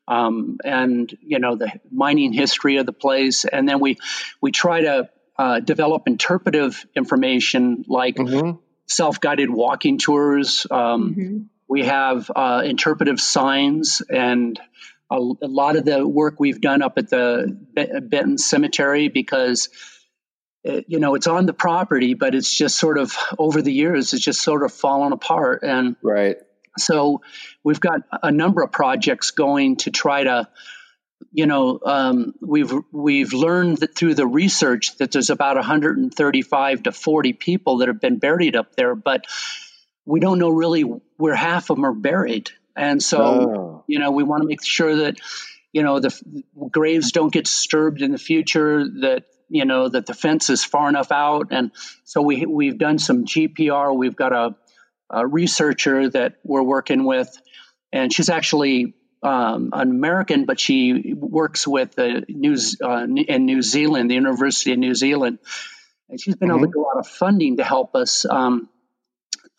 um, 0.08 0.58
and 0.64 1.18
you 1.22 1.40
know 1.40 1.56
the 1.56 1.72
mining 1.92 2.34
history 2.34 2.78
of 2.78 2.86
the 2.86 2.94
place, 2.94 3.46
and 3.46 3.68
then 3.68 3.80
we 3.80 3.98
we 4.42 4.52
try 4.52 4.82
to 4.82 5.10
uh, 5.40 5.60
develop 5.62 6.04
interpretive 6.08 6.86
information 6.96 7.86
like 7.88 8.16
mm-hmm. 8.16 8.58
Self-guided 8.88 9.50
walking 9.50 9.98
tours. 9.98 10.68
Um, 10.70 11.10
mm-hmm. 11.12 11.38
We 11.68 11.84
have 11.86 12.32
uh, 12.36 12.62
interpretive 12.66 13.20
signs 13.20 14.02
and 14.08 14.60
a, 15.10 15.16
a, 15.16 15.48
lot 15.48 15.76
of 15.76 15.86
the 15.86 16.08
work 16.08 16.40
we've 16.40 16.62
done 16.62 16.82
up 16.82 16.98
at 16.98 17.10
the 17.10 17.58
Benton 17.74 18.38
Cemetery 18.38 19.08
because 19.08 19.70
it, 20.64 20.86
you 20.88 21.00
know 21.00 21.16
it's 21.16 21.28
on 21.28 21.46
the 21.46 21.54
property, 21.54 22.14
but 22.14 22.36
it's 22.36 22.56
just 22.56 22.78
sort 22.78 22.98
of 22.98 23.16
over 23.38 23.62
the 23.62 23.74
years 23.74 24.14
it's 24.14 24.24
just 24.24 24.42
sort 24.42 24.64
of 24.64 24.72
fallen 24.72 25.12
apart 25.12 25.64
and 25.64 25.96
right. 26.02 26.38
So 26.78 27.22
we've 27.64 27.80
got 27.80 28.02
a 28.22 28.32
number 28.32 28.62
of 28.62 28.72
projects 28.72 29.32
going 29.32 29.78
to 29.78 29.92
try 29.92 30.24
to 30.24 30.48
you 31.32 31.46
know, 31.46 31.80
um, 31.86 32.34
we've 32.42 32.74
we've 32.92 33.34
learned 33.34 33.78
that 33.80 33.96
through 33.96 34.16
the 34.16 34.28
research 34.28 34.98
that 34.98 35.12
there's 35.12 35.30
about 35.30 35.56
135 35.56 36.84
to 36.84 36.92
40 36.92 37.34
people 37.34 37.78
that 37.78 37.88
have 37.88 38.02
been 38.02 38.20
buried 38.20 38.56
up 38.56 38.76
there, 38.76 38.96
but 38.96 39.26
we 40.06 40.20
don't 40.20 40.40
know 40.40 40.50
really 40.50 40.82
where 41.18 41.36
half 41.36 41.70
of 41.70 41.78
them 41.78 41.86
are 41.86 41.94
buried. 41.94 42.52
And 42.76 43.02
so, 43.02 43.22
oh. 43.22 43.84
you 43.88 44.00
know, 44.00 44.12
we 44.12 44.24
want 44.24 44.44
to 44.44 44.48
make 44.48 44.64
sure 44.64 44.98
that, 44.98 45.16
you 45.72 45.84
know, 45.84 46.00
the 46.00 46.44
graves 46.70 47.12
don't 47.12 47.32
get 47.32 47.46
disturbed 47.46 48.02
in 48.02 48.12
the 48.12 48.18
future. 48.18 48.86
That 49.02 49.26
you 49.50 49.66
know 49.66 49.90
that 49.90 50.06
the 50.06 50.14
fence 50.14 50.50
is 50.50 50.64
far 50.64 50.90
enough 50.90 51.12
out, 51.12 51.48
and 51.52 51.72
so 52.04 52.22
we 52.22 52.46
we've 52.46 52.78
done 52.78 52.98
some 52.98 53.26
GPR. 53.26 53.96
We've 53.96 54.16
got 54.16 54.34
a, 54.34 54.56
a 55.10 55.28
researcher 55.28 56.10
that 56.10 56.38
we're 56.44 56.64
working 56.64 57.06
with, 57.06 57.30
and 57.92 58.12
she's 58.12 58.30
actually 58.30 58.96
um, 59.26 59.72
an 59.74 59.90
American, 59.90 60.46
but 60.46 60.60
she 60.60 61.14
works 61.16 61.68
with 61.68 61.96
the 61.96 62.24
News 62.30 62.78
uh, 62.80 63.08
in 63.08 63.46
New 63.46 63.62
Zealand, 63.64 64.12
the 64.12 64.16
University 64.16 64.72
of 64.72 64.78
New 64.78 64.94
Zealand, 64.94 65.40
and 66.10 66.22
she's 66.22 66.36
been 66.36 66.50
mm-hmm. 66.50 66.60
able 66.60 66.68
to 66.68 66.74
get 66.74 66.80
a 66.80 66.82
lot 66.82 66.98
of 67.00 67.08
funding 67.08 67.58
to 67.58 67.64
help 67.64 67.96
us 67.96 68.26
um, 68.26 68.70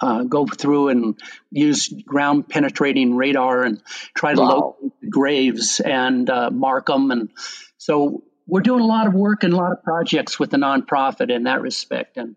uh, 0.00 0.22
go 0.22 0.46
through 0.46 0.90
and 0.90 1.20
use 1.50 1.88
ground 1.88 2.48
penetrating 2.48 3.16
radar 3.16 3.64
and 3.64 3.82
try 4.14 4.34
to 4.34 4.40
wow. 4.40 4.76
locate 4.80 5.10
graves 5.10 5.80
and 5.80 6.30
uh, 6.30 6.50
mark 6.50 6.86
them, 6.86 7.10
and 7.10 7.30
so 7.76 8.22
we're 8.46 8.60
doing 8.60 8.80
a 8.80 8.86
lot 8.86 9.08
of 9.08 9.14
work 9.14 9.42
and 9.42 9.52
a 9.52 9.56
lot 9.56 9.72
of 9.72 9.82
projects 9.82 10.38
with 10.38 10.50
the 10.50 10.58
nonprofit 10.58 11.30
in 11.30 11.44
that 11.44 11.60
respect, 11.60 12.16
and. 12.16 12.36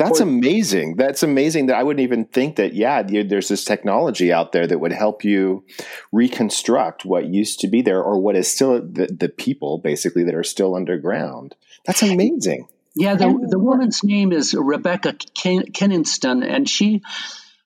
That's 0.00 0.20
amazing. 0.20 0.96
That's 0.96 1.22
amazing 1.22 1.66
that 1.66 1.76
I 1.76 1.82
wouldn't 1.82 2.02
even 2.02 2.24
think 2.24 2.56
that, 2.56 2.74
yeah, 2.74 3.06
you, 3.06 3.22
there's 3.22 3.48
this 3.48 3.64
technology 3.64 4.32
out 4.32 4.52
there 4.52 4.66
that 4.66 4.78
would 4.78 4.92
help 4.92 5.24
you 5.24 5.64
reconstruct 6.10 7.04
what 7.04 7.26
used 7.26 7.60
to 7.60 7.68
be 7.68 7.82
there 7.82 8.02
or 8.02 8.18
what 8.18 8.36
is 8.36 8.52
still 8.52 8.80
the, 8.80 9.06
the 9.06 9.28
people 9.28 9.78
basically 9.78 10.24
that 10.24 10.34
are 10.34 10.44
still 10.44 10.74
underground. 10.74 11.54
That's 11.86 12.02
amazing. 12.02 12.68
Yeah, 12.94 13.14
the, 13.14 13.46
the 13.48 13.58
woman's 13.58 14.02
name 14.02 14.32
is 14.32 14.52
Rebecca 14.54 15.14
Ken, 15.34 15.62
Kinaston, 15.62 16.44
and 16.44 16.68
she 16.68 17.02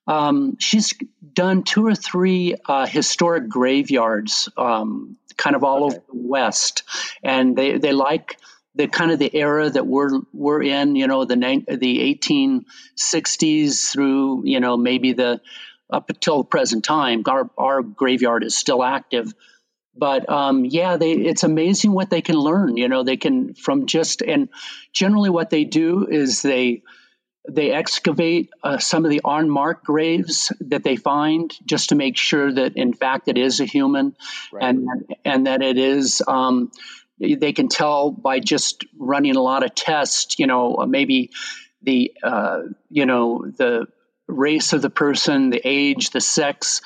um, 0.07 0.57
she's 0.59 0.93
done 1.33 1.63
two 1.63 1.87
or 1.87 1.95
three 1.95 2.57
uh, 2.67 2.87
historic 2.87 3.49
graveyards, 3.49 4.51
um, 4.57 5.17
kind 5.37 5.57
of 5.57 5.65
all 5.65 5.85
okay. 5.85 5.97
over 5.97 6.05
the 6.07 6.29
West, 6.29 6.83
and 7.23 7.57
they 7.57 7.79
they 7.79 7.93
like 7.93 8.39
the 8.75 8.89
kind 8.89 9.11
of 9.11 9.19
the 9.19 9.35
era 9.35 9.71
that 9.71 9.87
we're 9.87 10.21
we're 10.33 10.63
in, 10.63 10.97
you 10.97 11.07
know, 11.07 11.25
the 11.25 11.37
the 11.37 12.19
1860s 12.21 13.91
through, 13.93 14.43
you 14.47 14.61
know, 14.61 14.77
maybe 14.77 15.13
the 15.13 15.41
up 15.91 16.11
until 16.11 16.39
the 16.39 16.45
present 16.45 16.85
time. 16.85 17.23
Our 17.27 17.51
our 17.57 17.83
graveyard 17.83 18.43
is 18.43 18.57
still 18.57 18.83
active, 18.83 19.33
but 19.97 20.29
um, 20.29 20.65
yeah, 20.65 20.97
they 20.97 21.13
it's 21.13 21.45
amazing 21.45 21.93
what 21.93 22.11
they 22.11 22.23
can 22.23 22.37
learn. 22.37 22.77
You 22.77 22.89
know, 22.89 23.05
they 23.05 23.17
can 23.17 23.55
from 23.55 23.87
just 23.87 24.23
and 24.23 24.49
generally 24.93 25.31
what 25.31 25.51
they 25.51 25.65
do 25.65 26.07
is 26.09 26.43
they 26.43 26.83
they 27.49 27.71
excavate 27.71 28.51
uh, 28.63 28.79
some 28.79 29.05
of 29.05 29.11
the 29.11 29.21
unmarked 29.25 29.85
graves 29.85 30.51
that 30.61 30.83
they 30.83 30.97
find 30.97 31.55
just 31.67 31.91
to 31.91 31.95
make 31.95 32.17
sure 32.17 32.51
that 32.51 32.77
in 32.77 32.95
fact 32.95 33.29
it 33.29 33.37
is 33.37 33.61
a 33.61 33.67
human 33.67 34.17
right. 34.51 34.65
and 34.65 34.89
and 35.25 35.47
that 35.47 35.63
it 35.63 35.77
is 35.77 36.23
um, 36.27 36.71
they 37.35 37.53
can 37.53 37.69
tell 37.69 38.11
by 38.11 38.41
just 38.41 38.85
running 38.99 39.37
a 39.37 39.43
lot 39.43 39.65
of 39.65 39.75
tests, 39.75 40.39
you 40.39 40.47
know, 40.47 40.85
maybe 40.87 41.31
the, 41.83 42.13
uh, 42.23 42.63
you 42.91 43.07
know, 43.07 43.45
the 43.47 43.87
race 44.29 44.73
of 44.73 44.83
the 44.83 44.91
person, 44.91 45.51
the 45.51 45.61
age, 45.65 46.11
the 46.11 46.21
sex, 46.21 46.81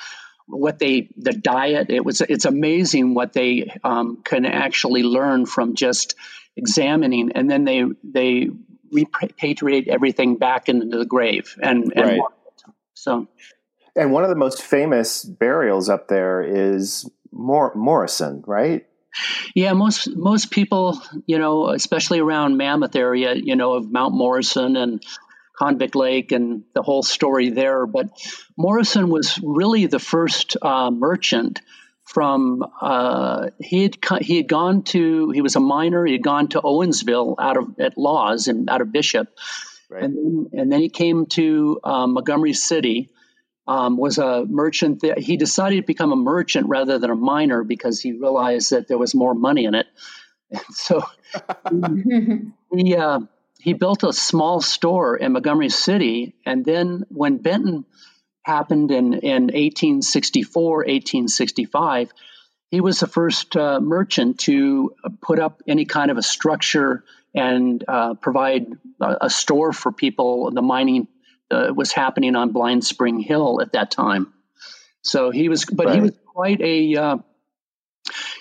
what 0.46 0.78
they, 0.78 1.08
the 1.16 1.32
diet. 1.32 1.90
It 1.90 2.04
was, 2.04 2.20
it's 2.20 2.44
amazing 2.44 3.14
what 3.14 3.32
they 3.32 3.72
um, 3.84 4.22
can 4.24 4.44
actually 4.44 5.02
learn 5.02 5.46
from 5.46 5.74
just 5.74 6.14
examining, 6.58 7.32
and 7.32 7.50
then 7.50 7.64
they 7.64 7.84
they 8.02 8.48
repatriate 8.92 9.88
everything 9.88 10.36
back 10.36 10.68
into 10.68 10.98
the 10.98 11.04
grave 11.04 11.56
and, 11.62 11.92
and 11.94 12.06
right. 12.06 12.20
so. 12.94 13.28
And 13.94 14.12
one 14.12 14.24
of 14.24 14.30
the 14.30 14.36
most 14.36 14.62
famous 14.62 15.24
burials 15.24 15.88
up 15.88 16.08
there 16.08 16.42
is 16.42 17.08
Mor- 17.32 17.74
Morrison, 17.74 18.42
right? 18.46 18.86
Yeah, 19.54 19.72
most 19.72 20.08
most 20.14 20.50
people, 20.50 21.00
you 21.26 21.38
know, 21.38 21.70
especially 21.70 22.20
around 22.20 22.56
Mammoth 22.56 22.94
area, 22.96 23.34
you 23.34 23.56
know, 23.56 23.74
of 23.74 23.90
Mount 23.90 24.14
Morrison 24.14 24.76
and 24.76 25.02
Convict 25.58 25.96
Lake 25.96 26.32
and 26.32 26.64
the 26.74 26.82
whole 26.82 27.02
story 27.02 27.50
there. 27.50 27.86
But 27.86 28.10
Morrison 28.56 29.08
was 29.08 29.40
really 29.42 29.86
the 29.86 29.98
first 29.98 30.56
uh, 30.62 30.90
merchant 30.90 31.60
from 32.04 32.64
uh, 32.80 33.50
he 33.60 33.82
had 33.82 33.98
he 34.20 34.36
had 34.38 34.48
gone 34.48 34.82
to 34.82 35.30
he 35.30 35.42
was 35.42 35.56
a 35.56 35.60
miner 35.60 36.06
he 36.06 36.12
had 36.12 36.22
gone 36.22 36.48
to 36.48 36.60
Owensville 36.60 37.34
out 37.38 37.56
of 37.56 37.78
at 37.78 37.98
Laws 37.98 38.48
and 38.48 38.70
out 38.70 38.80
of 38.80 38.92
Bishop, 38.92 39.28
right. 39.90 40.04
and 40.04 40.16
then, 40.16 40.60
and 40.60 40.72
then 40.72 40.80
he 40.80 40.88
came 40.88 41.26
to 41.26 41.80
uh, 41.84 42.06
Montgomery 42.06 42.54
City 42.54 43.10
um, 43.68 43.98
was 43.98 44.18
a 44.18 44.44
merchant. 44.46 45.02
That, 45.02 45.18
he 45.18 45.36
decided 45.36 45.82
to 45.82 45.86
become 45.86 46.10
a 46.10 46.16
merchant 46.16 46.68
rather 46.68 46.98
than 46.98 47.10
a 47.10 47.14
miner 47.14 47.62
because 47.62 48.00
he 48.00 48.12
realized 48.12 48.70
that 48.70 48.88
there 48.88 48.98
was 48.98 49.14
more 49.14 49.34
money 49.34 49.66
in 49.66 49.74
it. 49.74 49.86
And 50.50 50.62
so 50.70 51.04
he 52.74 52.96
uh, 52.96 53.20
he 53.60 53.74
built 53.74 54.02
a 54.02 54.12
small 54.12 54.60
store 54.60 55.16
in 55.16 55.32
Montgomery 55.32 55.68
City, 55.68 56.34
and 56.46 56.64
then 56.64 57.04
when 57.10 57.36
Benton 57.36 57.84
happened 58.42 58.90
in 58.90 59.12
in 59.12 59.42
1864, 59.44 60.76
1865. 60.78 62.10
He 62.70 62.82
was 62.82 63.00
the 63.00 63.06
first 63.06 63.56
uh, 63.56 63.80
merchant 63.80 64.40
to 64.40 64.94
put 65.22 65.38
up 65.38 65.62
any 65.66 65.86
kind 65.86 66.10
of 66.10 66.18
a 66.18 66.22
structure 66.22 67.02
and 67.34 67.82
uh, 67.88 68.12
provide 68.12 68.66
a, 69.00 69.16
a 69.22 69.30
store 69.30 69.72
for 69.72 69.90
people, 69.90 70.50
the 70.50 70.60
mining 70.60 71.08
uh, 71.50 71.72
was 71.74 71.92
happening 71.92 72.36
on 72.36 72.52
Blind 72.52 72.84
Spring 72.84 73.20
Hill 73.20 73.60
at 73.60 73.72
that 73.72 73.90
time. 73.90 74.32
So 75.02 75.30
he 75.30 75.48
was, 75.48 75.64
but 75.64 75.86
right. 75.86 75.94
he 75.96 76.00
was 76.00 76.12
quite 76.26 76.60
a 76.60 76.96
uh, 76.96 77.16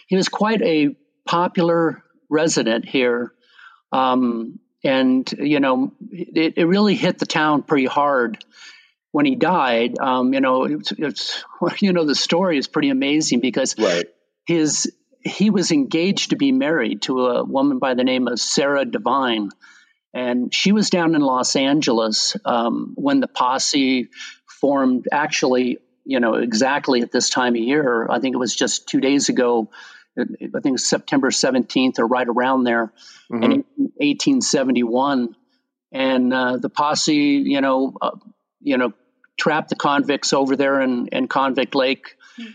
he 0.07 0.15
was 0.15 0.29
quite 0.29 0.61
a 0.61 0.95
popular 1.25 2.03
resident 2.29 2.85
here, 2.87 3.33
um, 3.91 4.59
and 4.83 5.31
you 5.37 5.59
know 5.59 5.93
it, 6.11 6.53
it, 6.57 6.65
really 6.65 6.95
hit 6.95 7.19
the 7.19 7.25
town 7.25 7.63
pretty 7.63 7.85
hard 7.85 8.43
when 9.11 9.25
he 9.25 9.35
died. 9.35 9.97
Um, 9.99 10.33
you 10.33 10.41
know, 10.41 10.63
it's, 10.65 10.91
it's, 10.91 11.43
you 11.79 11.93
know 11.93 12.05
the 12.05 12.15
story 12.15 12.57
is 12.57 12.67
pretty 12.67 12.89
amazing 12.89 13.39
because 13.39 13.77
right. 13.77 14.05
his 14.45 14.91
he 15.21 15.49
was 15.49 15.71
engaged 15.71 16.29
to 16.31 16.35
be 16.35 16.51
married 16.51 17.03
to 17.03 17.27
a 17.27 17.43
woman 17.43 17.79
by 17.79 17.93
the 17.93 18.03
name 18.03 18.27
of 18.27 18.39
Sarah 18.39 18.85
Devine 18.85 19.49
and 20.13 20.53
she 20.53 20.71
was 20.71 20.89
down 20.89 21.15
in 21.15 21.21
Los 21.21 21.55
Angeles 21.55 22.35
um, 22.45 22.93
when 22.95 23.19
the 23.19 23.27
posse 23.27 24.09
formed, 24.59 25.07
actually, 25.11 25.79
you 26.05 26.19
know, 26.19 26.35
exactly 26.35 27.01
at 27.01 27.11
this 27.11 27.29
time 27.29 27.53
of 27.53 27.61
year. 27.61 28.07
I 28.09 28.19
think 28.19 28.33
it 28.33 28.39
was 28.39 28.55
just 28.55 28.87
two 28.87 29.01
days 29.01 29.29
ago. 29.29 29.69
I 30.17 30.59
think 30.61 30.79
September 30.79 31.29
17th 31.29 31.99
or 31.99 32.07
right 32.07 32.27
around 32.27 32.63
there 32.63 32.91
mm-hmm. 33.31 33.43
in 33.43 33.51
1871. 33.77 35.35
And 35.91 36.33
uh, 36.33 36.57
the 36.57 36.69
posse, 36.69 37.15
you 37.15 37.61
know, 37.61 37.93
uh, 38.01 38.11
you 38.61 38.77
know, 38.77 38.93
trapped 39.37 39.69
the 39.69 39.75
convicts 39.75 40.33
over 40.33 40.55
there 40.55 40.81
in, 40.81 41.07
in 41.11 41.27
Convict 41.27 41.75
Lake. 41.75 42.15
Mm-hmm. 42.39 42.49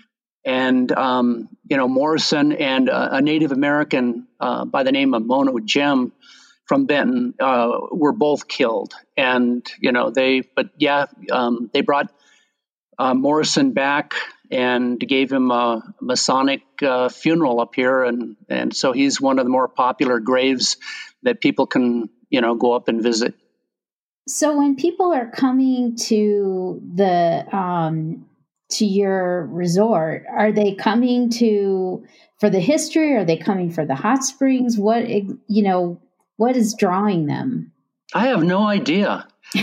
And, 0.45 0.93
um, 0.93 1.49
you 1.71 1.77
know, 1.77 1.87
Morrison 1.87 2.53
and 2.53 2.89
a 2.93 3.21
Native 3.21 3.53
American 3.53 4.27
uh, 4.41 4.65
by 4.65 4.83
the 4.83 4.91
name 4.91 5.15
of 5.15 5.25
Mono 5.25 5.61
Jim 5.61 6.13
from 6.73 6.87
Benton 6.87 7.35
uh, 7.39 7.81
were 7.91 8.13
both 8.13 8.49
killed, 8.49 8.95
and 9.15 9.71
you 9.79 9.93
know 9.93 10.09
they. 10.09 10.41
But 10.41 10.71
yeah, 10.79 11.05
um, 11.31 11.69
they 11.75 11.83
brought 11.83 12.11
uh, 12.99 13.13
Morrison 13.13 13.73
back 13.73 14.15
and 14.51 14.99
gave 14.99 15.31
him 15.31 15.51
a 15.51 15.83
Masonic 16.01 16.63
uh, 16.81 17.11
funeral 17.11 17.61
up 17.61 17.75
here, 17.75 18.03
and 18.03 18.37
and 18.49 18.75
so 18.75 18.93
he's 18.93 19.21
one 19.21 19.39
of 19.39 19.45
the 19.45 19.51
more 19.51 19.69
popular 19.69 20.19
graves 20.19 20.79
that 21.25 21.43
people 21.43 21.67
can 21.67 22.09
you 22.31 22.41
know 22.41 22.55
go 22.55 22.73
up 22.73 22.89
and 22.89 23.03
visit. 23.03 23.35
So 24.27 24.57
when 24.57 24.75
people 24.75 25.13
are 25.13 25.31
coming 25.31 25.95
to 26.07 26.81
the 26.95 27.55
um, 27.55 28.25
to 28.71 28.87
your 28.87 29.45
resort, 29.45 30.25
are 30.35 30.53
they 30.53 30.75
coming 30.75 31.29
to 31.33 32.07
for 32.41 32.49
the 32.49 32.61
history? 32.61 33.15
Are 33.15 33.27
they 33.27 33.37
coming 33.37 33.71
for 33.71 33.85
the 33.85 33.95
hot 33.95 34.25
springs? 34.25 34.79
What 34.79 35.07
you 35.07 35.63
know? 35.63 36.01
What 36.43 36.57
is 36.57 36.75
drawing 36.75 37.27
them? 37.27 37.71
I 38.13 38.27
have 38.27 38.43
no 38.43 38.67
idea. 38.67 39.29
you 39.55 39.61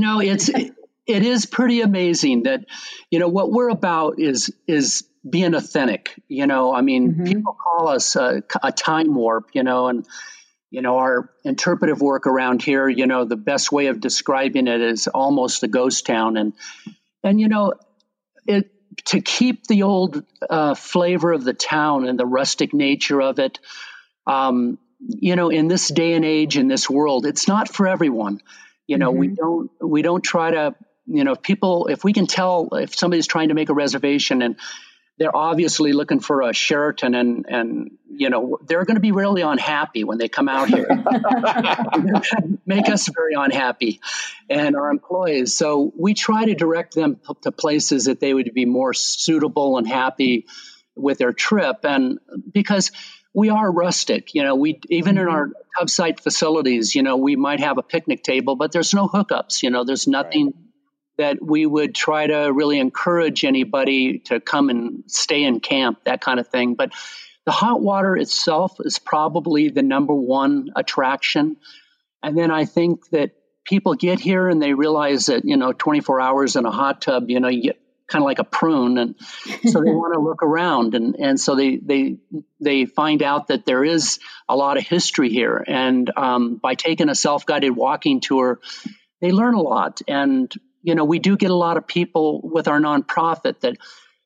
know, 0.00 0.18
it's 0.20 0.48
it, 0.48 0.74
it 1.06 1.22
is 1.22 1.46
pretty 1.46 1.82
amazing 1.82 2.42
that 2.42 2.64
you 3.12 3.20
know 3.20 3.28
what 3.28 3.52
we're 3.52 3.68
about 3.68 4.18
is 4.18 4.52
is 4.66 5.04
being 5.30 5.54
authentic. 5.54 6.20
You 6.26 6.48
know, 6.48 6.74
I 6.74 6.80
mean, 6.80 7.12
mm-hmm. 7.12 7.22
people 7.22 7.54
call 7.54 7.86
us 7.86 8.16
a, 8.16 8.42
a 8.60 8.72
time 8.72 9.14
warp. 9.14 9.50
You 9.52 9.62
know, 9.62 9.86
and 9.86 10.04
you 10.72 10.82
know, 10.82 10.98
our 10.98 11.30
interpretive 11.44 12.00
work 12.00 12.26
around 12.26 12.60
here, 12.60 12.88
you 12.88 13.06
know, 13.06 13.24
the 13.24 13.36
best 13.36 13.70
way 13.70 13.86
of 13.86 14.00
describing 14.00 14.66
it 14.66 14.80
is 14.80 15.06
almost 15.06 15.62
a 15.62 15.68
ghost 15.68 16.06
town. 16.06 16.36
And, 16.36 16.54
and, 17.22 17.40
you 17.40 17.46
know, 17.46 17.74
it, 18.48 18.68
to 19.04 19.20
keep 19.20 19.66
the 19.66 19.82
old 19.82 20.24
uh, 20.48 20.74
flavor 20.74 21.32
of 21.32 21.44
the 21.44 21.54
town 21.54 22.08
and 22.08 22.18
the 22.18 22.26
rustic 22.26 22.74
nature 22.74 23.20
of 23.20 23.38
it, 23.38 23.58
um, 24.26 24.78
you 24.98 25.36
know, 25.36 25.50
in 25.50 25.68
this 25.68 25.88
day 25.88 26.14
and 26.14 26.24
age, 26.24 26.56
in 26.56 26.68
this 26.68 26.88
world, 26.88 27.26
it's 27.26 27.48
not 27.48 27.68
for 27.68 27.86
everyone. 27.86 28.40
You 28.86 28.98
know, 28.98 29.10
mm-hmm. 29.10 29.18
we 29.18 29.28
don't, 29.28 29.70
we 29.80 30.02
don't 30.02 30.22
try 30.22 30.50
to, 30.52 30.74
you 31.06 31.24
know, 31.24 31.34
people, 31.34 31.88
if 31.88 32.04
we 32.04 32.12
can 32.12 32.26
tell 32.26 32.68
if 32.72 32.96
somebody's 32.96 33.26
trying 33.26 33.48
to 33.48 33.54
make 33.54 33.68
a 33.68 33.74
reservation 33.74 34.42
and 34.42 34.56
they're 35.18 35.34
obviously 35.34 35.92
looking 35.92 36.20
for 36.20 36.42
a 36.42 36.52
Sheraton, 36.52 37.14
and 37.14 37.46
and 37.48 37.90
you 38.08 38.30
know 38.30 38.58
they're 38.66 38.84
going 38.84 38.96
to 38.96 39.00
be 39.00 39.12
really 39.12 39.42
unhappy 39.42 40.04
when 40.04 40.18
they 40.18 40.28
come 40.28 40.48
out 40.48 40.68
here. 40.68 40.88
Make 42.66 42.88
us 42.88 43.08
very 43.08 43.34
unhappy, 43.36 44.00
and 44.48 44.74
our 44.74 44.90
employees. 44.90 45.54
So 45.54 45.92
we 45.96 46.14
try 46.14 46.46
to 46.46 46.54
direct 46.54 46.94
them 46.94 47.20
to 47.42 47.52
places 47.52 48.06
that 48.06 48.20
they 48.20 48.32
would 48.32 48.52
be 48.54 48.64
more 48.64 48.94
suitable 48.94 49.78
and 49.78 49.86
happy 49.86 50.46
with 50.96 51.18
their 51.18 51.32
trip, 51.32 51.84
and 51.84 52.18
because 52.50 52.90
we 53.34 53.50
are 53.50 53.70
rustic. 53.70 54.34
You 54.34 54.42
know, 54.42 54.54
we 54.54 54.80
even 54.88 55.18
in 55.18 55.28
our 55.28 55.46
mm-hmm. 55.46 55.78
tub 55.78 55.90
site 55.90 56.20
facilities, 56.20 56.94
you 56.94 57.02
know, 57.02 57.16
we 57.16 57.36
might 57.36 57.60
have 57.60 57.78
a 57.78 57.82
picnic 57.82 58.22
table, 58.22 58.56
but 58.56 58.72
there's 58.72 58.94
no 58.94 59.08
hookups. 59.08 59.62
You 59.62 59.70
know, 59.70 59.84
there's 59.84 60.06
nothing. 60.06 60.46
Right 60.46 60.54
that 61.18 61.42
we 61.42 61.66
would 61.66 61.94
try 61.94 62.26
to 62.26 62.50
really 62.52 62.78
encourage 62.78 63.44
anybody 63.44 64.20
to 64.20 64.40
come 64.40 64.70
and 64.70 65.04
stay 65.06 65.44
in 65.44 65.60
camp, 65.60 66.04
that 66.04 66.20
kind 66.20 66.40
of 66.40 66.48
thing. 66.48 66.74
But 66.74 66.92
the 67.44 67.52
hot 67.52 67.80
water 67.80 68.16
itself 68.16 68.76
is 68.80 68.98
probably 68.98 69.68
the 69.68 69.82
number 69.82 70.14
one 70.14 70.70
attraction. 70.76 71.56
And 72.22 72.36
then 72.36 72.50
I 72.50 72.64
think 72.64 73.08
that 73.10 73.32
people 73.64 73.94
get 73.94 74.20
here 74.20 74.48
and 74.48 74.62
they 74.62 74.74
realize 74.74 75.26
that, 75.26 75.44
you 75.44 75.56
know, 75.56 75.72
24 75.72 76.20
hours 76.20 76.56
in 76.56 76.64
a 76.64 76.70
hot 76.70 77.02
tub, 77.02 77.30
you 77.30 77.40
know, 77.40 77.48
you 77.48 77.62
get 77.62 77.80
kind 78.12 78.22
of 78.22 78.26
like 78.26 78.38
a 78.38 78.44
prune. 78.44 78.98
And 78.98 79.14
so 79.64 79.80
they 79.80 79.90
want 79.90 80.14
to 80.14 80.20
look 80.20 80.42
around. 80.42 80.94
And, 80.94 81.16
and 81.16 81.40
so 81.40 81.56
they, 81.56 81.76
they, 81.76 82.18
they 82.60 82.84
find 82.84 83.22
out 83.22 83.48
that 83.48 83.64
there 83.64 83.84
is 83.84 84.18
a 84.48 84.54
lot 84.56 84.76
of 84.76 84.86
history 84.86 85.30
here. 85.30 85.64
And 85.66 86.10
um, 86.16 86.56
by 86.56 86.74
taking 86.74 87.08
a 87.08 87.14
self 87.14 87.46
guided 87.46 87.74
walking 87.74 88.20
tour, 88.20 88.60
they 89.20 89.32
learn 89.32 89.54
a 89.54 89.62
lot. 89.62 90.02
And 90.06 90.52
you 90.82 90.94
know, 90.94 91.04
we 91.04 91.18
do 91.18 91.36
get 91.36 91.50
a 91.50 91.56
lot 91.56 91.76
of 91.76 91.86
people 91.86 92.40
with 92.42 92.68
our 92.68 92.80
nonprofit 92.80 93.60
that 93.60 93.76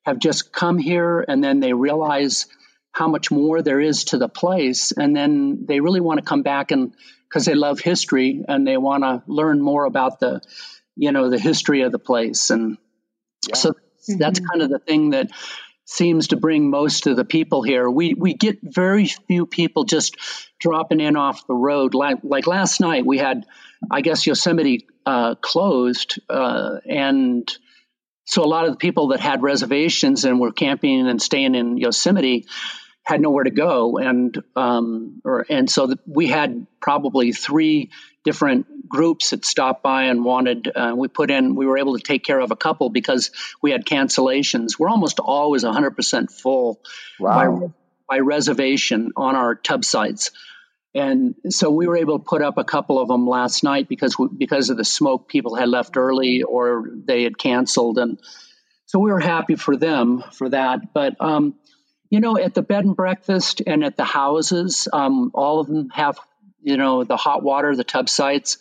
have 0.05 0.19
just 0.19 0.51
come 0.51 0.77
here 0.77 1.23
and 1.27 1.43
then 1.43 1.59
they 1.59 1.73
realize 1.73 2.47
how 2.91 3.07
much 3.07 3.29
more 3.29 3.61
there 3.61 3.79
is 3.79 4.05
to 4.05 4.17
the 4.17 4.29
place. 4.29 4.91
And 4.91 5.15
then 5.15 5.65
they 5.67 5.79
really 5.79 6.01
want 6.01 6.19
to 6.19 6.25
come 6.25 6.41
back 6.41 6.71
and 6.71 6.93
because 7.29 7.45
they 7.45 7.53
love 7.53 7.79
history 7.79 8.43
and 8.47 8.65
they 8.65 8.77
want 8.77 9.03
to 9.03 9.21
learn 9.27 9.61
more 9.61 9.85
about 9.85 10.19
the, 10.19 10.41
you 10.95 11.11
know, 11.11 11.29
the 11.29 11.37
history 11.37 11.81
of 11.81 11.91
the 11.91 11.99
place. 11.99 12.49
And 12.49 12.77
yeah. 13.49 13.55
so 13.55 13.71
mm-hmm. 13.71 14.17
that's 14.17 14.39
kind 14.39 14.61
of 14.61 14.69
the 14.69 14.79
thing 14.79 15.11
that 15.11 15.31
seems 15.87 16.27
to 16.27 16.35
bring 16.35 16.69
most 16.69 17.07
of 17.07 17.15
the 17.15 17.25
people 17.25 17.63
here. 17.63 17.89
We 17.89 18.13
we 18.13 18.33
get 18.33 18.59
very 18.61 19.05
few 19.05 19.45
people 19.45 19.85
just 19.85 20.17
dropping 20.59 20.99
in 20.99 21.15
off 21.15 21.47
the 21.47 21.55
road. 21.55 21.93
Like 21.93 22.19
like 22.23 22.45
last 22.45 22.79
night, 22.81 23.05
we 23.05 23.17
had, 23.17 23.45
I 23.89 24.01
guess 24.01 24.27
Yosemite 24.27 24.87
uh, 25.05 25.35
closed, 25.35 26.19
uh, 26.29 26.77
and 26.87 27.49
so 28.25 28.43
a 28.43 28.45
lot 28.45 28.65
of 28.65 28.71
the 28.71 28.77
people 28.77 29.09
that 29.09 29.21
had 29.21 29.41
reservations 29.41 30.25
and 30.25 30.39
were 30.39 30.51
camping 30.51 31.07
and 31.07 31.21
staying 31.21 31.55
in 31.55 31.77
Yosemite 31.77 32.45
had 33.03 33.21
nowhere 33.21 33.45
to 33.45 33.51
go, 33.51 33.97
and 33.97 34.37
um, 34.57 35.21
or 35.23 35.45
and 35.49 35.69
so 35.69 35.87
the, 35.87 35.99
we 36.05 36.27
had 36.27 36.67
probably 36.81 37.31
three 37.31 37.91
different 38.27 38.89
groups 38.89 39.29
that 39.29 39.45
stopped 39.45 39.81
by 39.81 40.03
and 40.03 40.25
wanted. 40.25 40.67
Uh, 40.67 40.93
we 40.97 41.07
put 41.07 41.31
in. 41.31 41.55
We 41.55 41.65
were 41.65 41.77
able 41.77 41.97
to 41.97 42.03
take 42.03 42.25
care 42.25 42.41
of 42.41 42.51
a 42.51 42.57
couple 42.57 42.89
because 42.89 43.31
we 43.61 43.71
had 43.71 43.85
cancellations. 43.85 44.77
We're 44.77 44.89
almost 44.89 45.19
always 45.19 45.63
100% 45.63 46.29
full 46.29 46.81
wow. 47.21 47.57
by, 47.57 47.67
by 48.09 48.19
reservation 48.19 49.13
on 49.15 49.37
our 49.37 49.55
tub 49.55 49.85
sites. 49.85 50.31
And 50.93 51.35
so 51.47 51.71
we 51.71 51.87
were 51.87 51.95
able 51.95 52.19
to 52.19 52.25
put 52.25 52.41
up 52.41 52.57
a 52.57 52.65
couple 52.65 52.99
of 52.99 53.07
them 53.07 53.25
last 53.25 53.63
night 53.63 53.87
because 53.87 54.17
because 54.37 54.69
of 54.69 54.75
the 54.75 54.83
smoke, 54.83 55.29
people 55.29 55.55
had 55.55 55.69
left 55.69 55.95
early 55.95 56.43
or 56.43 56.89
they 57.05 57.23
had 57.23 57.37
canceled, 57.37 57.97
and 57.97 58.19
so 58.87 58.99
we 58.99 59.11
were 59.11 59.19
happy 59.19 59.55
for 59.55 59.77
them 59.77 60.23
for 60.33 60.49
that. 60.49 60.93
But 60.93 61.15
um, 61.21 61.53
you 62.09 62.19
know, 62.19 62.37
at 62.37 62.55
the 62.55 62.63
bed 62.63 62.85
and 62.85 62.95
breakfast 62.95 63.61
and 63.67 63.83
at 63.83 63.95
the 63.95 64.05
houses, 64.05 64.87
um, 64.91 65.31
all 65.33 65.59
of 65.59 65.67
them 65.67 65.89
have 65.89 66.17
you 66.67 66.77
know 66.77 67.03
the 67.03 67.17
hot 67.17 67.43
water, 67.43 67.75
the 67.75 67.83
tub 67.83 68.09
sites, 68.09 68.57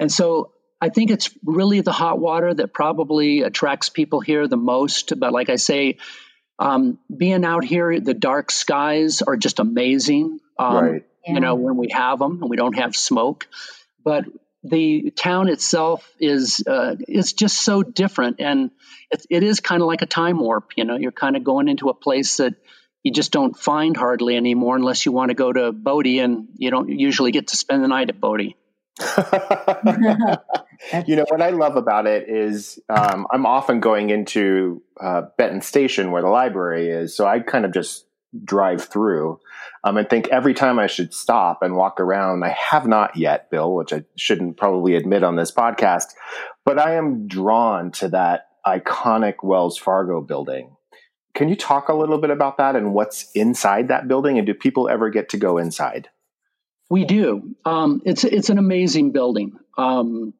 and 0.00 0.10
so 0.10 0.52
I 0.80 0.88
think 0.88 1.10
it's 1.10 1.30
really 1.44 1.80
the 1.80 1.92
hot 1.92 2.18
water 2.18 2.52
that 2.52 2.72
probably 2.72 3.42
attracts 3.42 3.88
people 3.88 4.20
here 4.20 4.46
the 4.48 4.56
most. 4.56 5.18
But 5.18 5.32
like 5.32 5.48
I 5.50 5.56
say, 5.56 5.98
um, 6.58 6.98
being 7.14 7.44
out 7.44 7.64
here, 7.64 8.00
the 8.00 8.14
dark 8.14 8.50
skies 8.50 9.22
are 9.22 9.36
just 9.36 9.58
amazing. 9.58 10.40
Um, 10.58 10.76
right 10.76 11.04
yeah. 11.26 11.34
you 11.34 11.40
know, 11.40 11.54
when 11.54 11.76
we 11.76 11.88
have 11.90 12.18
them 12.18 12.40
and 12.40 12.50
we 12.50 12.56
don't 12.56 12.78
have 12.78 12.96
smoke. 12.96 13.48
But 14.04 14.24
the 14.62 15.10
town 15.10 15.48
itself 15.48 16.08
is 16.18 16.62
uh, 16.66 16.96
is 17.08 17.32
just 17.32 17.60
so 17.60 17.82
different, 17.82 18.40
and 18.40 18.70
it, 19.10 19.26
it 19.30 19.42
is 19.42 19.60
kind 19.60 19.82
of 19.82 19.88
like 19.88 20.02
a 20.02 20.06
time 20.06 20.38
warp. 20.38 20.72
You 20.76 20.84
know, 20.84 20.96
you're 20.96 21.12
kind 21.12 21.36
of 21.36 21.44
going 21.44 21.68
into 21.68 21.88
a 21.88 21.94
place 21.94 22.36
that 22.38 22.54
you 23.06 23.12
just 23.12 23.30
don't 23.30 23.56
find 23.56 23.96
hardly 23.96 24.36
anymore 24.36 24.74
unless 24.74 25.06
you 25.06 25.12
want 25.12 25.28
to 25.28 25.36
go 25.36 25.52
to 25.52 25.70
Bodie, 25.70 26.18
and 26.18 26.48
you 26.56 26.72
don't 26.72 26.88
usually 26.88 27.30
get 27.30 27.46
to 27.46 27.56
spend 27.56 27.84
the 27.84 27.86
night 27.86 28.08
at 28.08 28.20
Bodie. 28.20 28.56
you 31.06 31.14
know 31.14 31.24
what 31.28 31.40
I 31.40 31.50
love 31.50 31.76
about 31.76 32.08
it 32.08 32.28
is 32.28 32.80
um, 32.88 33.28
I'm 33.30 33.46
often 33.46 33.78
going 33.78 34.10
into 34.10 34.82
uh, 35.00 35.22
Benton 35.38 35.60
Station 35.60 36.10
where 36.10 36.20
the 36.20 36.28
library 36.28 36.88
is, 36.88 37.16
so 37.16 37.28
I 37.28 37.38
kind 37.38 37.64
of 37.64 37.72
just 37.72 38.06
drive 38.44 38.82
through 38.82 39.38
um, 39.84 39.98
and 39.98 40.10
think 40.10 40.26
every 40.32 40.54
time 40.54 40.80
I 40.80 40.88
should 40.88 41.14
stop 41.14 41.62
and 41.62 41.76
walk 41.76 42.00
around. 42.00 42.42
I 42.42 42.56
have 42.58 42.88
not 42.88 43.16
yet, 43.16 43.52
Bill, 43.52 43.72
which 43.72 43.92
I 43.92 44.02
shouldn't 44.16 44.56
probably 44.56 44.96
admit 44.96 45.22
on 45.22 45.36
this 45.36 45.52
podcast, 45.52 46.06
but 46.64 46.80
I 46.80 46.96
am 46.96 47.28
drawn 47.28 47.92
to 47.92 48.08
that 48.08 48.48
iconic 48.66 49.44
Wells 49.44 49.78
Fargo 49.78 50.20
building. 50.20 50.75
Can 51.36 51.50
you 51.50 51.54
talk 51.54 51.90
a 51.90 51.94
little 51.94 52.16
bit 52.16 52.30
about 52.30 52.56
that 52.56 52.76
and 52.76 52.94
what's 52.94 53.30
inside 53.32 53.88
that 53.88 54.08
building? 54.08 54.38
And 54.38 54.46
do 54.46 54.54
people 54.54 54.88
ever 54.88 55.10
get 55.10 55.28
to 55.30 55.36
go 55.36 55.58
inside? 55.58 56.08
We 56.88 57.04
do. 57.04 57.54
Um, 57.64 58.00
it's 58.06 58.24
it's 58.24 58.48
an 58.48 58.56
amazing 58.56 59.12
building. 59.12 59.58
Um, 59.76 60.32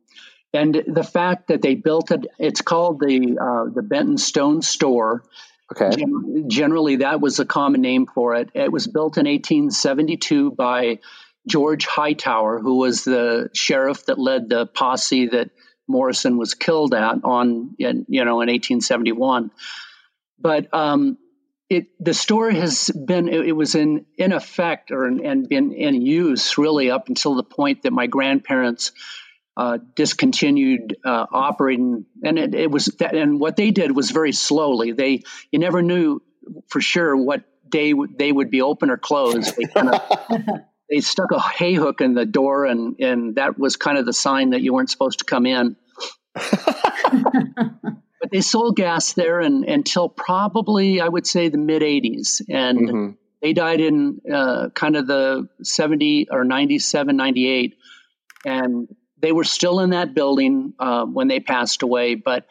and 0.54 0.82
the 0.86 1.04
fact 1.04 1.48
that 1.48 1.60
they 1.60 1.74
built 1.74 2.12
it, 2.12 2.26
it's 2.38 2.62
called 2.62 3.00
the 3.00 3.36
uh, 3.38 3.74
the 3.74 3.82
Benton 3.82 4.16
Stone 4.16 4.62
Store. 4.62 5.22
Okay. 5.70 5.94
Gen- 5.94 6.46
generally, 6.48 6.96
that 6.96 7.20
was 7.20 7.40
a 7.40 7.44
common 7.44 7.82
name 7.82 8.06
for 8.06 8.36
it. 8.36 8.48
It 8.54 8.72
was 8.72 8.86
built 8.86 9.18
in 9.18 9.26
1872 9.26 10.52
by 10.52 11.00
George 11.46 11.84
Hightower, 11.84 12.58
who 12.58 12.76
was 12.78 13.04
the 13.04 13.50
sheriff 13.52 14.06
that 14.06 14.18
led 14.18 14.48
the 14.48 14.64
posse 14.66 15.26
that 15.26 15.50
Morrison 15.86 16.38
was 16.38 16.54
killed 16.54 16.94
at 16.94 17.18
on, 17.22 17.74
in, 17.78 18.06
you 18.08 18.24
know, 18.24 18.40
in 18.40 18.48
1871. 18.48 19.50
But 20.38 20.72
um, 20.74 21.18
it 21.68 21.86
the 21.98 22.14
store 22.14 22.50
has 22.50 22.90
been 22.90 23.28
it, 23.28 23.46
it, 23.46 23.52
was 23.52 23.74
in 23.74 24.06
in 24.16 24.32
effect 24.32 24.90
or 24.90 25.04
and 25.04 25.48
been 25.48 25.72
in 25.72 26.02
use 26.02 26.58
really 26.58 26.90
up 26.90 27.08
until 27.08 27.34
the 27.34 27.42
point 27.42 27.82
that 27.82 27.92
my 27.92 28.06
grandparents 28.06 28.92
uh, 29.56 29.78
discontinued 29.94 30.96
uh, 31.04 31.26
operating, 31.32 32.04
and 32.22 32.38
it, 32.38 32.54
it 32.54 32.70
was 32.70 32.86
that, 32.98 33.14
and 33.14 33.40
what 33.40 33.56
they 33.56 33.70
did 33.70 33.94
was 33.94 34.10
very 34.10 34.32
slowly. 34.32 34.92
They 34.92 35.22
you 35.50 35.58
never 35.58 35.80
knew 35.80 36.20
for 36.68 36.80
sure 36.80 37.16
what 37.16 37.42
day 37.68 37.94
they 38.18 38.30
would 38.30 38.50
be 38.50 38.60
open 38.60 38.90
or 38.90 38.98
closed. 38.98 39.56
They, 39.56 39.64
kind 39.64 39.94
of, 39.94 40.02
they 40.90 41.00
stuck 41.00 41.30
a 41.32 41.40
hay 41.40 41.74
hook 41.74 42.02
in 42.02 42.12
the 42.12 42.26
door, 42.26 42.66
and 42.66 42.96
and 43.00 43.36
that 43.36 43.58
was 43.58 43.76
kind 43.76 43.96
of 43.98 44.04
the 44.04 44.12
sign 44.12 44.50
that 44.50 44.60
you 44.60 44.74
weren't 44.74 44.90
supposed 44.90 45.20
to 45.20 45.24
come 45.24 45.46
in. 45.46 45.76
but 48.20 48.30
they 48.30 48.40
sold 48.40 48.76
gas 48.76 49.12
there 49.12 49.40
and, 49.40 49.64
until 49.64 50.08
probably 50.08 51.00
I 51.00 51.08
would 51.08 51.26
say 51.26 51.48
the 51.48 51.58
mid 51.58 51.82
'80s, 51.82 52.42
and 52.48 52.78
mm-hmm. 52.78 53.10
They 53.42 53.52
died 53.52 53.80
in 53.80 54.20
uh, 54.32 54.70
kind 54.70 54.96
of 54.96 55.06
the 55.06 55.48
70 55.62 56.28
or 56.30 56.44
97, 56.44 57.16
98. 57.16 57.76
And 58.44 58.88
they 59.18 59.32
were 59.32 59.44
still 59.44 59.80
in 59.80 59.90
that 59.90 60.14
building 60.14 60.74
uh, 60.78 61.04
when 61.04 61.28
they 61.28 61.40
passed 61.40 61.82
away. 61.82 62.14
But 62.14 62.46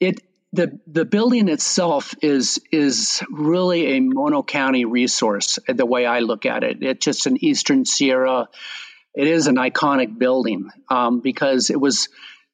it 0.00 0.20
the 0.52 0.78
the 0.86 1.04
building 1.04 1.48
itself 1.48 2.14
is 2.22 2.60
is 2.70 3.22
really 3.30 3.96
a 3.96 4.00
Mono 4.00 4.42
County 4.42 4.84
resource. 4.84 5.58
The 5.66 5.84
way 5.84 6.06
I 6.06 6.20
look 6.20 6.46
at 6.46 6.62
it, 6.64 6.78
it's 6.82 7.04
just 7.04 7.26
an 7.26 7.42
Eastern 7.42 7.84
Sierra. 7.84 8.48
It 9.14 9.26
is 9.26 9.46
an 9.46 9.56
iconic 9.56 10.16
building 10.16 10.70
um, 10.88 11.20
because 11.20 11.70
it 11.70 11.80
was 11.80 12.08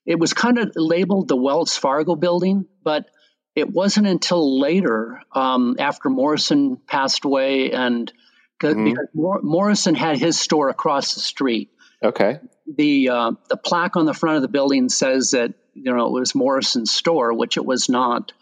it 0.07 0.19
was 0.19 0.35
kind 0.35 0.59
of 0.59 0.73
labeled 0.77 1.29
the 1.29 1.37
Wells 1.37 1.77
Fargo 1.77 2.15
building, 2.17 2.67
but 2.83 3.07
it 3.55 3.71
wasn't 3.71 4.07
until 4.07 4.61
later, 4.61 5.21
um, 5.33 5.77
after 5.79 6.11
Morrison 6.11 6.77
passed 6.77 7.25
away, 7.25 7.71
and 7.73 8.13
mm-hmm. 8.61 8.85
because 8.85 9.07
Morrison 9.15 9.95
had 9.95 10.19
his 10.19 10.39
store 10.39 10.69
across 10.69 11.15
the 11.15 11.21
street. 11.21 11.71
Okay. 12.03 12.41
The 12.67 13.09
uh, 13.09 13.33
the 13.49 13.57
plaque 13.57 13.97
on 13.97 14.07
the 14.07 14.15
front 14.15 14.37
of 14.37 14.43
the 14.43 14.49
building 14.49 14.89
says 14.89 15.31
that 15.31 15.55
you 15.75 15.95
know 15.95 16.07
it 16.07 16.21
was 16.21 16.35
Morrison's 16.35 16.91
store, 16.91 17.33
which 17.33 17.57
it 17.57 17.65
was 17.65 17.89
not. 17.89 18.33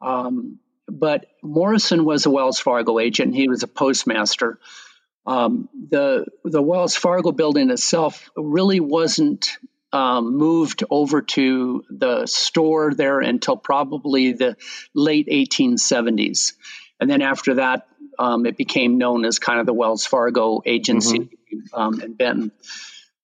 Um, 0.00 0.58
but 0.88 1.26
Morrison 1.42 2.04
was 2.04 2.26
a 2.26 2.30
Wells 2.30 2.58
Fargo 2.58 2.98
agent. 2.98 3.34
He 3.34 3.48
was 3.48 3.62
a 3.62 3.68
postmaster. 3.68 4.58
Um, 5.26 5.68
the 5.90 6.26
the 6.44 6.62
Wells 6.62 6.96
Fargo 6.96 7.30
building 7.30 7.70
itself 7.70 8.30
really 8.36 8.80
wasn't 8.80 9.56
um, 9.92 10.36
moved 10.36 10.84
over 10.90 11.22
to 11.22 11.84
the 11.90 12.26
store 12.26 12.94
there 12.94 13.20
until 13.20 13.56
probably 13.56 14.32
the 14.32 14.56
late 14.94 15.28
1870s. 15.28 16.54
And 17.00 17.10
then 17.10 17.22
after 17.22 17.54
that, 17.54 17.86
um, 18.18 18.46
it 18.46 18.56
became 18.56 18.98
known 18.98 19.24
as 19.24 19.38
kind 19.38 19.60
of 19.60 19.66
the 19.66 19.74
Wells 19.74 20.06
Fargo 20.06 20.62
agency 20.64 21.18
mm-hmm. 21.18 21.74
um, 21.74 22.00
in 22.00 22.14
Benton. 22.14 22.52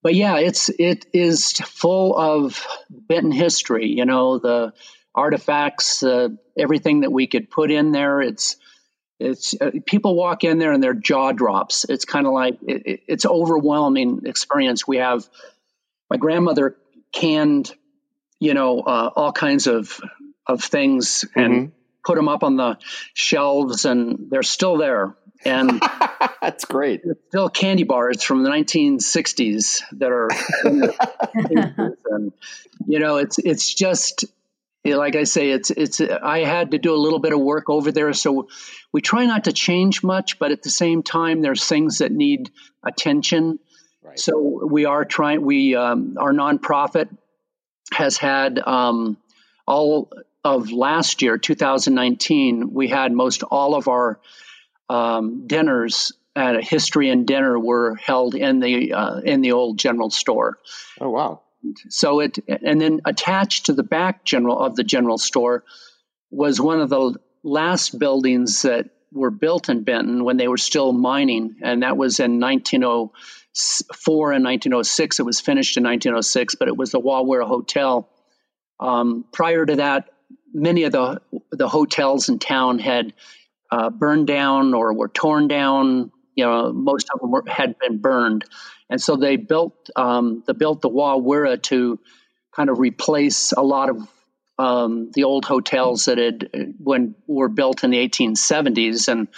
But 0.02 0.14
yeah, 0.14 0.38
it's 0.38 0.68
it 0.68 1.06
is 1.12 1.52
full 1.52 2.16
of 2.16 2.64
Benton 2.88 3.32
history. 3.32 3.88
You 3.88 4.04
know, 4.04 4.38
the 4.38 4.72
artifacts, 5.14 6.02
uh, 6.02 6.28
everything 6.56 7.00
that 7.00 7.10
we 7.10 7.26
could 7.26 7.50
put 7.50 7.70
in 7.70 7.92
there. 7.92 8.20
It's 8.20 8.56
it's 9.18 9.54
uh, 9.60 9.72
people 9.84 10.14
walk 10.14 10.44
in 10.44 10.58
there 10.58 10.72
and 10.72 10.82
their 10.82 10.94
jaw 10.94 11.32
drops. 11.32 11.84
It's 11.84 12.04
kind 12.04 12.26
of 12.26 12.32
like 12.32 12.58
it, 12.62 13.00
it's 13.08 13.26
overwhelming 13.26 14.22
experience. 14.24 14.86
We 14.86 14.98
have 14.98 15.28
my 16.10 16.16
grandmother 16.16 16.76
canned, 17.12 17.74
you 18.40 18.54
know, 18.54 18.80
uh, 18.80 19.10
all 19.14 19.32
kinds 19.32 19.66
of 19.66 20.00
of 20.46 20.64
things 20.64 21.24
and 21.36 21.52
mm-hmm. 21.52 21.66
put 22.04 22.16
them 22.16 22.28
up 22.28 22.42
on 22.42 22.56
the 22.56 22.78
shelves, 23.12 23.84
and 23.84 24.30
they're 24.30 24.42
still 24.42 24.78
there. 24.78 25.14
And 25.44 25.80
that's 26.42 26.64
great. 26.64 27.02
Still 27.28 27.48
candy 27.48 27.84
bars 27.84 28.22
from 28.22 28.42
the 28.42 28.50
1960s 28.50 29.82
that 29.92 30.10
are, 30.10 30.28
and 32.10 32.32
you 32.86 32.98
know, 32.98 33.18
it's 33.18 33.38
it's 33.38 33.72
just 33.72 34.24
like 34.84 35.16
I 35.16 35.24
say, 35.24 35.50
it's 35.50 35.70
it's. 35.70 36.00
I 36.00 36.40
had 36.40 36.70
to 36.70 36.78
do 36.78 36.94
a 36.94 36.96
little 36.96 37.18
bit 37.18 37.32
of 37.32 37.40
work 37.40 37.68
over 37.68 37.92
there, 37.92 38.12
so 38.12 38.48
we 38.92 39.00
try 39.00 39.26
not 39.26 39.44
to 39.44 39.52
change 39.52 40.02
much, 40.02 40.38
but 40.38 40.50
at 40.50 40.62
the 40.62 40.70
same 40.70 41.02
time, 41.02 41.42
there's 41.42 41.64
things 41.64 41.98
that 41.98 42.12
need 42.12 42.50
attention 42.82 43.58
Right. 44.18 44.24
So 44.24 44.66
we 44.66 44.84
are 44.84 45.04
trying. 45.04 45.42
We 45.42 45.74
um, 45.74 46.16
our 46.18 46.32
nonprofit 46.32 47.08
has 47.92 48.16
had 48.16 48.58
um, 48.58 49.16
all 49.66 50.10
of 50.44 50.72
last 50.72 51.22
year, 51.22 51.38
2019. 51.38 52.72
We 52.72 52.88
had 52.88 53.12
most 53.12 53.42
all 53.42 53.74
of 53.74 53.88
our 53.88 54.20
um, 54.88 55.46
dinners 55.46 56.12
at 56.34 56.56
a 56.56 56.62
history 56.62 57.10
and 57.10 57.26
dinner 57.26 57.58
were 57.58 57.96
held 57.96 58.34
in 58.34 58.60
the 58.60 58.92
uh, 58.92 59.20
in 59.20 59.40
the 59.40 59.52
old 59.52 59.78
general 59.78 60.10
store. 60.10 60.58
Oh 61.00 61.10
wow! 61.10 61.42
So 61.88 62.20
it 62.20 62.38
and 62.48 62.80
then 62.80 63.00
attached 63.04 63.66
to 63.66 63.72
the 63.72 63.82
back 63.82 64.24
general 64.24 64.58
of 64.58 64.76
the 64.76 64.84
general 64.84 65.18
store 65.18 65.64
was 66.30 66.60
one 66.60 66.80
of 66.80 66.88
the 66.88 67.16
last 67.42 67.98
buildings 67.98 68.62
that 68.62 68.90
were 69.10 69.30
built 69.30 69.70
in 69.70 69.84
Benton 69.84 70.24
when 70.24 70.36
they 70.36 70.48
were 70.48 70.58
still 70.58 70.92
mining, 70.92 71.56
and 71.62 71.82
that 71.82 71.96
was 71.96 72.20
in 72.20 72.40
1900 72.40 73.10
four 73.54 74.32
in 74.32 74.42
1906. 74.42 75.20
It 75.20 75.22
was 75.22 75.40
finished 75.40 75.76
in 75.76 75.84
1906, 75.84 76.54
but 76.56 76.68
it 76.68 76.76
was 76.76 76.92
the 76.92 77.00
Wawira 77.00 77.46
Hotel. 77.46 78.08
Um, 78.80 79.24
prior 79.32 79.66
to 79.66 79.76
that, 79.76 80.10
many 80.52 80.84
of 80.84 80.92
the 80.92 81.20
the 81.50 81.68
hotels 81.68 82.28
in 82.28 82.38
town 82.38 82.78
had 82.78 83.12
uh, 83.70 83.90
burned 83.90 84.26
down 84.26 84.74
or 84.74 84.92
were 84.94 85.08
torn 85.08 85.48
down. 85.48 86.12
You 86.34 86.44
know, 86.44 86.72
most 86.72 87.08
of 87.12 87.20
them 87.20 87.32
were, 87.32 87.44
had 87.46 87.78
been 87.78 87.98
burned, 87.98 88.44
and 88.88 89.00
so 89.00 89.16
they 89.16 89.36
built 89.36 89.90
um, 89.96 90.44
built 90.56 90.80
the 90.80 90.90
Wawira 90.90 91.60
to 91.64 91.98
kind 92.54 92.70
of 92.70 92.78
replace 92.78 93.52
a 93.52 93.62
lot 93.62 93.90
of 93.90 94.08
um, 94.58 95.10
the 95.12 95.24
old 95.24 95.44
hotels 95.44 96.06
that 96.06 96.18
had 96.18 96.74
when 96.78 97.14
were 97.26 97.48
built 97.48 97.84
in 97.84 97.90
the 97.90 98.08
1870s 98.08 99.08
and 99.08 99.28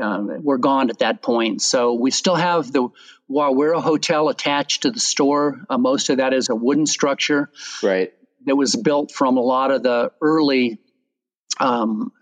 um, 0.00 0.44
were 0.44 0.58
gone 0.58 0.90
at 0.90 0.98
that 0.98 1.22
point. 1.22 1.62
So 1.62 1.94
we 1.94 2.10
still 2.10 2.34
have 2.34 2.72
the 2.72 2.88
Wawira 3.30 3.82
Hotel 3.82 4.28
attached 4.28 4.82
to 4.82 4.90
the 4.90 5.00
store. 5.00 5.64
Uh, 5.68 5.78
most 5.78 6.10
of 6.10 6.18
that 6.18 6.32
is 6.32 6.48
a 6.48 6.54
wooden 6.54 6.86
structure. 6.86 7.50
Right. 7.82 8.12
That 8.46 8.56
was 8.56 8.74
built 8.76 9.12
from 9.12 9.36
a 9.36 9.42
lot 9.42 9.70
of 9.70 9.82
the 9.82 10.12
early 10.20 10.78
um, 11.60 12.12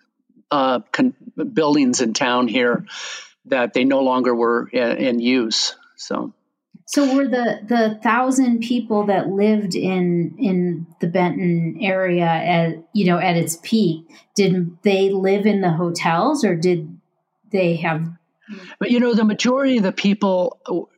uh, 0.50 0.80
con- 0.92 1.14
buildings 1.52 2.00
in 2.00 2.14
town 2.14 2.48
here 2.48 2.86
that 3.46 3.74
they 3.74 3.84
no 3.84 4.00
longer 4.00 4.34
were 4.34 4.68
in, 4.68 4.96
in 4.96 5.20
use. 5.20 5.76
So. 5.96 6.32
So 6.88 7.16
were 7.16 7.26
the 7.26 7.60
the 7.66 7.98
thousand 8.00 8.60
people 8.60 9.06
that 9.06 9.26
lived 9.28 9.74
in 9.74 10.36
in 10.38 10.86
the 11.00 11.08
Benton 11.08 11.78
area 11.80 12.24
at 12.24 12.84
you 12.92 13.06
know 13.06 13.18
at 13.18 13.36
its 13.36 13.58
peak? 13.60 14.06
Did 14.36 14.78
they 14.82 15.10
live 15.10 15.46
in 15.46 15.62
the 15.62 15.72
hotels 15.72 16.44
or 16.44 16.54
did 16.54 16.96
they 17.50 17.76
have. 17.76 18.06
But 18.78 18.90
you 18.90 19.00
know, 19.00 19.14
the 19.14 19.24
majority 19.24 19.78
of 19.78 19.82
the 19.82 19.92
people, 19.92 20.90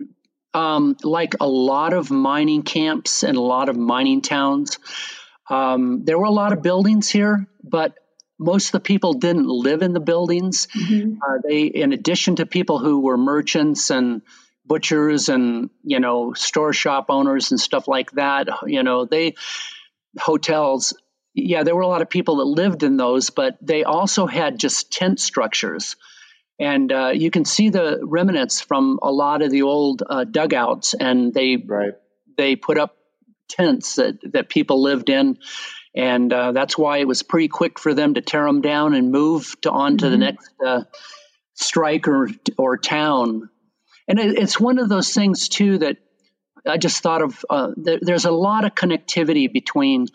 um, 0.55 0.97
like 1.03 1.35
a 1.41 1.49
lot 1.49 1.93
of 1.93 2.11
mining 2.11 2.63
camps 2.63 3.23
and 3.23 3.37
a 3.37 3.41
lot 3.41 3.69
of 3.69 3.77
mining 3.77 4.23
towns, 4.23 4.79
um, 5.49 6.05
there 6.05 6.19
were 6.19 6.27
a 6.27 6.31
lot 6.31 6.53
of 6.53 6.63
buildings 6.63 7.09
here, 7.09 7.47
but 7.63 7.95
most 8.39 8.67
of 8.67 8.73
the 8.73 8.81
people 8.81 9.15
didn't 9.15 9.49
live 9.49 9.83
in 9.83 9.93
the 9.93 10.01
buildings. 10.01 10.69
Mm-hmm. 10.69 11.15
Uh, 11.15 11.39
they, 11.47 11.63
in 11.63 11.93
addition 11.93 12.37
to 12.37 12.47
people 12.47 12.79
who 12.79 13.01
were 13.01 13.17
merchants 13.17 13.91
and 13.91 14.23
butchers 14.65 15.31
and 15.31 15.71
you 15.83 15.99
know 15.99 16.35
store 16.35 16.75
shop 16.75 17.07
owners 17.09 17.51
and 17.51 17.59
stuff 17.61 17.89
like 17.89 18.13
that, 18.13 18.49
you 18.67 18.83
know 18.83 19.05
they 19.05 19.35
hotels. 20.19 20.95
Yeah, 21.35 21.63
there 21.63 21.75
were 21.75 21.83
a 21.83 21.89
lot 21.89 22.03
of 22.03 22.11
people 22.11 22.37
that 22.37 22.45
lived 22.45 22.83
in 22.83 22.97
those, 22.97 23.31
but 23.31 23.57
they 23.61 23.85
also 23.85 24.27
had 24.27 24.59
just 24.59 24.93
tent 24.93 25.21
structures. 25.21 25.97
And 26.59 26.93
uh, 26.93 27.13
you 27.15 27.31
can 27.31 27.45
see 27.45 27.71
the 27.71 28.01
remnants 28.03 28.61
from 28.61 28.99
a 29.03 29.13
lot 29.13 29.43
of 29.43 29.51
the 29.51 29.63
old 29.63 30.03
uh, 30.09 30.25
dugouts, 30.25 30.95
and 30.95 31.33
they 31.33 31.57
right. 31.57 31.93
they 32.37 32.57
put 32.57 32.79
up 32.79 32.97
tents 33.49 33.97
that, 33.97 34.19
that 34.33 34.49
people 34.49 34.83
lived 34.83 35.09
in, 35.09 35.39
and 35.95 36.33
uh, 36.33 36.53
that's 36.53 36.77
why 36.77 36.99
it 36.99 37.07
was 37.07 37.23
pretty 37.23 37.49
quick 37.49 37.79
for 37.79 37.95
them 37.95 38.15
to 38.15 38.21
tear 38.21 38.45
them 38.45 38.61
down 38.61 38.95
and 38.95 39.13
move 39.13 39.55
to 39.63 39.71
on 39.71 39.99
to 39.99 40.07
mm-hmm. 40.07 40.13
the 40.13 40.19
next 40.19 40.51
uh, 40.65 40.83
strike 41.55 42.09
or 42.09 42.29
or 42.57 42.77
town. 42.77 43.49
And 44.09 44.19
it, 44.19 44.39
it's 44.39 44.59
one 44.59 44.79
of 44.79 44.89
those 44.89 45.15
things 45.15 45.49
too 45.49 45.79
that 45.79 45.99
I 46.67 46.77
just 46.77 47.03
thought 47.03 47.23
of. 47.23 47.45
Uh, 47.49 47.73
th- 47.75 48.01
there's 48.03 48.25
a 48.25 48.33
lot 48.33 48.65
of 48.65 48.75
connectivity 48.75 49.53
between 49.53 50.09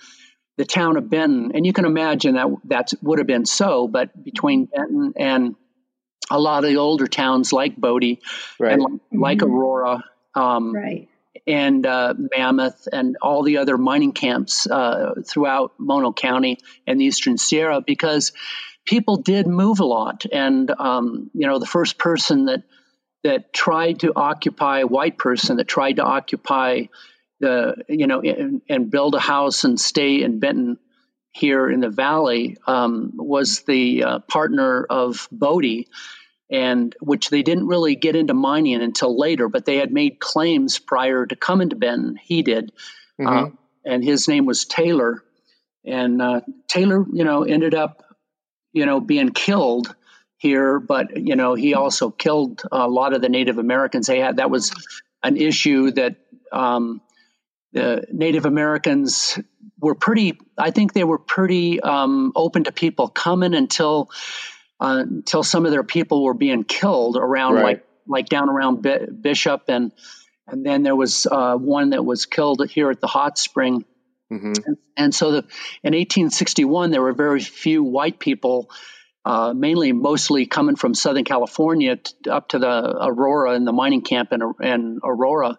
the 0.57 0.65
town 0.65 0.97
of 0.97 1.09
Benton, 1.09 1.53
and 1.55 1.65
you 1.65 1.71
can 1.71 1.85
imagine 1.85 2.35
that 2.35 2.47
that 2.65 2.93
would 3.01 3.19
have 3.19 3.27
been 3.27 3.45
so, 3.45 3.87
but 3.87 4.23
between 4.23 4.65
Benton 4.65 5.13
and 5.15 5.55
a 6.29 6.39
lot 6.39 6.63
of 6.63 6.69
the 6.69 6.77
older 6.77 7.07
towns 7.07 7.53
like 7.53 7.75
Bodie 7.75 8.21
right. 8.59 8.73
and 8.73 8.81
like, 8.81 9.01
like 9.11 9.37
mm-hmm. 9.39 9.51
Aurora, 9.51 10.03
um, 10.35 10.73
right. 10.73 11.09
and 11.45 11.85
uh, 11.85 12.13
Mammoth, 12.17 12.87
and 12.91 13.17
all 13.21 13.43
the 13.43 13.57
other 13.57 13.77
mining 13.77 14.13
camps 14.13 14.67
uh, 14.67 15.13
throughout 15.25 15.73
Mono 15.77 16.13
County 16.13 16.57
and 16.87 16.99
the 16.99 17.05
Eastern 17.05 17.37
Sierra, 17.37 17.81
because 17.81 18.31
people 18.85 19.17
did 19.17 19.47
move 19.47 19.79
a 19.79 19.85
lot. 19.85 20.25
And 20.31 20.71
um, 20.71 21.29
you 21.33 21.47
know, 21.47 21.59
the 21.59 21.65
first 21.65 21.97
person 21.97 22.45
that 22.45 22.63
that 23.23 23.53
tried 23.53 24.01
to 24.01 24.11
occupy 24.15 24.79
a 24.79 24.87
white 24.87 25.17
person 25.17 25.57
that 25.57 25.67
tried 25.67 25.93
to 25.93 26.03
occupy 26.03 26.83
the 27.39 27.75
you 27.89 28.07
know 28.07 28.21
and, 28.21 28.61
and 28.69 28.91
build 28.91 29.15
a 29.15 29.19
house 29.19 29.63
and 29.63 29.79
stay 29.79 30.21
in 30.21 30.39
Benton 30.39 30.77
here 31.33 31.69
in 31.69 31.79
the 31.79 31.89
valley 31.89 32.57
um, 32.67 33.11
was 33.15 33.61
the 33.61 34.03
uh, 34.03 34.19
partner 34.19 34.85
of 34.87 35.27
Bodie, 35.31 35.87
and 36.49 36.95
which 37.01 37.29
they 37.29 37.41
didn't 37.41 37.67
really 37.67 37.95
get 37.95 38.15
into 38.15 38.35
mining 38.35 38.81
until 38.81 39.17
later, 39.17 39.49
but 39.49 39.65
they 39.65 39.77
had 39.77 39.91
made 39.91 40.19
claims 40.19 40.77
prior 40.77 41.25
to 41.25 41.35
coming 41.35 41.69
to 41.69 41.75
Benton. 41.75 42.17
He 42.21 42.43
did, 42.43 42.71
mm-hmm. 43.19 43.27
uh, 43.27 43.49
and 43.83 44.03
his 44.03 44.27
name 44.27 44.45
was 44.45 44.65
Taylor, 44.65 45.23
and 45.83 46.21
uh, 46.21 46.41
Taylor, 46.67 47.03
you 47.11 47.23
know, 47.23 47.43
ended 47.43 47.73
up, 47.73 48.03
you 48.71 48.85
know, 48.85 48.99
being 48.99 49.29
killed 49.29 49.93
here, 50.37 50.79
but 50.79 51.17
you 51.17 51.35
know 51.35 51.55
he 51.55 51.73
also 51.73 52.11
killed 52.11 52.61
a 52.71 52.87
lot 52.87 53.13
of 53.13 53.21
the 53.21 53.29
Native 53.29 53.57
Americans. 53.57 54.07
They 54.07 54.19
had 54.19 54.37
that 54.37 54.51
was 54.51 54.71
an 55.23 55.37
issue 55.37 55.91
that 55.91 56.17
um, 56.51 57.01
the 57.71 58.05
Native 58.11 58.45
Americans 58.45 59.39
were 59.83 59.95
pretty. 59.95 60.39
I 60.57 60.71
think 60.71 60.93
they 60.93 61.03
were 61.03 61.19
pretty 61.19 61.79
um, 61.81 62.31
open 62.35 62.63
to 62.65 62.71
people 62.71 63.07
coming 63.09 63.53
until 63.53 64.09
uh, 64.79 65.03
until 65.05 65.43
some 65.43 65.65
of 65.65 65.71
their 65.71 65.83
people 65.83 66.23
were 66.23 66.33
being 66.33 66.63
killed 66.63 67.17
around 67.17 67.53
Right. 67.55 67.63
like 67.63 67.85
like 68.07 68.29
down 68.29 68.49
around 68.49 68.81
Bi- 68.81 69.05
Bishop 69.21 69.63
and 69.67 69.91
and 70.47 70.65
then 70.65 70.83
there 70.83 70.95
was 70.95 71.25
uh, 71.29 71.55
one 71.55 71.91
that 71.91 72.03
was 72.03 72.25
killed 72.25 72.67
here 72.69 72.89
at 72.89 72.99
the 72.99 73.07
hot 73.07 73.37
spring. 73.37 73.85
hmm 74.29 74.53
And 74.97 75.13
so 75.15 75.31
the, 75.31 75.37
in 75.83 75.93
1861, 75.93 76.91
there 76.91 77.01
were 77.01 77.13
very 77.13 77.39
few 77.39 77.81
white 77.83 78.19
people, 78.19 78.69
uh, 79.25 79.53
mainly 79.53 79.93
mostly 79.93 80.45
coming 80.45 80.75
from 80.75 80.93
Southern 80.95 81.23
California 81.23 81.95
t- 81.95 82.29
up 82.29 82.49
to 82.49 82.59
the 82.59 82.97
Aurora 83.09 83.51
and 83.55 83.65
the 83.65 83.71
mining 83.71 84.01
camp 84.01 84.33
in, 84.33 84.41
in 84.61 84.99
Aurora. 85.03 85.57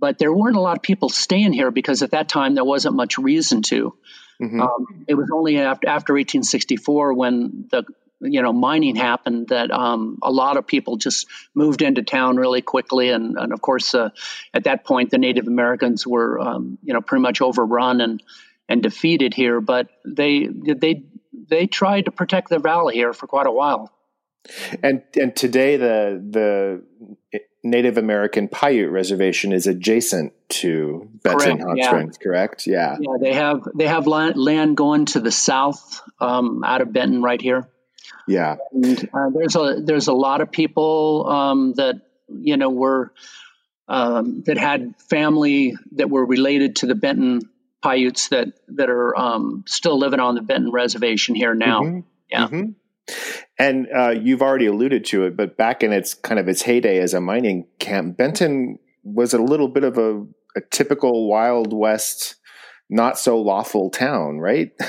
But 0.00 0.18
there 0.18 0.32
weren't 0.32 0.56
a 0.56 0.60
lot 0.60 0.76
of 0.76 0.82
people 0.82 1.10
staying 1.10 1.52
here 1.52 1.70
because 1.70 2.02
at 2.02 2.12
that 2.12 2.28
time 2.28 2.54
there 2.54 2.64
wasn't 2.64 2.96
much 2.96 3.18
reason 3.18 3.62
to. 3.62 3.94
hmm 4.40 4.60
Um, 4.60 5.04
it 5.06 5.14
was 5.14 5.30
only 5.32 5.58
after, 5.58 5.88
after 5.88 6.14
1864 6.14 7.12
when 7.14 7.66
the 7.70 7.84
you 8.22 8.42
know 8.42 8.52
mining 8.52 8.96
happened 8.96 9.48
that 9.48 9.70
um, 9.70 10.18
a 10.22 10.30
lot 10.30 10.56
of 10.56 10.66
people 10.66 10.96
just 10.96 11.26
moved 11.54 11.82
into 11.82 12.02
town 12.02 12.36
really 12.36 12.62
quickly, 12.62 13.10
and, 13.10 13.36
and 13.36 13.52
of 13.52 13.60
course 13.60 13.94
uh, 13.94 14.10
at 14.52 14.64
that 14.64 14.84
point 14.84 15.10
the 15.10 15.18
Native 15.18 15.46
Americans 15.46 16.06
were 16.06 16.38
um, 16.38 16.78
you 16.82 16.92
know 16.94 17.00
pretty 17.00 17.22
much 17.22 17.40
overrun 17.40 18.00
and 18.00 18.22
and 18.68 18.82
defeated 18.82 19.34
here, 19.34 19.60
but 19.60 19.88
they 20.06 20.46
they 20.46 21.04
they 21.48 21.66
tried 21.66 22.06
to 22.06 22.10
protect 22.10 22.48
the 22.48 22.58
valley 22.58 22.94
here 22.94 23.12
for 23.12 23.26
quite 23.26 23.46
a 23.46 23.52
while. 23.52 23.90
And 24.82 25.02
and 25.20 25.34
today 25.36 25.76
the 25.76 26.22
the 26.30 27.40
Native 27.62 27.98
American 27.98 28.48
Paiute 28.48 28.90
Reservation 28.90 29.52
is 29.52 29.66
adjacent 29.66 30.32
to 30.48 31.10
Benton 31.22 31.58
Correct, 31.58 31.62
Hot 31.62 31.76
yeah. 31.76 31.88
Springs, 31.88 32.18
correct? 32.18 32.66
Yeah. 32.66 32.96
Yeah, 32.98 33.16
they 33.20 33.34
have 33.34 33.68
they 33.74 33.86
have 33.86 34.06
land, 34.06 34.36
land 34.36 34.76
going 34.76 35.04
to 35.06 35.20
the 35.20 35.30
south 35.30 36.00
um, 36.20 36.64
out 36.64 36.80
of 36.80 36.92
Benton 36.92 37.22
right 37.22 37.40
here. 37.40 37.68
Yeah. 38.26 38.56
And 38.72 39.08
uh, 39.12 39.30
there's 39.34 39.56
a 39.56 39.80
there's 39.82 40.08
a 40.08 40.12
lot 40.12 40.40
of 40.40 40.50
people 40.50 41.26
um, 41.28 41.74
that 41.74 41.96
you 42.28 42.56
know 42.56 42.70
were 42.70 43.12
um, 43.88 44.42
that 44.46 44.56
had 44.56 44.94
family 45.08 45.76
that 45.92 46.08
were 46.08 46.24
related 46.24 46.76
to 46.76 46.86
the 46.86 46.94
Benton 46.94 47.42
Paiutes 47.82 48.28
that 48.28 48.48
that 48.68 48.88
are 48.88 49.18
um, 49.18 49.64
still 49.66 49.98
living 49.98 50.20
on 50.20 50.34
the 50.34 50.42
Benton 50.42 50.70
Reservation 50.70 51.34
here 51.34 51.54
now. 51.54 51.82
Mhm. 51.82 52.04
Yeah. 52.30 52.48
Mhm. 52.48 52.74
And 53.60 53.88
uh, 53.94 54.10
you've 54.10 54.40
already 54.40 54.66
alluded 54.66 55.04
to 55.06 55.24
it, 55.24 55.36
but 55.36 55.58
back 55.58 55.82
in 55.82 55.92
its 55.92 56.14
kind 56.14 56.40
of 56.40 56.48
its 56.48 56.62
heyday 56.62 56.98
as 56.98 57.12
a 57.12 57.20
mining 57.20 57.66
camp, 57.78 58.16
Benton 58.16 58.78
was 59.04 59.34
a 59.34 59.38
little 59.38 59.68
bit 59.68 59.84
of 59.84 59.98
a, 59.98 60.26
a 60.56 60.62
typical 60.70 61.28
Wild 61.28 61.74
West, 61.74 62.36
not 62.88 63.18
so 63.18 63.38
lawful 63.38 63.90
town, 63.90 64.38
right? 64.38 64.72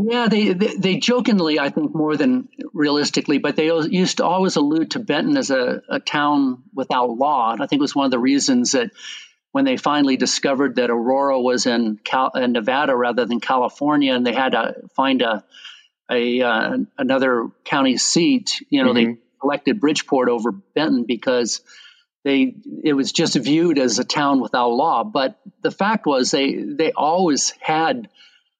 Yeah, 0.00 0.28
they, 0.28 0.52
they 0.52 0.76
they 0.76 0.96
jokingly, 0.98 1.58
I 1.58 1.70
think, 1.70 1.92
more 1.92 2.16
than 2.16 2.48
realistically, 2.72 3.38
but 3.38 3.56
they 3.56 3.66
used 3.66 4.18
to 4.18 4.24
always 4.24 4.54
allude 4.54 4.92
to 4.92 5.00
Benton 5.00 5.36
as 5.36 5.50
a, 5.50 5.82
a 5.88 5.98
town 5.98 6.62
without 6.72 7.10
law. 7.10 7.52
And 7.52 7.60
I 7.60 7.66
think 7.66 7.80
it 7.80 7.82
was 7.82 7.96
one 7.96 8.04
of 8.04 8.12
the 8.12 8.18
reasons 8.20 8.72
that 8.72 8.92
when 9.50 9.64
they 9.64 9.76
finally 9.76 10.16
discovered 10.16 10.76
that 10.76 10.90
Aurora 10.90 11.40
was 11.40 11.66
in, 11.66 11.98
Cal- 12.04 12.30
in 12.30 12.52
Nevada 12.52 12.94
rather 12.94 13.24
than 13.24 13.40
California, 13.40 14.14
and 14.14 14.24
they 14.24 14.34
had 14.34 14.52
to 14.52 14.74
find 14.94 15.20
a 15.20 15.42
a 16.10 16.40
uh, 16.42 16.76
another 16.96 17.48
county 17.64 17.96
seat, 17.98 18.62
you 18.70 18.82
know, 18.84 18.92
they 18.94 19.04
Mhm. 19.06 19.18
selected 19.40 19.80
Bridgeport 19.80 20.28
over 20.28 20.52
Benton 20.52 21.04
because 21.04 21.60
they 22.24 22.56
it 22.82 22.94
was 22.94 23.12
just 23.12 23.36
viewed 23.36 23.78
as 23.78 23.98
a 23.98 24.04
town 24.04 24.40
without 24.40 24.70
law. 24.70 25.04
But 25.04 25.38
the 25.62 25.70
fact 25.70 26.06
was 26.06 26.30
they 26.30 26.54
they 26.54 26.92
always 26.92 27.50
had 27.60 28.08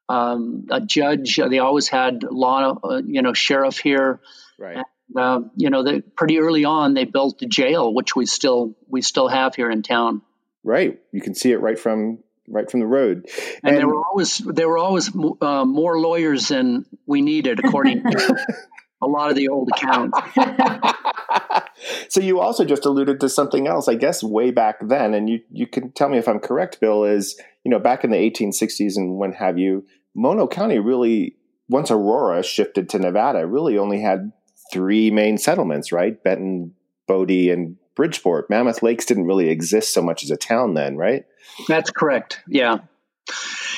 um, 0.08 0.66
a 0.70 0.80
judge. 0.80 1.36
They 1.36 1.58
always 1.58 1.88
had 1.88 2.22
law, 2.22 2.78
uh, 2.82 3.02
you 3.04 3.20
know, 3.22 3.34
sheriff 3.34 3.78
here. 3.78 4.20
right. 4.58 4.84
Uh, 5.16 5.40
you 5.56 5.70
know, 5.70 5.82
they, 5.82 6.00
pretty 6.02 6.38
early 6.38 6.66
on 6.66 6.92
they 6.92 7.04
built 7.04 7.40
a 7.42 7.46
jail, 7.46 7.92
which 7.94 8.14
we 8.14 8.26
still 8.26 8.74
we 8.88 9.00
still 9.02 9.28
have 9.28 9.54
here 9.54 9.70
in 9.70 9.82
town. 9.82 10.20
Right. 10.64 10.98
You 11.12 11.20
can 11.22 11.34
see 11.34 11.50
it 11.52 11.60
right 11.60 11.78
from 11.78 12.18
right 12.50 12.70
from 12.70 12.80
the 12.80 12.86
road. 12.86 13.28
And, 13.62 13.76
there 13.76 13.86
were 13.86 14.04
always 14.04 14.38
there 14.38 14.68
were 14.68 14.78
always 14.78 15.10
uh, 15.40 15.64
more 15.64 15.98
lawyers 15.98 16.48
than 16.48 16.86
we 17.06 17.20
needed, 17.20 17.60
according 17.64 18.02
to 18.02 18.36
a 19.02 19.06
lot 19.06 19.30
of 19.30 19.36
the 19.36 19.48
old 19.48 19.70
accounts. 19.74 20.18
so 22.08 22.20
you 22.20 22.40
also 22.40 22.64
just 22.64 22.84
alluded 22.84 23.20
to 23.20 23.28
something 23.28 23.66
else, 23.66 23.88
I 23.88 23.94
guess, 23.94 24.22
way 24.22 24.50
back 24.50 24.76
then, 24.86 25.14
and 25.14 25.28
you 25.28 25.40
you 25.50 25.66
can 25.66 25.92
tell 25.92 26.08
me 26.08 26.18
if 26.18 26.28
I'm 26.28 26.40
correct, 26.40 26.80
Bill. 26.80 27.04
Is 27.04 27.40
you 27.64 27.70
know 27.70 27.78
back 27.78 28.04
in 28.04 28.10
the 28.10 28.16
1860s 28.16 28.96
and 28.96 29.16
when 29.18 29.32
have 29.32 29.58
you, 29.58 29.86
Mono 30.14 30.46
County 30.46 30.78
really 30.78 31.36
once 31.68 31.90
Aurora 31.90 32.42
shifted 32.42 32.88
to 32.90 32.98
Nevada, 32.98 33.46
really 33.46 33.76
only 33.76 34.00
had 34.00 34.32
three 34.72 35.10
main 35.10 35.38
settlements, 35.38 35.92
right? 35.92 36.22
Benton, 36.22 36.74
Bodie, 37.06 37.50
and 37.50 37.76
Bridgeport. 37.98 38.48
Mammoth 38.48 38.80
Lakes 38.80 39.06
didn't 39.06 39.26
really 39.26 39.48
exist 39.50 39.92
so 39.92 40.00
much 40.00 40.22
as 40.22 40.30
a 40.30 40.36
town 40.36 40.74
then, 40.74 40.96
right? 40.96 41.26
That's 41.66 41.90
correct. 41.90 42.38
Yeah. 42.48 42.78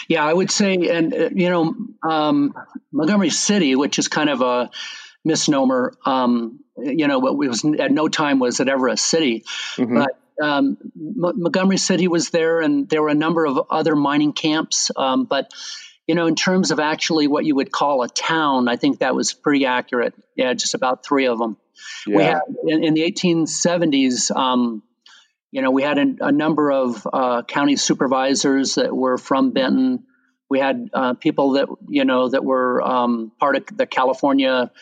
Yeah, 0.09 0.23
I 0.27 0.33
would 0.33 0.51
say, 0.51 0.75
and 0.91 1.15
uh, 1.15 1.31
you 1.35 1.49
know, 1.49 1.75
um, 2.07 2.53
Montgomery 2.93 3.31
City, 3.31 3.75
which 3.77 3.99
is 3.99 4.09
kind 4.09 4.29
of 4.29 4.43
a 4.43 4.71
misnomer, 5.25 5.95
um, 6.05 6.61
you 6.77 7.09
know, 7.09 7.27
it 7.29 7.35
was 7.35 7.65
at 7.65 7.91
no 7.91 8.09
time 8.09 8.39
was 8.41 8.61
it 8.61 8.69
ever 8.69 8.89
a 8.89 8.97
city, 8.99 9.45
Mhm. 9.77 10.05
but 10.05 10.45
um, 10.47 10.77
M- 10.83 11.41
Montgomery 11.41 11.79
City 11.79 12.07
was 12.07 12.29
there, 12.29 12.61
and 12.61 12.89
there 12.91 13.01
were 13.03 13.09
a 13.09 13.15
number 13.15 13.47
of 13.47 13.59
other 13.71 13.97
mining 13.97 14.35
camps. 14.35 14.91
Um, 14.95 15.25
but 15.25 15.51
you 16.11 16.17
know, 16.17 16.27
in 16.27 16.35
terms 16.35 16.73
of 16.73 16.81
actually 16.81 17.29
what 17.29 17.45
you 17.45 17.55
would 17.55 17.71
call 17.71 18.03
a 18.03 18.09
town, 18.09 18.67
I 18.67 18.75
think 18.75 18.99
that 18.99 19.15
was 19.15 19.33
pretty 19.33 19.67
accurate. 19.67 20.13
Yeah, 20.35 20.53
just 20.55 20.75
about 20.75 21.07
three 21.07 21.29
of 21.29 21.39
them. 21.39 21.57
We 22.05 22.25
had 22.25 22.41
in, 22.67 22.83
in 22.83 22.95
the 22.95 23.03
1870s. 23.03 24.35
Um, 24.35 24.83
you 25.53 25.63
know, 25.63 25.71
we 25.71 25.85
had 25.85 25.99
a, 25.99 26.27
a 26.27 26.33
number 26.33 26.73
of 26.73 27.07
uh, 27.13 27.43
county 27.43 27.77
supervisors 27.77 28.75
that 28.75 28.93
were 28.93 29.19
from 29.19 29.53
Benton. 29.53 30.03
We 30.49 30.59
had 30.59 30.91
uh, 30.93 31.15
people 31.15 31.53
that 31.53 31.69
you 31.89 32.05
know 32.05 32.29
that 32.29 32.45
were 32.45 32.83
um, 32.83 33.31
part 33.39 33.55
of 33.55 33.67
the 33.73 33.87
California 33.87 34.73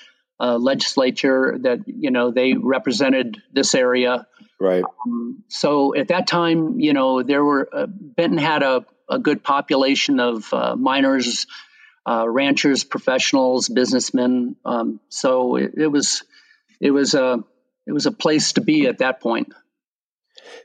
uh, 0.41 0.57
legislature 0.57 1.59
that 1.61 1.81
you 1.89 2.11
know 2.11 2.31
they 2.31 2.55
represented 2.55 3.37
this 3.53 3.75
area. 3.75 4.27
right. 4.59 4.83
Um, 5.05 5.45
so 5.49 5.95
at 5.95 6.09
that 6.09 6.27
time, 6.27 6.81
you 6.81 6.95
know, 6.95 7.23
there 7.23 7.45
were 7.45 7.69
uh, 7.71 7.87
Benton 7.87 8.39
had 8.39 8.63
a, 8.63 8.87
a 9.11 9.19
good 9.19 9.43
population 9.43 10.21
of 10.21 10.53
uh, 10.53 10.77
miners, 10.77 11.47
uh, 12.07 12.29
ranchers, 12.29 12.85
professionals, 12.85 13.69
businessmen. 13.69 14.57
Um, 14.65 15.01
so 15.09 15.57
it, 15.57 15.73
it 15.77 15.89
was 15.89 16.25
it 16.81 16.91
was 16.91 17.15
a 17.15 17.43
it 17.87 17.93
was 17.93 18.07
a 18.07 18.13
place 18.13 18.53
to 18.55 18.61
be 18.61 18.87
at 18.87 18.99
that 18.99 19.21
point. 19.21 19.53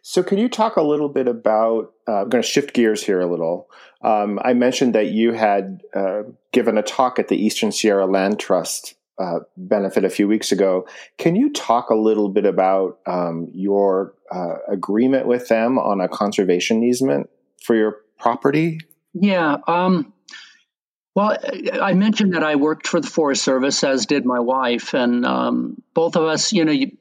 So, 0.02 0.24
can 0.24 0.38
you 0.38 0.50
talk 0.50 0.76
a 0.78 0.82
little 0.82 1.10
bit 1.10 1.28
about? 1.28 1.94
Uh, 2.08 2.22
I'm 2.22 2.30
going 2.30 2.42
to 2.42 2.48
shift 2.48 2.74
gears 2.74 3.04
here 3.04 3.20
a 3.20 3.30
little. 3.30 3.70
Um, 4.02 4.40
I 4.44 4.54
mentioned 4.54 4.96
that 4.96 5.08
you 5.08 5.32
had 5.34 5.82
uh, 5.96 6.24
given 6.52 6.78
a 6.78 6.84
talk 6.84 7.20
at 7.20 7.30
the 7.30 7.38
Eastern 7.38 7.72
Sierra 7.72 8.06
Land 8.06 8.40
Trust 8.40 8.96
uh, 9.18 9.40
benefit 9.56 10.04
a 10.04 10.10
few 10.10 10.28
weeks 10.28 10.52
ago. 10.52 10.88
Can 11.18 11.36
you 11.36 11.52
talk 11.52 11.90
a 11.90 11.96
little 11.96 12.30
bit 12.30 12.46
about 12.46 13.00
um, 13.06 13.50
your 13.54 14.14
uh, 14.32 14.56
agreement 14.68 15.28
with 15.28 15.48
them 15.48 15.78
on 15.78 16.02
a 16.02 16.10
conservation 16.10 16.84
easement 16.84 17.30
for 17.64 17.76
your 17.76 17.98
property? 18.24 18.80
Yeah. 19.14 19.58
Um, 19.68 20.14
well, 21.14 21.38
I 21.80 21.94
mentioned 21.94 22.34
that 22.34 22.44
I 22.44 22.56
worked 22.56 22.88
for 22.88 23.00
the 23.00 23.08
Forest 23.08 23.44
Service, 23.44 23.84
as 23.84 24.08
did 24.08 24.26
my 24.26 24.40
wife, 24.40 24.96
and 24.96 25.26
um, 25.26 25.84
both 25.94 26.16
of 26.16 26.24
us, 26.24 26.52
you 26.54 26.66
know, 26.66 26.72
you, 26.72 26.98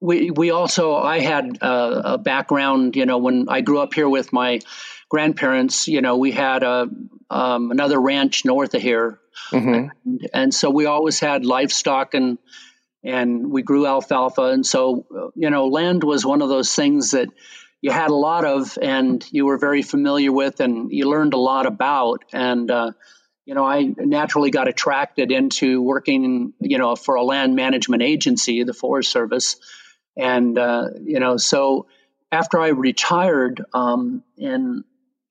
we 0.00 0.30
we 0.30 0.50
also 0.50 0.94
I 0.94 1.20
had 1.20 1.58
a, 1.62 2.12
a 2.14 2.18
background, 2.18 2.96
you 2.96 3.06
know, 3.06 3.16
when 3.16 3.48
I 3.48 3.62
grew 3.62 3.78
up 3.78 3.94
here 3.94 4.08
with 4.08 4.30
my 4.30 4.60
grandparents, 5.08 5.88
you 5.88 6.02
know, 6.02 6.18
we 6.18 6.32
had 6.32 6.62
a 6.62 6.88
um, 7.30 7.70
another 7.70 7.98
ranch 7.98 8.44
north 8.44 8.74
of 8.74 8.82
here, 8.82 9.20
hmm 9.50 9.86
and, 10.04 10.30
and 10.34 10.54
so 10.54 10.68
we 10.68 10.84
always 10.84 11.18
had 11.18 11.46
livestock 11.46 12.12
and 12.12 12.38
and 13.02 13.50
we 13.50 13.62
grew 13.62 13.86
alfalfa 13.86 14.42
and 14.42 14.66
so 14.66 15.06
uh, 15.16 15.28
you 15.34 15.50
know 15.50 15.68
land 15.68 16.02
was 16.02 16.26
one 16.26 16.42
of 16.42 16.48
those 16.48 16.74
things 16.74 17.12
that 17.12 17.28
you 17.80 17.90
had 17.90 18.10
a 18.10 18.14
lot 18.14 18.44
of 18.44 18.78
and 18.80 19.24
you 19.30 19.46
were 19.46 19.58
very 19.58 19.82
familiar 19.82 20.32
with 20.32 20.60
and 20.60 20.90
you 20.90 21.08
learned 21.08 21.34
a 21.34 21.38
lot 21.38 21.66
about 21.66 22.24
and 22.32 22.70
uh, 22.70 22.92
you 23.44 23.54
know 23.54 23.64
i 23.64 23.82
naturally 23.98 24.50
got 24.50 24.68
attracted 24.68 25.30
into 25.30 25.82
working 25.82 26.52
you 26.60 26.78
know 26.78 26.96
for 26.96 27.14
a 27.16 27.22
land 27.22 27.54
management 27.54 28.02
agency 28.02 28.62
the 28.64 28.74
forest 28.74 29.10
service 29.10 29.56
and 30.16 30.58
uh, 30.58 30.88
you 31.02 31.20
know 31.20 31.36
so 31.36 31.86
after 32.32 32.60
i 32.60 32.68
retired 32.68 33.64
um, 33.72 34.22
in 34.36 34.84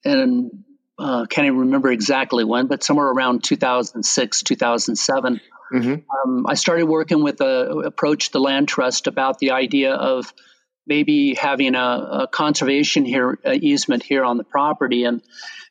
in 0.04 0.66
uh, 0.98 1.26
can't 1.26 1.48
even 1.48 1.60
remember 1.60 1.92
exactly 1.92 2.44
when, 2.44 2.68
but 2.68 2.84
somewhere 2.84 3.08
around 3.08 3.44
2006, 3.44 4.44
2007. 4.44 5.42
mm-hmm. 5.74 6.30
um, 6.30 6.46
I 6.48 6.54
started 6.54 6.86
working 6.86 7.24
with 7.24 7.42
a 7.42 7.82
approach 7.86 8.32
the 8.32 8.40
land 8.40 8.68
trust 8.68 9.08
about 9.08 9.40
the 9.40 9.52
idea 9.52 9.94
of 9.94 10.34
maybe 10.88 11.34
having 11.34 11.76
a, 11.76 11.80
a 12.24 12.28
conservation 12.32 13.06
here 13.06 13.40
a 13.44 13.54
easement 13.54 14.04
here 14.04 14.24
on 14.24 14.38
the 14.38 14.44
property, 14.44 15.04
and 15.04 15.22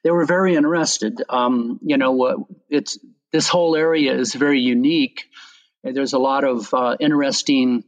they 0.02 0.10
were 0.10 0.26
very 0.26 0.54
interested. 0.54 1.22
Um, 1.28 1.80
you 1.82 1.96
know, 1.96 2.48
it's 2.68 2.98
this 3.32 3.48
whole 3.48 3.76
area 3.76 4.14
is 4.14 4.34
very 4.34 4.60
unique. 4.60 5.24
There's 5.82 6.12
a 6.12 6.18
lot 6.18 6.44
of 6.44 6.72
uh, 6.72 6.96
interesting, 6.98 7.84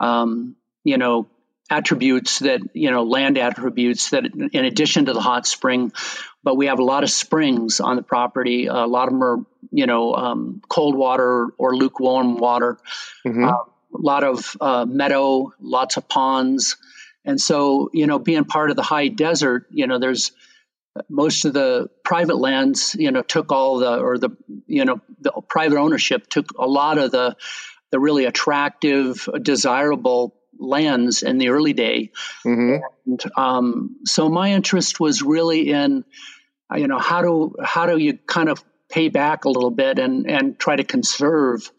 um, 0.00 0.56
you 0.84 0.98
know, 0.98 1.28
attributes 1.70 2.40
that 2.40 2.60
you 2.74 2.90
know 2.90 3.02
land 3.02 3.38
attributes 3.38 4.10
that 4.10 4.24
in 4.24 4.64
addition 4.64 5.06
to 5.06 5.12
the 5.12 5.20
hot 5.20 5.46
spring 5.46 5.92
but 6.44 6.56
we 6.56 6.66
have 6.66 6.78
a 6.78 6.84
lot 6.84 7.02
of 7.02 7.10
springs 7.10 7.80
on 7.80 7.96
the 7.96 8.02
property 8.02 8.66
a 8.66 8.86
lot 8.86 9.08
of 9.08 9.14
them 9.14 9.22
are 9.22 9.38
you 9.72 9.86
know 9.86 10.14
um, 10.14 10.62
cold 10.68 10.94
water 10.94 11.48
or 11.58 11.74
lukewarm 11.74 12.36
water 12.36 12.78
mm-hmm. 13.26 13.46
Uh, 13.96 14.00
a 14.00 14.02
lot 14.02 14.24
of 14.24 14.56
uh, 14.60 14.84
meadow 14.86 15.52
lots 15.60 15.96
of 15.96 16.08
ponds 16.08 16.76
and 17.24 17.40
so 17.40 17.90
you 17.92 18.06
know 18.06 18.18
being 18.18 18.44
part 18.44 18.70
of 18.70 18.76
the 18.76 18.82
high 18.82 19.08
desert 19.08 19.66
you 19.70 19.86
know 19.86 19.98
there's 19.98 20.32
most 21.08 21.44
of 21.44 21.52
the 21.52 21.88
private 22.04 22.38
lands 22.38 22.96
you 22.98 23.10
know 23.10 23.22
took 23.22 23.52
all 23.52 23.78
the 23.78 23.98
or 23.98 24.18
the 24.18 24.30
you 24.66 24.84
know 24.84 25.00
the 25.20 25.32
private 25.48 25.78
ownership 25.78 26.26
took 26.28 26.46
a 26.58 26.66
lot 26.66 26.98
of 26.98 27.10
the 27.10 27.36
the 27.90 28.00
really 28.00 28.24
attractive 28.24 29.28
desirable 29.42 30.34
lands 30.58 31.22
in 31.22 31.38
the 31.38 31.50
early 31.50 31.72
day. 31.72 32.10
Mm-hmm. 32.44 32.82
And, 33.06 33.24
um, 33.36 33.96
so 34.04 34.28
my 34.28 34.52
interest 34.52 35.00
was 35.00 35.22
really 35.22 35.70
in, 35.70 36.04
you 36.74 36.88
know, 36.88 36.98
how 36.98 37.22
do 37.22 37.54
how 37.62 37.86
do 37.86 37.96
you 37.98 38.18
kind 38.26 38.48
of 38.48 38.64
pay 38.88 39.08
back 39.08 39.44
a 39.44 39.48
little 39.48 39.70
bit 39.70 39.98
and 39.98 40.28
and 40.28 40.58
try 40.58 40.76
to 40.76 40.84
conserve 40.84 41.70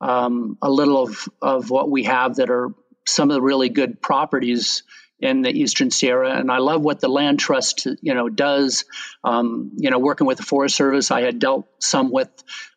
um, 0.00 0.56
a 0.62 0.70
little 0.70 1.02
of 1.02 1.28
of 1.40 1.70
what 1.70 1.90
we 1.90 2.04
have 2.04 2.36
that 2.36 2.50
are 2.50 2.70
some 3.06 3.30
of 3.30 3.34
the 3.34 3.42
really 3.42 3.68
good 3.68 4.00
properties 4.00 4.82
in 5.18 5.42
the 5.42 5.50
Eastern 5.50 5.90
Sierra, 5.90 6.38
and 6.38 6.50
I 6.50 6.58
love 6.58 6.80
what 6.80 7.00
the 7.00 7.08
Land 7.08 7.38
Trust, 7.38 7.86
you 8.00 8.14
know, 8.14 8.30
does. 8.30 8.86
Um, 9.22 9.72
you 9.76 9.90
know, 9.90 9.98
working 9.98 10.26
with 10.26 10.38
the 10.38 10.44
Forest 10.44 10.76
Service, 10.76 11.10
I 11.10 11.20
had 11.20 11.38
dealt 11.38 11.66
some 11.78 12.10
with 12.10 12.30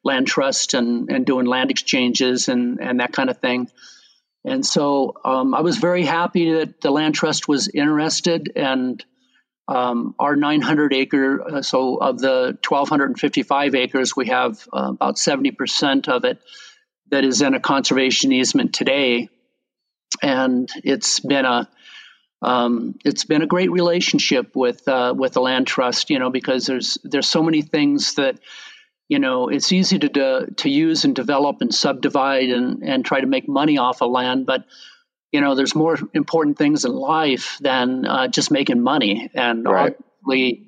Land 0.03 0.27
Trust 0.27 0.73
and 0.73 1.09
and 1.09 1.25
doing 1.25 1.45
land 1.45 1.71
exchanges 1.71 2.49
and 2.49 2.79
and 2.81 2.99
that 2.99 3.13
kind 3.13 3.29
of 3.29 3.37
thing. 3.37 3.69
And 4.45 4.65
so 4.65 5.13
um, 5.23 5.53
I 5.53 5.61
was 5.61 5.77
very 5.77 6.03
happy 6.03 6.51
that 6.53 6.81
the 6.81 6.91
land 6.91 7.15
trust 7.15 7.47
was 7.47 7.69
interested, 7.69 8.51
and 8.57 9.03
um, 9.69 10.15
our 10.19 10.35
900 10.35 10.93
acre, 10.93 11.41
uh, 11.41 11.61
so 11.61 11.95
of 11.95 12.19
the 12.19 12.57
1,255 12.67 13.75
acres, 13.75 14.15
we 14.15 14.27
have 14.27 14.67
uh, 14.73 14.89
about 14.89 15.15
70% 15.15 16.09
of 16.09 16.25
it 16.25 16.39
that 17.13 17.23
is 17.23 17.41
in 17.41 17.53
a 17.53 17.59
conservation 17.59 18.31
easement 18.31 18.73
today, 18.73 19.29
and 20.21 20.69
it's 20.83 21.19
been 21.19 21.45
a 21.45 21.69
um, 22.41 22.95
it's 23.05 23.23
been 23.23 23.41
a 23.41 23.47
great 23.47 23.71
relationship 23.71 24.55
with 24.55 24.87
uh, 24.87 25.13
with 25.15 25.33
the 25.33 25.41
land 25.41 25.67
trust, 25.67 26.09
you 26.09 26.19
know, 26.19 26.29
because 26.29 26.65
there's 26.65 26.97
there's 27.03 27.27
so 27.27 27.43
many 27.43 27.61
things 27.61 28.15
that 28.15 28.39
you 29.07 29.19
know 29.19 29.49
it's 29.49 29.71
easy 29.71 29.99
to 29.99 30.09
to, 30.09 30.47
to 30.57 30.69
use 30.69 31.05
and 31.05 31.15
develop 31.15 31.61
and 31.61 31.73
subdivide 31.73 32.49
and 32.49 32.83
and 32.83 33.05
try 33.05 33.21
to 33.21 33.27
make 33.27 33.47
money 33.47 33.77
off 33.77 34.01
of 34.01 34.09
land 34.09 34.45
but 34.45 34.65
you 35.31 35.41
know 35.41 35.55
there's 35.55 35.75
more 35.75 35.97
important 36.13 36.57
things 36.57 36.85
in 36.85 36.93
life 36.93 37.57
than 37.59 38.05
uh, 38.05 38.27
just 38.27 38.49
making 38.49 38.81
money 38.81 39.29
and 39.33 39.65
right. 39.65 39.95
obviously 40.23 40.67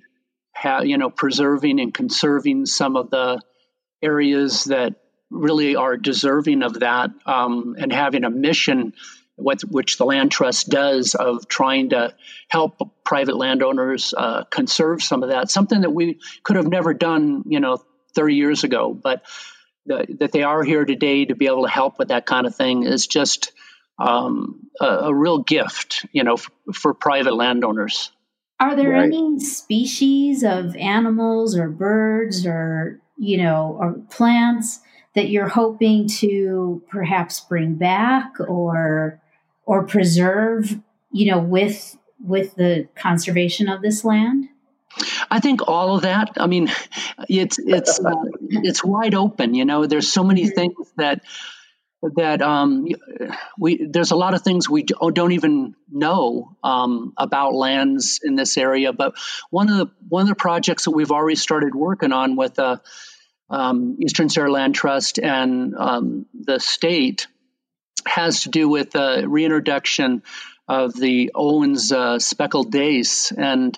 ha- 0.54 0.82
you 0.82 0.98
know 0.98 1.10
preserving 1.10 1.80
and 1.80 1.94
conserving 1.94 2.66
some 2.66 2.96
of 2.96 3.10
the 3.10 3.42
areas 4.02 4.66
that 4.66 4.96
really 5.30 5.76
are 5.76 5.98
deserving 5.98 6.64
of 6.64 6.80
that 6.80 7.12
um, 7.26 7.76
and 7.78 7.92
having 7.92 8.24
a 8.24 8.30
mission 8.30 8.94
what, 9.38 9.62
which 9.64 9.98
the 9.98 10.06
land 10.06 10.32
trust 10.32 10.70
does 10.70 11.14
of 11.14 11.46
trying 11.50 11.90
to 11.90 12.16
help 12.48 12.80
private 13.04 13.36
landowners 13.36 14.14
uh, 14.16 14.46
conserve 14.46 15.04
some 15.04 15.24
of 15.24 15.30
that 15.30 15.52
something 15.52 15.82
that 15.82 15.90
we 15.90 16.20
could 16.44 16.56
have 16.56 16.68
never 16.68 16.94
done 16.94 17.44
you 17.48 17.60
know 17.60 17.84
30 18.16 18.36
years 18.36 18.64
ago, 18.64 18.94
but 18.94 19.24
the, 19.86 20.08
that 20.20 20.32
they 20.32 20.42
are 20.42 20.64
here 20.64 20.86
today 20.86 21.26
to 21.26 21.36
be 21.36 21.46
able 21.46 21.64
to 21.64 21.70
help 21.70 22.00
with 22.00 22.08
that 22.08 22.26
kind 22.26 22.48
of 22.48 22.56
thing 22.56 22.84
is 22.84 23.06
just 23.06 23.52
um, 24.00 24.68
a, 24.82 24.86
a, 24.86 25.14
real 25.14 25.40
gift, 25.40 26.06
you 26.12 26.24
know, 26.24 26.34
f- 26.34 26.50
for 26.74 26.94
private 26.94 27.36
landowners. 27.36 28.12
Are 28.60 28.76
there 28.76 28.92
right. 28.92 29.04
any 29.04 29.40
species 29.40 30.44
of 30.44 30.76
animals 30.76 31.56
or 31.56 31.70
birds 31.70 32.46
or 32.46 33.00
you 33.18 33.38
know 33.38 33.78
or 33.80 33.94
plants 34.10 34.80
that 35.16 35.30
you're 35.30 35.48
hoping 35.48 36.08
to 36.08 36.84
perhaps 36.90 37.40
bring 37.42 37.76
back 37.76 38.34
or 38.40 39.22
or 39.66 39.84
preserve, 39.84 40.80
you 41.12 41.32
know, 41.32 41.40
with 41.40 41.98
with 42.24 42.56
the 42.56 42.88
conservation 42.96 43.68
of 43.68 43.82
this 43.82 44.04
land? 44.06 44.50
I 45.30 45.40
think 45.40 45.68
all 45.68 45.96
of 45.96 46.04
that. 46.04 46.34
I 46.38 46.48
mean, 46.48 46.70
it's 47.30 47.60
it's 47.60 48.00
uh, 48.00 48.12
it's 48.50 48.84
wide 48.84 49.16
open. 49.16 49.54
You 49.54 49.66
know, 49.66 49.86
there's 49.86 50.12
so 50.12 50.24
many 50.24 50.44
mm-hmm. 50.44 50.56
things 50.56 50.94
that 50.98 51.24
that 52.16 52.42
um, 52.42 52.88
we 53.58 53.88
there's 53.90 54.12
a 54.12 54.16
lot 54.16 54.34
of 54.34 54.42
things 54.42 54.70
we 54.70 54.84
don't 54.84 55.32
even 55.32 55.76
know 55.92 56.56
um, 56.64 57.14
about 57.18 57.54
lands 57.54 58.20
in 58.24 58.36
this 58.36 58.58
area. 58.58 58.94
But 58.94 59.16
one 59.50 59.70
of 59.70 59.78
the 59.78 59.88
one 60.08 60.24
of 60.24 60.30
the 60.30 60.36
projects 60.36 60.86
that 60.86 60.92
we've 60.92 61.12
already 61.12 61.36
started 61.36 61.74
working 61.74 62.12
on 62.12 62.36
with 62.36 62.56
the 62.56 62.66
uh, 62.66 62.78
um, 63.50 63.98
Eastern 64.02 64.30
Sierra 64.30 64.52
Land 64.52 64.76
Trust 64.76 65.20
and 65.20 65.76
um, 65.76 66.26
the 66.34 66.60
state 66.60 67.28
has 68.06 68.44
to 68.44 68.50
do 68.50 68.68
with 68.70 68.92
the 68.92 69.26
reintroduction 69.28 70.24
of 70.68 70.94
the 70.94 71.32
Owens 71.36 71.92
uh, 71.92 72.20
speckled 72.20 72.72
dace 72.72 73.32
and 73.32 73.78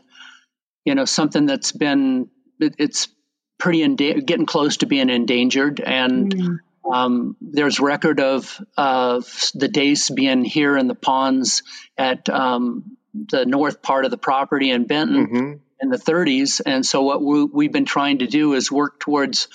you 0.86 0.96
know 0.96 1.06
something 1.06 1.46
that's 1.46 1.72
been 1.72 2.30
it, 2.60 2.76
it's 2.78 3.10
pretty 3.58 3.80
enda- 3.80 4.26
getting 4.26 4.46
close 4.46 4.78
to 4.78 4.86
being 4.86 5.10
endangered 5.10 5.80
and 5.80 6.34
mm. 6.34 6.58
um, 6.92 7.36
there's 7.42 7.80
record 7.80 8.20
of 8.20 8.60
of 8.78 9.52
the 9.54 9.68
dace 9.68 10.10
being 10.10 10.46
here 10.46 10.78
in 10.78 10.88
the 10.88 10.96
ponds 10.96 11.64
at 11.98 12.30
um, 12.30 12.98
the 13.14 13.46
north 13.46 13.82
part 13.82 14.06
of 14.06 14.12
the 14.12 14.18
property 14.18 14.72
in 14.72 14.86
Benton 14.86 15.28
mm-hmm. 15.28 15.54
In 15.80 15.90
the 15.90 15.98
30s 15.98 16.60
and 16.66 16.84
so 16.84 17.04
what 17.04 17.22
we, 17.22 17.66
have 17.66 17.72
been 17.72 17.86
trying 17.86 18.20
to 18.20 18.28
do 18.28 18.54
is 18.54 18.72
work 18.72 19.00
towards 19.00 19.48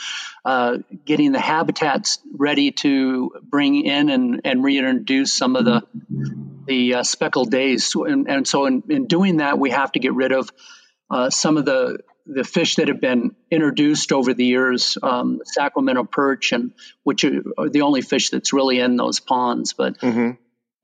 uh, 0.45 0.79
getting 1.05 1.33
the 1.33 1.41
habitats 1.41 2.21
ready 2.33 2.71
to 2.71 3.33
bring 3.43 3.85
in 3.85 4.09
and, 4.09 4.41
and 4.45 4.63
reintroduce 4.63 5.33
some 5.33 5.57
of 5.57 5.65
the 5.65 5.83
the 6.67 6.95
uh, 6.95 7.03
speckled 7.03 7.51
dace. 7.51 7.97
and, 7.97 8.31
and 8.31 8.47
so 8.47 8.67
in, 8.67 8.85
in 8.89 9.07
doing 9.07 9.39
that 9.39 9.59
we 9.59 9.71
have 9.71 9.91
to 9.93 9.99
get 9.99 10.15
rid 10.15 10.31
of 10.31 10.49
uh, 11.11 11.29
some 11.29 11.57
of 11.57 11.65
the 11.65 11.99
the 12.27 12.45
fish 12.45 12.77
that 12.77 12.89
have 12.89 13.01
been 13.01 13.35
introduced 13.51 14.13
over 14.13 14.35
the 14.35 14.45
years, 14.45 14.97
um, 15.03 15.41
Sacramento 15.45 16.05
perch, 16.05 16.53
and 16.53 16.73
which 17.03 17.25
are 17.25 17.69
the 17.69 17.83
only 17.83 18.01
fish 18.01 18.31
that's 18.31 18.53
really 18.53 18.79
in 18.79 18.97
those 18.97 19.21
ponds. 19.21 19.73
But 19.73 19.99
mm-hmm. 19.99 20.33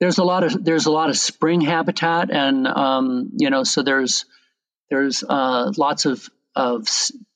there's 0.01 0.19
a 0.19 0.25
lot 0.25 0.45
of 0.45 0.65
there's 0.65 0.87
a 0.87 0.91
lot 0.91 1.11
of 1.11 1.17
spring 1.17 1.61
habitat, 1.61 2.31
and 2.31 2.67
um, 2.67 3.31
you 3.37 3.51
know, 3.51 3.65
so 3.65 3.83
there's 3.83 4.25
there's 4.91 5.23
uh, 5.23 5.73
lots 5.77 6.07
of 6.07 6.29
of 6.57 6.89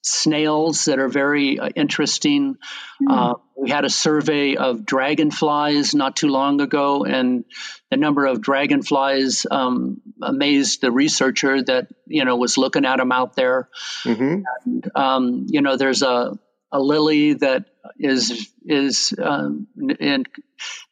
snails 0.02 0.86
that 0.86 0.98
are 0.98 1.08
very 1.08 1.58
uh, 1.60 1.68
interesting. 1.76 2.56
Mm. 3.00 3.08
Uh, 3.08 3.34
we 3.56 3.70
had 3.70 3.84
a 3.84 3.90
survey 3.90 4.56
of 4.56 4.84
dragonflies 4.84 5.94
not 5.94 6.16
too 6.16 6.26
long 6.26 6.60
ago, 6.60 7.04
and 7.04 7.44
the 7.90 7.96
number 7.96 8.26
of 8.26 8.40
dragonflies 8.40 9.46
um, 9.48 10.00
amazed 10.20 10.80
the 10.80 10.90
researcher 10.90 11.62
that 11.62 11.86
you 12.06 12.24
know 12.24 12.36
was 12.36 12.58
looking 12.58 12.84
at 12.84 12.96
them 12.96 13.12
out 13.12 13.36
there. 13.36 13.68
Mm-hmm. 14.04 14.42
And, 14.64 14.90
um, 14.96 15.46
you 15.48 15.62
know, 15.62 15.76
there's 15.76 16.02
a 16.02 16.36
a 16.72 16.80
lily 16.80 17.34
that 17.34 17.66
is 17.98 18.50
is 18.64 19.14
um, 19.22 19.68
and 20.00 20.28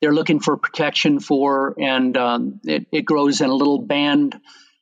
they're 0.01 0.15
looking 0.15 0.41
for 0.41 0.57
protection 0.57 1.19
for, 1.19 1.75
and 1.81 2.17
um, 2.17 2.61
it, 2.65 2.87
it 2.93 3.05
grows 3.05 3.41
in 3.41 3.51
a 3.51 3.55
little 3.55 3.81
band 3.81 4.41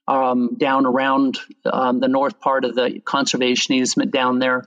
um, 0.09 0.57
down 0.57 0.87
around 0.87 1.39
um, 1.65 2.01
the 2.01 2.09
north 2.09 2.41
part 2.41 2.65
of 2.65 2.75
the 2.75 3.01
conservation 3.05 3.75
easement 3.75 4.11
down 4.11 4.39
there. 4.39 4.65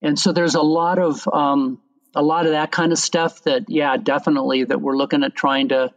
And 0.00 0.18
so 0.18 0.32
there's 0.32 0.54
a 0.54 0.62
lot 0.62 0.98
of 0.98 1.28
um, 1.32 1.80
a 2.14 2.22
lot 2.22 2.46
of 2.46 2.52
that 2.52 2.70
kind 2.70 2.92
of 2.92 2.98
stuff 2.98 3.42
that, 3.44 3.64
yeah, 3.68 3.96
definitely 3.96 4.64
that 4.64 4.80
we're 4.80 4.96
looking 4.96 5.24
at 5.24 5.34
trying 5.34 5.68
to 5.68 5.92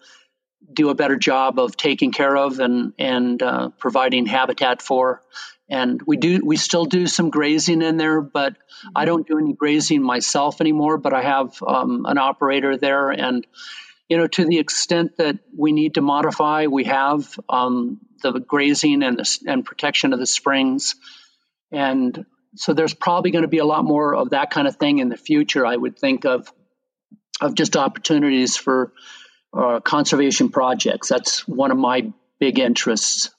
do 0.71 0.89
a 0.89 0.95
better 0.95 1.15
job 1.15 1.59
of 1.59 1.77
taking 1.77 2.11
care 2.11 2.35
of 2.35 2.59
and 2.59 2.93
and 2.97 3.41
uh, 3.41 3.69
providing 3.77 4.25
habitat 4.25 4.81
for. 4.81 5.21
And 5.69 6.01
we 6.05 6.17
do 6.17 6.41
we 6.43 6.57
still 6.57 6.85
do 6.85 7.05
some 7.05 7.29
grazing 7.29 7.81
in 7.81 7.97
there, 7.97 8.21
but 8.21 8.53
mm-hmm. 8.53 8.89
I 8.95 9.05
don't 9.05 9.27
do 9.27 9.37
any 9.37 9.53
grazing 9.53 10.01
myself 10.01 10.61
anymore. 10.61 10.97
But 10.97 11.13
I 11.13 11.21
have 11.21 11.61
um, 11.65 12.05
an 12.05 12.17
operator 12.17 12.77
there, 12.77 13.09
and 13.09 13.45
you 14.09 14.17
know, 14.17 14.27
to 14.27 14.45
the 14.45 14.59
extent 14.59 15.17
that 15.17 15.39
we 15.57 15.71
need 15.71 15.95
to 15.95 16.01
modify, 16.01 16.67
we 16.67 16.83
have 16.83 17.39
um, 17.49 17.99
the 18.21 18.39
grazing 18.39 19.03
and 19.03 19.17
the, 19.17 19.39
and 19.47 19.65
protection 19.65 20.13
of 20.13 20.19
the 20.19 20.25
springs, 20.25 20.95
and 21.71 22.25
so 22.55 22.73
there's 22.73 22.93
probably 22.93 23.31
going 23.31 23.43
to 23.43 23.49
be 23.49 23.57
a 23.57 23.65
lot 23.65 23.83
more 23.83 24.15
of 24.15 24.29
that 24.29 24.49
kind 24.49 24.67
of 24.67 24.77
thing 24.77 24.99
in 24.99 25.09
the 25.09 25.17
future. 25.17 25.65
I 25.65 25.75
would 25.75 25.97
think 25.97 26.25
of 26.25 26.51
of 27.41 27.53
just 27.53 27.75
opportunities 27.75 28.55
for 28.55 28.93
uh, 29.53 29.79
conservation 29.81 30.49
projects. 30.49 31.09
That's 31.09 31.47
one 31.47 31.71
of 31.71 31.77
my 31.77 32.13
big 32.39 32.59
interests. 32.59 33.31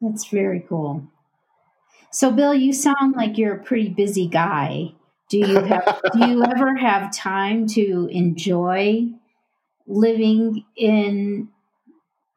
That's 0.00 0.26
very 0.28 0.64
cool. 0.68 1.06
So, 2.10 2.30
Bill, 2.30 2.54
you 2.54 2.72
sound 2.72 3.14
like 3.16 3.38
you're 3.38 3.54
a 3.54 3.62
pretty 3.62 3.88
busy 3.88 4.26
guy. 4.26 4.94
Do 5.30 5.38
you 5.38 5.60
have, 5.60 6.00
do 6.12 6.26
you 6.28 6.44
ever 6.44 6.76
have 6.76 7.16
time 7.16 7.66
to 7.68 8.08
enjoy 8.10 9.06
living 9.86 10.64
in 10.76 11.48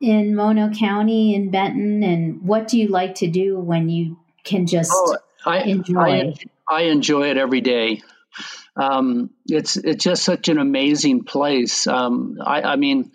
in 0.02 0.36
Mono 0.36 0.70
County 0.70 1.36
in 1.36 1.52
Benton? 1.52 2.04
And 2.04 2.42
what 2.42 2.68
do 2.68 2.80
you 2.80 2.88
like 2.88 3.16
to 3.16 3.28
do 3.28 3.60
when 3.60 3.90
you 3.90 4.18
can 4.44 4.68
just 4.68 4.92
oh, 4.94 5.18
I, 5.46 5.62
enjoy? 5.62 6.00
I, 6.00 6.34
I 6.70 6.82
enjoy 6.84 7.30
it 7.30 7.38
every 7.38 7.62
day. 7.62 8.02
Um, 8.76 9.30
it's 9.48 9.78
it's 9.78 10.04
just 10.04 10.24
such 10.24 10.50
an 10.50 10.58
amazing 10.58 11.24
place. 11.24 11.88
Um, 11.88 12.40
I, 12.46 12.62
I, 12.62 12.76
mean, 12.76 13.12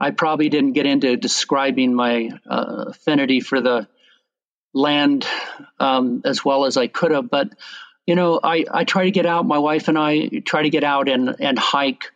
I 0.00 0.10
probably 0.10 0.48
didn't 0.48 0.72
get 0.72 0.86
into 0.86 1.16
describing 1.16 1.94
my 1.94 2.30
uh, 2.48 2.86
affinity 2.88 3.40
for 3.40 3.60
the 3.60 3.86
land 4.74 5.26
um, 5.78 6.22
as 6.24 6.44
well 6.44 6.64
as 6.64 6.76
I 6.76 6.88
could 6.88 7.12
have, 7.12 7.30
but 7.30 7.50
you 8.06 8.14
know, 8.14 8.38
I, 8.42 8.64
I 8.70 8.84
try 8.84 9.04
to 9.04 9.10
get 9.10 9.26
out. 9.26 9.46
My 9.46 9.58
wife 9.58 9.88
and 9.88 9.98
I 9.98 10.28
try 10.44 10.62
to 10.62 10.70
get 10.70 10.84
out 10.84 11.08
and 11.08 11.36
and 11.40 11.58
hike 11.58 12.12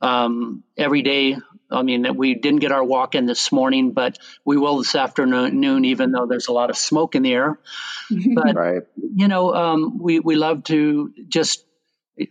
um, 0.00 0.64
every 0.76 1.02
day. 1.02 1.36
I 1.72 1.82
mean, 1.82 2.16
we 2.16 2.34
didn't 2.34 2.60
get 2.60 2.72
our 2.72 2.84
walk 2.84 3.14
in 3.14 3.26
this 3.26 3.50
morning, 3.50 3.92
but 3.92 4.18
we 4.44 4.56
will 4.56 4.78
this 4.78 4.94
afternoon, 4.94 5.84
even 5.84 6.12
though 6.12 6.26
there's 6.26 6.48
a 6.48 6.52
lot 6.52 6.70
of 6.70 6.76
smoke 6.76 7.14
in 7.14 7.22
the 7.22 7.32
air. 7.32 7.58
But 8.34 8.54
right. 8.54 8.82
you 8.96 9.28
know, 9.28 9.54
um, 9.54 9.98
we 9.98 10.20
we 10.20 10.36
love 10.36 10.64
to 10.64 11.12
just 11.28 11.64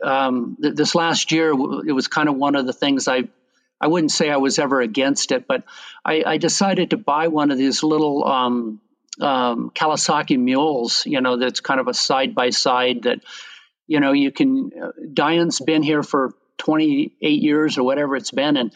um, 0.04 0.58
th- 0.62 0.76
this 0.76 0.96
last 0.96 1.32
year. 1.32 1.50
It 1.52 1.94
was 1.94 2.08
kind 2.08 2.30
of 2.30 2.36
one 2.36 2.56
of 2.56 2.66
the 2.66 2.74
things 2.74 3.08
I 3.08 3.30
I 3.82 3.88
wouldn't 3.88 4.12
say 4.12 4.30
I 4.30 4.38
was 4.38 4.60
ever 4.60 4.80
against 4.80 5.32
it, 5.32 5.48
but 5.48 5.64
I, 6.06 6.24
I 6.26 6.38
decided 6.38 6.92
to 6.92 6.98
buy 6.98 7.30
one 7.30 7.50
of 7.50 7.58
these 7.58 7.82
little 7.82 8.24
um, 8.24 8.80
um, 9.20 9.72
Kawasaki 9.74 10.38
mules. 10.38 11.04
You 11.08 11.20
know, 11.20 11.38
that's 11.38 11.62
kind 11.62 11.80
of 11.80 11.88
a 11.88 11.94
side 11.94 12.36
by 12.36 12.52
side 12.52 13.04
that 13.04 13.22
you 13.88 14.00
know 14.00 14.12
you 14.12 14.32
can. 14.32 14.72
Uh, 14.82 14.92
Diane's 15.12 15.60
been 15.60 15.82
here 15.82 16.04
for 16.04 16.34
28 16.60 17.42
years 17.42 17.80
or 17.80 17.84
whatever 17.84 18.16
it's 18.16 18.32
been, 18.32 18.56
and 18.56 18.72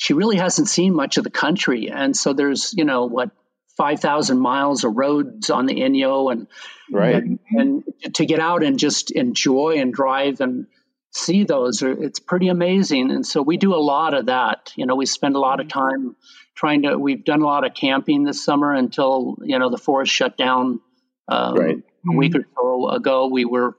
she 0.00 0.14
really 0.14 0.38
hasn't 0.38 0.66
seen 0.66 0.94
much 0.94 1.18
of 1.18 1.24
the 1.24 1.30
country. 1.30 1.90
And 1.90 2.16
so 2.16 2.32
there's 2.32 2.72
you 2.72 2.86
know 2.86 3.04
what 3.04 3.32
5,000 3.76 4.38
miles 4.38 4.82
of 4.84 4.96
roads 4.96 5.50
on 5.50 5.66
the 5.66 5.74
Inyo 5.74 6.32
and, 6.32 6.46
right. 6.90 7.14
and, 7.14 7.38
and 7.50 7.84
to 8.14 8.24
get 8.24 8.40
out 8.40 8.62
and 8.62 8.78
just 8.78 9.10
enjoy 9.10 9.76
and 9.76 9.92
drive 9.92 10.40
and 10.40 10.66
see 11.12 11.44
those 11.44 11.82
it's 11.82 12.20
pretty 12.20 12.48
amazing 12.48 13.10
and 13.10 13.26
so 13.26 13.42
we 13.42 13.56
do 13.56 13.74
a 13.74 13.82
lot 13.82 14.14
of 14.14 14.26
that 14.26 14.72
you 14.76 14.86
know 14.86 14.94
we 14.94 15.06
spend 15.06 15.34
a 15.34 15.40
lot 15.40 15.58
of 15.58 15.66
time 15.66 16.14
trying 16.54 16.82
to 16.82 16.96
we've 16.96 17.24
done 17.24 17.42
a 17.42 17.46
lot 17.46 17.66
of 17.66 17.74
camping 17.74 18.22
this 18.22 18.44
summer 18.44 18.72
until 18.72 19.36
you 19.42 19.58
know 19.58 19.70
the 19.70 19.78
forest 19.78 20.12
shut 20.12 20.36
down 20.36 20.78
um, 21.26 21.54
right. 21.54 21.78
a 22.08 22.16
week 22.16 22.36
or 22.36 22.46
so 22.54 22.88
ago 22.90 23.26
we 23.26 23.44
were 23.44 23.76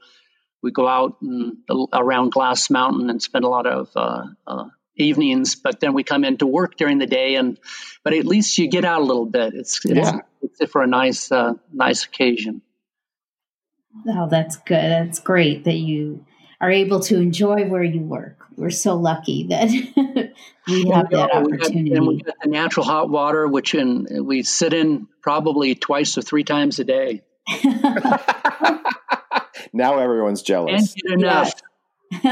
we 0.61 0.72
go 0.72 0.88
out 0.88 1.17
and, 1.22 1.57
around 1.93 2.32
glass 2.34 2.69
mountain 2.69 3.09
and 3.09 3.22
spend 3.22 3.45
a 3.45 3.49
lot 3.49 3.65
of 3.65 3.89
uh, 3.95 4.26
uh, 4.45 4.65
evenings 5.02 5.56
but 5.56 5.80
then 5.80 5.93
we 5.93 6.04
come 6.04 6.24
into 6.24 6.45
work 6.47 6.78
during 6.78 6.97
the 6.97 7.08
day 7.08 7.36
and 7.36 7.60
but 8.04 8.14
at 8.14 8.26
least 8.26 8.58
you 8.58 8.70
get 8.70 8.86
out 8.86 9.02
a 9.02 9.04
little 9.04 9.26
bit 9.26 9.54
it's 9.54 9.84
it's, 9.86 9.95
yeah. 9.95 10.20
it's 10.41 10.72
for 10.72 10.82
a 10.82 10.88
nice 10.88 11.32
uh, 11.32 11.54
nice 11.74 12.06
occasion 12.06 12.62
oh 14.08 14.28
that's 14.30 14.56
good 14.58 14.76
that's 14.76 15.20
great 15.20 15.66
that 15.66 15.78
you 15.78 16.26
are 16.62 16.72
able 16.72 16.99
to 16.99 17.18
enjoy 17.18 17.66
where 17.66 17.84
you 17.84 18.02
work. 18.02 18.38
We're 18.56 18.70
so 18.70 18.95
lucky 18.95 19.47
that 19.47 19.70
we 20.68 20.89
have 20.89 21.10
that 21.10 21.32
opportunity. 21.34 21.89
We 21.89 21.97
and 21.97 22.08
we 22.08 22.18
get 22.18 22.36
the 22.41 22.49
natural 22.49 22.86
hot 22.86 23.10
water, 23.10 23.47
which 23.47 23.74
in, 23.74 24.06
we 24.26 24.43
sit 24.43 24.74
in 24.74 25.08
probably 25.22 25.74
twice 25.74 26.18
or 26.20 26.22
three 26.22 26.43
times 26.43 26.78
a 26.80 26.84
day. 26.84 27.24
now 29.74 29.97
everyone's 29.97 30.43
jealous. 30.43 30.93
enough. 31.06 31.52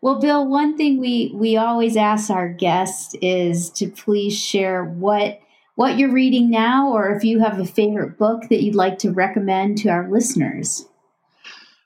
well, 0.00 0.20
Bill, 0.20 0.46
one 0.46 0.76
thing 0.76 1.00
we 1.00 1.32
we 1.34 1.56
always 1.56 1.96
ask 1.96 2.30
our 2.30 2.48
guests 2.48 3.14
is 3.20 3.70
to 3.70 3.88
please 3.88 4.38
share 4.38 4.84
what 4.84 5.40
what 5.74 5.98
you're 5.98 6.12
reading 6.12 6.50
now, 6.50 6.92
or 6.92 7.14
if 7.14 7.24
you 7.24 7.40
have 7.40 7.58
a 7.58 7.64
favorite 7.64 8.18
book 8.18 8.42
that 8.50 8.62
you'd 8.62 8.74
like 8.74 8.98
to 8.98 9.10
recommend 9.10 9.78
to 9.78 9.88
our 9.88 10.10
listeners. 10.10 10.86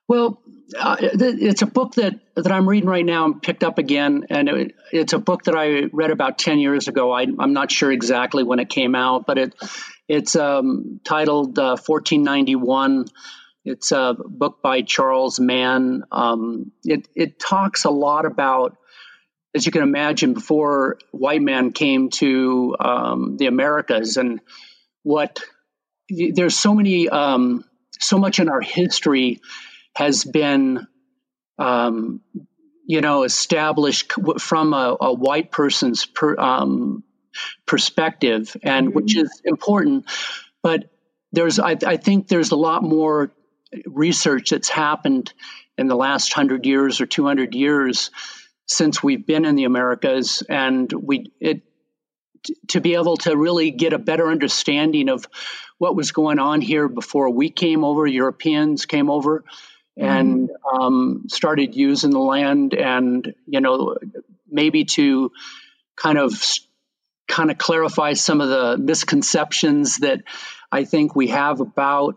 Well, 0.08 0.40
uh, 0.78 0.96
it's 1.00 1.62
a 1.62 1.66
book 1.66 1.94
that, 1.94 2.18
that 2.34 2.50
I'm 2.50 2.68
reading 2.68 2.88
right 2.88 3.04
now 3.04 3.26
and 3.26 3.40
picked 3.40 3.62
up 3.62 3.78
again. 3.78 4.26
And 4.30 4.48
it, 4.48 4.74
it's 4.92 5.12
a 5.12 5.18
book 5.18 5.44
that 5.44 5.54
I 5.54 5.84
read 5.92 6.10
about 6.10 6.38
10 6.38 6.58
years 6.58 6.88
ago. 6.88 7.12
I, 7.12 7.22
am 7.22 7.52
not 7.52 7.70
sure 7.70 7.92
exactly 7.92 8.42
when 8.42 8.58
it 8.58 8.68
came 8.68 8.94
out, 8.94 9.26
but 9.26 9.38
it 9.38 9.54
it's 10.08 10.36
um, 10.36 11.00
titled 11.04 11.58
uh, 11.58 11.76
1491. 11.76 13.06
It's 13.64 13.92
a 13.92 14.14
book 14.18 14.60
by 14.62 14.82
Charles 14.82 15.40
Mann. 15.40 16.04
Um, 16.12 16.72
it, 16.84 17.08
it 17.14 17.40
talks 17.40 17.84
a 17.84 17.90
lot 17.90 18.26
about, 18.26 18.76
as 19.54 19.64
you 19.64 19.72
can 19.72 19.82
imagine, 19.82 20.34
before 20.34 20.98
white 21.12 21.40
man 21.40 21.72
came 21.72 22.10
to 22.10 22.76
um, 22.78 23.36
the 23.38 23.46
Americas 23.46 24.18
and 24.18 24.40
what 25.02 25.40
there's 26.10 26.56
so 26.56 26.74
many, 26.74 27.08
um, 27.08 27.64
so 27.98 28.18
much 28.18 28.38
in 28.38 28.50
our 28.50 28.60
history 28.60 29.40
has 29.96 30.24
been, 30.24 30.86
um, 31.58 32.20
you 32.86 33.00
know, 33.00 33.22
established 33.22 34.12
from 34.40 34.74
a, 34.74 34.96
a 35.00 35.14
white 35.14 35.50
person's 35.50 36.04
per, 36.04 36.36
um, 36.36 37.02
perspective, 37.64 38.54
and 38.62 38.88
mm-hmm. 38.88 38.96
which 38.96 39.16
is 39.16 39.40
important. 39.42 40.04
But 40.62 40.90
there's, 41.32 41.58
I, 41.58 41.78
I 41.86 41.96
think, 41.96 42.28
there's 42.28 42.50
a 42.50 42.56
lot 42.56 42.82
more 42.82 43.32
research 43.86 44.50
that's 44.50 44.68
happened 44.68 45.32
in 45.76 45.86
the 45.86 45.96
last 45.96 46.32
hundred 46.32 46.66
years 46.66 47.00
or 47.00 47.06
200 47.06 47.54
years 47.54 48.10
since 48.66 49.02
we've 49.02 49.26
been 49.26 49.44
in 49.44 49.56
the 49.56 49.64
Americas, 49.64 50.42
and 50.48 50.90
we 50.92 51.32
it 51.40 51.62
to 52.68 52.80
be 52.80 52.94
able 52.94 53.16
to 53.16 53.36
really 53.36 53.70
get 53.70 53.92
a 53.92 53.98
better 53.98 54.28
understanding 54.28 55.08
of 55.08 55.26
what 55.78 55.96
was 55.96 56.12
going 56.12 56.38
on 56.38 56.60
here 56.60 56.88
before 56.88 57.30
we 57.30 57.50
came 57.50 57.84
over, 57.84 58.06
Europeans 58.06 58.86
came 58.86 59.10
over, 59.10 59.44
and 59.96 60.48
mm-hmm. 60.48 60.80
um, 60.80 61.22
started 61.28 61.74
using 61.74 62.10
the 62.10 62.18
land 62.18 62.74
and 62.74 63.34
you 63.46 63.60
know 63.60 63.96
maybe 64.48 64.84
to 64.84 65.30
kind 65.96 66.18
of 66.18 66.32
kind 67.28 67.50
of 67.50 67.58
clarify 67.58 68.12
some 68.12 68.40
of 68.40 68.48
the 68.48 68.78
misconceptions 68.78 69.98
that 69.98 70.22
I 70.70 70.84
think 70.84 71.14
we 71.14 71.28
have 71.28 71.60
about 71.60 72.16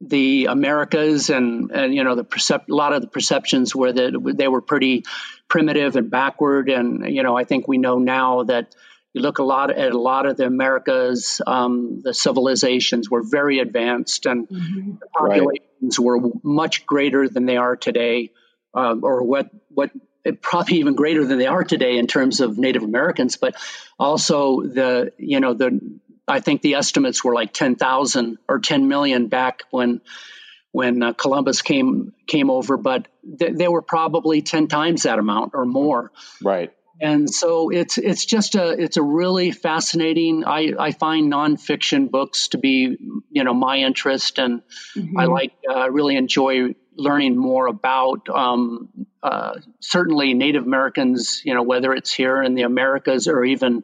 the 0.00 0.46
Americas 0.46 1.28
and, 1.30 1.70
and 1.70 1.94
you 1.94 2.04
know 2.04 2.14
the 2.14 2.24
percep- 2.24 2.68
a 2.68 2.74
lot 2.74 2.92
of 2.92 3.02
the 3.02 3.08
perceptions 3.08 3.74
were 3.74 3.92
that 3.92 4.34
they 4.36 4.48
were 4.48 4.62
pretty 4.62 5.04
primitive 5.48 5.96
and 5.96 6.10
backward 6.10 6.70
and 6.70 7.14
you 7.14 7.22
know 7.22 7.36
I 7.36 7.44
think 7.44 7.68
we 7.68 7.78
know 7.78 7.98
now 7.98 8.44
that 8.44 8.74
you 9.12 9.22
look 9.22 9.38
a 9.38 9.42
lot 9.42 9.70
at 9.70 9.92
a 9.92 9.98
lot 9.98 10.26
of 10.26 10.36
the 10.36 10.46
Americas, 10.46 11.40
um, 11.46 12.00
the 12.02 12.14
civilizations 12.14 13.10
were 13.10 13.22
very 13.22 13.58
advanced, 13.58 14.26
and 14.26 14.48
mm-hmm. 14.48 14.92
the 15.00 15.06
populations 15.06 15.98
right. 15.98 16.04
were 16.04 16.30
much 16.44 16.86
greater 16.86 17.28
than 17.28 17.44
they 17.44 17.56
are 17.56 17.76
today, 17.76 18.30
um, 18.72 19.02
or 19.02 19.24
what 19.24 19.50
what 19.68 19.90
probably 20.42 20.76
even 20.76 20.94
greater 20.94 21.24
than 21.24 21.38
they 21.38 21.48
are 21.48 21.64
today 21.64 21.98
in 21.98 22.06
terms 22.06 22.40
of 22.40 22.56
Native 22.56 22.84
Americans. 22.84 23.36
But 23.36 23.56
also 23.98 24.62
the 24.62 25.12
you 25.18 25.40
know 25.40 25.54
the 25.54 25.80
I 26.30 26.40
think 26.40 26.62
the 26.62 26.74
estimates 26.74 27.24
were 27.24 27.34
like 27.34 27.52
ten 27.52 27.76
thousand 27.76 28.38
or 28.48 28.58
ten 28.60 28.88
million 28.88 29.28
back 29.28 29.62
when 29.70 30.00
when 30.72 31.02
uh, 31.02 31.12
Columbus 31.12 31.62
came 31.62 32.12
came 32.26 32.50
over, 32.50 32.76
but 32.76 33.08
th- 33.38 33.54
they 33.54 33.68
were 33.68 33.82
probably 33.82 34.42
ten 34.42 34.68
times 34.68 35.02
that 35.02 35.18
amount 35.18 35.52
or 35.54 35.64
more. 35.64 36.12
Right 36.42 36.72
and 37.00 37.32
so 37.32 37.70
it's 37.70 37.96
it's 37.96 38.24
just 38.24 38.54
a 38.54 38.70
it's 38.70 38.98
a 38.98 39.02
really 39.02 39.52
fascinating. 39.52 40.44
I 40.44 40.72
I 40.78 40.90
find 40.92 41.32
nonfiction 41.32 42.10
books 42.10 42.48
to 42.48 42.58
be 42.58 42.96
you 43.30 43.44
know 43.44 43.54
my 43.54 43.78
interest, 43.78 44.38
and 44.38 44.60
mm-hmm. 44.94 45.18
I 45.18 45.24
like 45.24 45.52
uh, 45.68 45.90
really 45.90 46.16
enjoy 46.16 46.74
learning 46.94 47.38
more 47.38 47.66
about 47.66 48.28
um, 48.28 48.90
uh, 49.22 49.54
certainly 49.80 50.34
Native 50.34 50.64
Americans. 50.64 51.40
You 51.44 51.54
know 51.54 51.62
whether 51.62 51.92
it's 51.94 52.12
here 52.12 52.42
in 52.42 52.54
the 52.54 52.62
Americas 52.62 53.28
or 53.28 53.44
even 53.44 53.82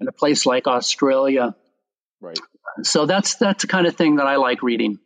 in 0.00 0.08
a 0.08 0.12
place 0.12 0.44
like 0.44 0.66
Australia. 0.66 1.54
Right. 2.20 2.38
So 2.82 3.06
that's 3.06 3.36
that's 3.36 3.62
the 3.62 3.68
kind 3.68 3.86
of 3.86 3.96
thing 3.96 4.16
that 4.16 4.26
I 4.26 4.36
like 4.36 4.62
reading. 4.62 4.98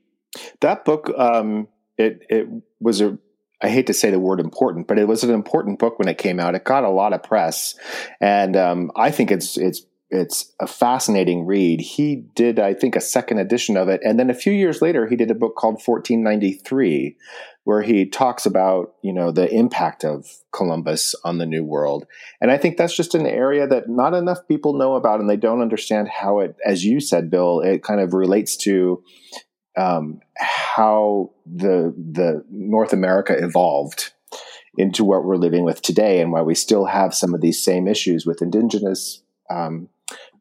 That 0.60 0.84
book, 0.84 1.10
um, 1.16 1.68
it 1.96 2.22
it 2.28 2.48
was 2.80 3.00
a 3.00 3.18
I 3.62 3.68
hate 3.68 3.86
to 3.86 3.94
say 3.94 4.10
the 4.10 4.18
word 4.18 4.40
important, 4.40 4.88
but 4.88 4.98
it 4.98 5.08
was 5.08 5.24
an 5.24 5.30
important 5.30 5.78
book 5.78 5.98
when 5.98 6.08
it 6.08 6.18
came 6.18 6.38
out. 6.38 6.54
It 6.54 6.64
got 6.64 6.84
a 6.84 6.90
lot 6.90 7.12
of 7.12 7.22
press, 7.22 7.74
and 8.20 8.56
um, 8.56 8.90
I 8.96 9.10
think 9.10 9.30
it's 9.30 9.56
it's 9.56 9.86
it's 10.10 10.52
a 10.60 10.66
fascinating 10.66 11.46
read. 11.46 11.80
He 11.80 12.16
did, 12.16 12.58
I 12.58 12.74
think, 12.74 12.94
a 12.94 13.00
second 13.00 13.38
edition 13.38 13.76
of 13.76 13.88
it, 13.88 14.00
and 14.04 14.18
then 14.18 14.28
a 14.28 14.34
few 14.34 14.52
years 14.52 14.82
later, 14.82 15.06
he 15.06 15.16
did 15.16 15.30
a 15.30 15.34
book 15.34 15.56
called 15.56 15.74
1493 15.74 17.16
where 17.64 17.82
he 17.82 18.06
talks 18.06 18.46
about 18.46 18.94
you 19.02 19.12
know 19.12 19.32
the 19.32 19.52
impact 19.52 20.04
of 20.04 20.26
Columbus 20.52 21.14
on 21.24 21.38
the 21.38 21.46
New 21.46 21.64
World, 21.64 22.06
and 22.40 22.50
I 22.50 22.58
think 22.58 22.76
that's 22.76 22.96
just 22.96 23.14
an 23.14 23.26
area 23.26 23.66
that 23.66 23.88
not 23.88 24.14
enough 24.14 24.46
people 24.46 24.74
know 24.74 24.94
about, 24.94 25.20
and 25.20 25.28
they 25.28 25.36
don't 25.36 25.62
understand 25.62 26.08
how 26.08 26.40
it, 26.40 26.56
as 26.64 26.84
you 26.84 27.00
said, 27.00 27.30
Bill, 27.30 27.60
it 27.60 27.82
kind 27.82 28.00
of 28.00 28.14
relates 28.14 28.56
to 28.58 29.02
um, 29.76 30.20
how 30.36 31.32
the 31.46 31.94
the 31.96 32.44
North 32.50 32.92
America 32.92 33.36
evolved 33.36 34.12
into 34.76 35.04
what 35.04 35.24
we're 35.24 35.36
living 35.36 35.64
with 35.64 35.82
today, 35.82 36.20
and 36.20 36.32
why 36.32 36.42
we 36.42 36.54
still 36.54 36.84
have 36.84 37.14
some 37.14 37.34
of 37.34 37.40
these 37.40 37.62
same 37.62 37.88
issues 37.88 38.24
with 38.24 38.42
indigenous. 38.42 39.22
Um, 39.50 39.88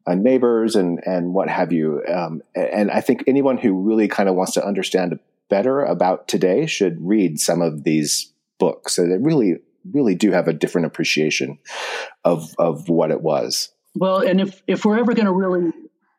uh, 0.06 0.14
neighbors 0.14 0.76
and 0.76 1.00
and 1.06 1.32
what 1.32 1.48
have 1.48 1.72
you, 1.72 2.02
um, 2.12 2.42
and 2.54 2.90
I 2.90 3.00
think 3.00 3.24
anyone 3.26 3.56
who 3.56 3.72
really 3.72 4.06
kind 4.06 4.28
of 4.28 4.34
wants 4.34 4.52
to 4.52 4.66
understand 4.66 5.18
better 5.48 5.84
about 5.84 6.28
today 6.28 6.66
should 6.66 6.96
read 7.00 7.38
some 7.38 7.62
of 7.62 7.84
these 7.84 8.32
books. 8.58 8.94
So 8.94 9.06
they 9.06 9.18
really, 9.18 9.56
really 9.92 10.14
do 10.14 10.32
have 10.32 10.48
a 10.48 10.52
different 10.52 10.86
appreciation 10.86 11.58
of 12.24 12.54
of 12.58 12.88
what 12.88 13.10
it 13.10 13.20
was. 13.20 13.70
Well, 13.94 14.18
and 14.18 14.40
if 14.40 14.62
if 14.66 14.84
we're 14.84 14.98
ever 14.98 15.14
going 15.14 15.26
to 15.26 15.32
really, 15.32 15.72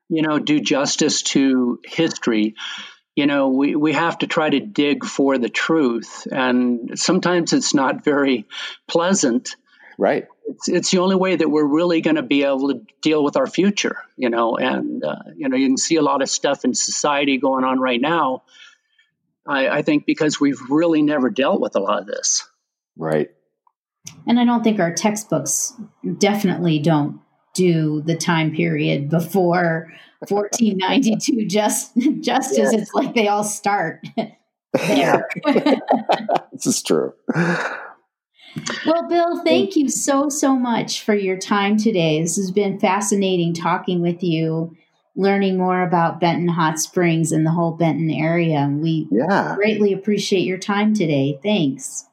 you 0.10 0.22
know, 0.22 0.40
do 0.40 0.60
justice 0.60 1.24
to 1.24 1.80
history, 1.84 2.56
you 3.16 3.26
know, 3.26 3.50
we, 3.50 3.76
we 3.76 3.94
have 3.94 4.20
to 4.20 4.28
try 4.28 4.50
to 4.50 4.60
dig 4.60 5.06
for 5.06 5.38
the 5.38 5.50
truth. 5.50 6.28
And 6.32 7.00
sometimes 7.00 7.54
it's 7.54 7.74
not 7.74 8.04
very 8.04 8.46
pleasant. 8.88 9.56
Right. 9.98 10.28
It's, 10.48 10.68
it's 10.68 10.92
the 10.92 11.00
only 11.00 11.16
way 11.16 11.38
that 11.38 11.50
we're 11.50 11.66
really 11.66 12.02
going 12.02 12.18
to 12.18 12.24
be 12.24 12.44
able 12.44 12.70
to 12.70 12.82
deal 13.02 13.24
with 13.24 13.38
our 13.38 13.48
future, 13.48 13.98
you 14.18 14.30
know. 14.30 14.58
And, 14.58 15.04
uh, 15.04 15.16
you 15.36 15.48
know, 15.48 15.56
you 15.56 15.68
can 15.68 15.78
see 15.78 15.96
a 15.96 16.02
lot 16.02 16.22
of 16.22 16.30
stuff 16.30 16.66
in 16.66 16.74
society 16.74 17.38
going 17.38 17.64
on 17.64 17.80
right 17.80 18.02
now 18.02 18.44
I, 19.48 19.68
I 19.70 19.82
think 19.82 20.06
because 20.06 20.40
we've 20.40 20.60
really 20.70 21.02
never 21.02 21.30
dealt 21.30 21.62
with 21.62 21.76
a 21.76 21.80
lot 21.80 22.02
of 22.02 22.08
this. 22.08 22.48
Right. 22.98 23.30
And 24.28 24.40
I 24.40 24.46
don't 24.46 24.64
think 24.64 24.80
our 24.80 24.94
textbooks 24.94 25.74
definitely 26.18 26.80
don't 26.80 27.20
do 27.54 28.02
the 28.02 28.16
time 28.16 28.52
period 28.54 29.10
before 29.10 29.92
1492 30.28 31.46
just 31.48 31.96
just 32.20 32.58
yes. 32.58 32.60
as 32.60 32.74
it's 32.74 32.94
like 32.94 33.14
they 33.14 33.28
all 33.28 33.44
start 33.44 34.06
there. 34.74 35.28
this 36.52 36.66
is 36.66 36.82
true. 36.84 37.14
Well, 38.86 39.08
Bill, 39.10 39.44
thank 39.44 39.76
you 39.76 39.90
so, 39.90 40.30
so 40.30 40.56
much 40.56 41.04
for 41.04 41.14
your 41.14 41.38
time 41.38 41.78
today. 41.78 42.22
This 42.22 42.38
has 42.38 42.52
been 42.52 42.80
fascinating 42.80 43.54
talking 43.54 44.02
with 44.02 44.24
you 44.24 44.76
learning 45.16 45.58
more 45.58 45.82
about 45.82 46.20
Benton 46.20 46.50
Hot 46.50 46.80
Springs 46.80 47.32
and 47.32 47.46
the 47.46 47.52
whole 47.52 47.72
Benton 47.72 48.12
area. 48.12 48.70
We 48.72 49.08
yeah. 49.12 49.56
greatly 49.56 49.94
appreciate 49.94 50.46
your 50.46 50.58
time 50.58 50.94
today. 50.94 51.40
Thanks. 51.42 52.06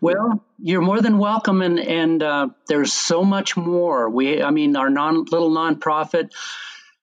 Well, 0.00 0.42
you're 0.58 0.80
more 0.80 1.02
than 1.02 1.18
welcome, 1.18 1.60
and 1.62 1.78
and 1.78 2.20
uh, 2.22 2.48
there's 2.66 2.92
so 2.92 3.24
much 3.24 3.56
more. 3.56 4.08
We, 4.08 4.42
I 4.42 4.50
mean, 4.50 4.76
our 4.76 4.88
non 4.88 5.24
little 5.24 5.50
nonprofit, 5.50 6.30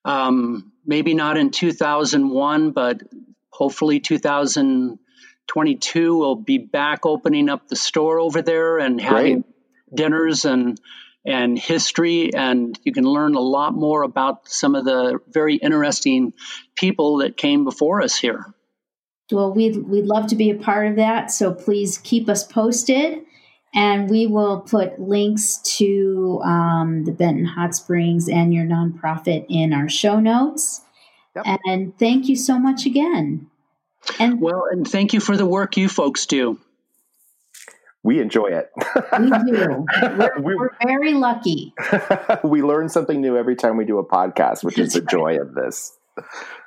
um, 0.04 0.72
maybe 0.86 1.14
not 1.14 1.38
in 1.38 1.51
2001, 1.51 2.72
but 2.72 3.04
hopefully 3.49 3.99
2022, 3.99 6.18
we'll 6.18 6.36
be 6.36 6.58
back 6.58 7.06
opening 7.06 7.49
up 7.49 7.68
the 7.68 7.76
store 7.76 8.20
over 8.20 8.41
there 8.41 8.80
and 8.80 8.99
having 8.99 9.41
Great. 9.41 9.45
dinners 9.93 10.45
and 10.45 10.82
and 11.26 11.57
history, 11.57 12.34
and 12.34 12.78
you 12.84 12.91
can 12.91 13.05
learn 13.05 13.36
a 13.36 13.41
lot 13.41 13.74
more 13.74 14.03
about 14.03 14.47
some 14.49 14.76
of 14.76 14.86
the 14.86 15.19
very 15.28 15.55
interesting 15.55 16.34
people 16.76 17.17
that 17.17 17.38
came 17.38 17.63
before 17.63 18.01
us 18.01 18.17
here. 18.17 18.45
Well, 19.32 19.53
we'd, 19.53 19.78
we'd 19.78 20.05
love 20.05 20.28
to 20.28 20.36
be 20.36 20.49
a 20.49 20.55
part 20.55 20.88
of 20.88 20.97
that, 20.97 21.32
so 21.32 21.53
please 21.53 21.97
keep 21.97 22.30
us 22.30 22.43
posted. 22.43 23.24
And 23.76 24.07
we 24.07 24.28
will 24.28 24.61
put 24.61 24.99
links 24.99 25.57
to 25.78 26.39
um, 26.43 27.05
the 27.05 27.11
Benton 27.11 27.45
Hot 27.45 27.74
Springs 27.74 28.30
and 28.30 28.53
your 28.53 28.65
nonprofit 28.65 29.47
in 29.49 29.74
our 29.74 29.89
show 29.89 30.19
notes. 30.19 30.82
Yep. 31.36 31.59
And 31.65 31.97
thank 31.97 32.28
you 32.28 32.36
so 32.36 32.59
much 32.59 32.86
again. 32.86 33.49
And 34.19 34.39
well, 34.39 34.65
and 34.69 34.88
thank 34.88 35.13
you 35.13 35.19
for 35.19 35.36
the 35.36 35.45
work 35.45 35.78
you 35.78 35.89
folks 35.89 36.28
do 36.28 36.59
we 38.04 38.20
enjoy 38.20 38.47
it. 38.47 38.70
we 39.20 39.30
do. 39.30 39.86
We're, 40.18 40.39
we, 40.41 40.54
are 40.56 40.78
very 40.86 41.14
lucky. 41.14 41.74
we 42.43 42.62
learn 42.62 42.89
something 42.89 43.22
new 43.22 43.38
every 43.38 43.56
time 43.56 43.78
we 43.78 43.86
do 43.86 43.97
a 43.97 44.06
podcast, 44.06 44.64
which 44.64 44.78
is 44.78 44.93
the 44.93 45.01
joy 45.01 45.39
of 45.39 45.56
this. 45.56 45.97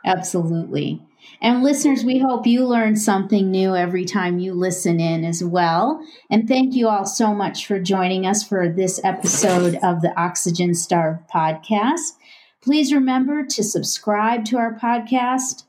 Absolutely. 0.04 1.02
And 1.42 1.62
listeners, 1.62 2.04
we 2.04 2.18
hope 2.18 2.46
you 2.46 2.66
learn 2.66 2.96
something 2.96 3.50
new 3.50 3.76
every 3.76 4.04
time 4.04 4.38
you 4.38 4.54
listen 4.54 4.98
in 4.98 5.24
as 5.24 5.44
well. 5.44 6.00
And 6.30 6.48
thank 6.48 6.74
you 6.74 6.88
all 6.88 7.04
so 7.04 7.34
much 7.34 7.66
for 7.66 7.78
joining 7.78 8.26
us 8.26 8.42
for 8.42 8.68
this 8.68 9.00
episode 9.04 9.74
of 9.82 10.00
the 10.00 10.18
Oxygen 10.18 10.74
Starved 10.74 11.28
podcast. 11.28 12.14
Please 12.62 12.92
remember 12.92 13.44
to 13.44 13.62
subscribe 13.62 14.44
to 14.46 14.56
our 14.56 14.74
podcast 14.74 15.64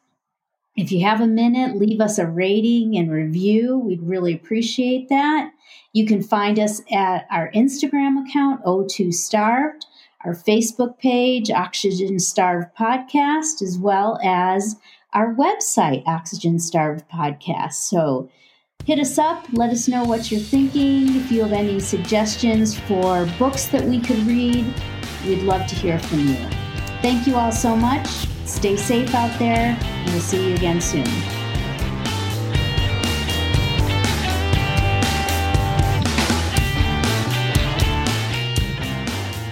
if 0.77 0.91
you 0.91 1.03
have 1.03 1.21
a 1.21 1.27
minute, 1.27 1.75
leave 1.75 1.99
us 1.99 2.19
a 2.19 2.27
rating 2.27 2.95
and 2.95 3.11
review. 3.11 3.79
We'd 3.79 4.03
really 4.03 4.35
appreciate 4.35 5.09
that. 5.09 5.49
You 5.97 6.05
can 6.05 6.21
find 6.21 6.59
us 6.59 6.79
at 6.91 7.25
our 7.31 7.51
Instagram 7.53 8.23
account, 8.23 8.63
O2 8.63 9.11
Starved, 9.11 9.87
our 10.23 10.35
Facebook 10.35 10.99
page, 10.99 11.49
Oxygen 11.49 12.19
Starved 12.19 12.67
Podcast, 12.79 13.63
as 13.63 13.79
well 13.79 14.19
as 14.23 14.75
our 15.13 15.33
website, 15.33 16.05
Oxygen 16.05 16.59
Starved 16.59 17.03
Podcast. 17.09 17.89
So 17.89 18.29
hit 18.85 18.99
us 18.99 19.17
up, 19.17 19.47
let 19.53 19.71
us 19.71 19.87
know 19.87 20.03
what 20.03 20.29
you're 20.29 20.39
thinking. 20.39 21.15
If 21.15 21.31
you 21.31 21.41
have 21.41 21.51
any 21.51 21.79
suggestions 21.79 22.77
for 22.81 23.25
books 23.39 23.65
that 23.69 23.83
we 23.83 23.99
could 23.99 24.19
read, 24.19 24.71
we'd 25.25 25.41
love 25.41 25.65
to 25.65 25.73
hear 25.73 25.97
from 25.97 26.19
you. 26.27 26.35
Thank 27.01 27.25
you 27.25 27.37
all 27.37 27.51
so 27.51 27.75
much. 27.75 28.07
Stay 28.45 28.75
safe 28.75 29.15
out 29.15 29.39
there, 29.39 29.75
and 29.81 30.11
we'll 30.11 30.21
see 30.21 30.49
you 30.49 30.53
again 30.53 30.79
soon. 30.79 31.46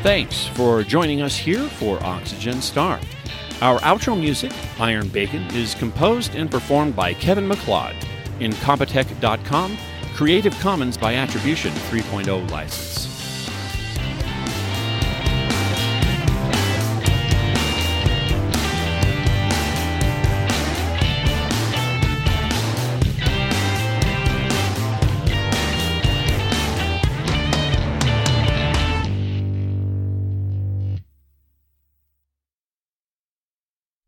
Thanks 0.05 0.45
for 0.49 0.83
joining 0.83 1.23
us 1.23 1.35
here 1.35 1.63
for 1.67 1.97
Oxygen 2.03 2.61
Star. 2.61 2.99
Our 3.59 3.79
outro 3.79 4.15
music, 4.15 4.51
Iron 4.79 5.07
Bacon, 5.07 5.41
is 5.55 5.73
composed 5.73 6.35
and 6.35 6.51
performed 6.51 6.95
by 6.95 7.15
Kevin 7.15 7.47
MacLeod. 7.47 7.95
Incompetech.com, 8.37 9.75
Creative 10.13 10.55
Commons 10.59 10.95
by 10.95 11.15
Attribution 11.15 11.71
3.0 11.71 12.51
license. 12.51 13.14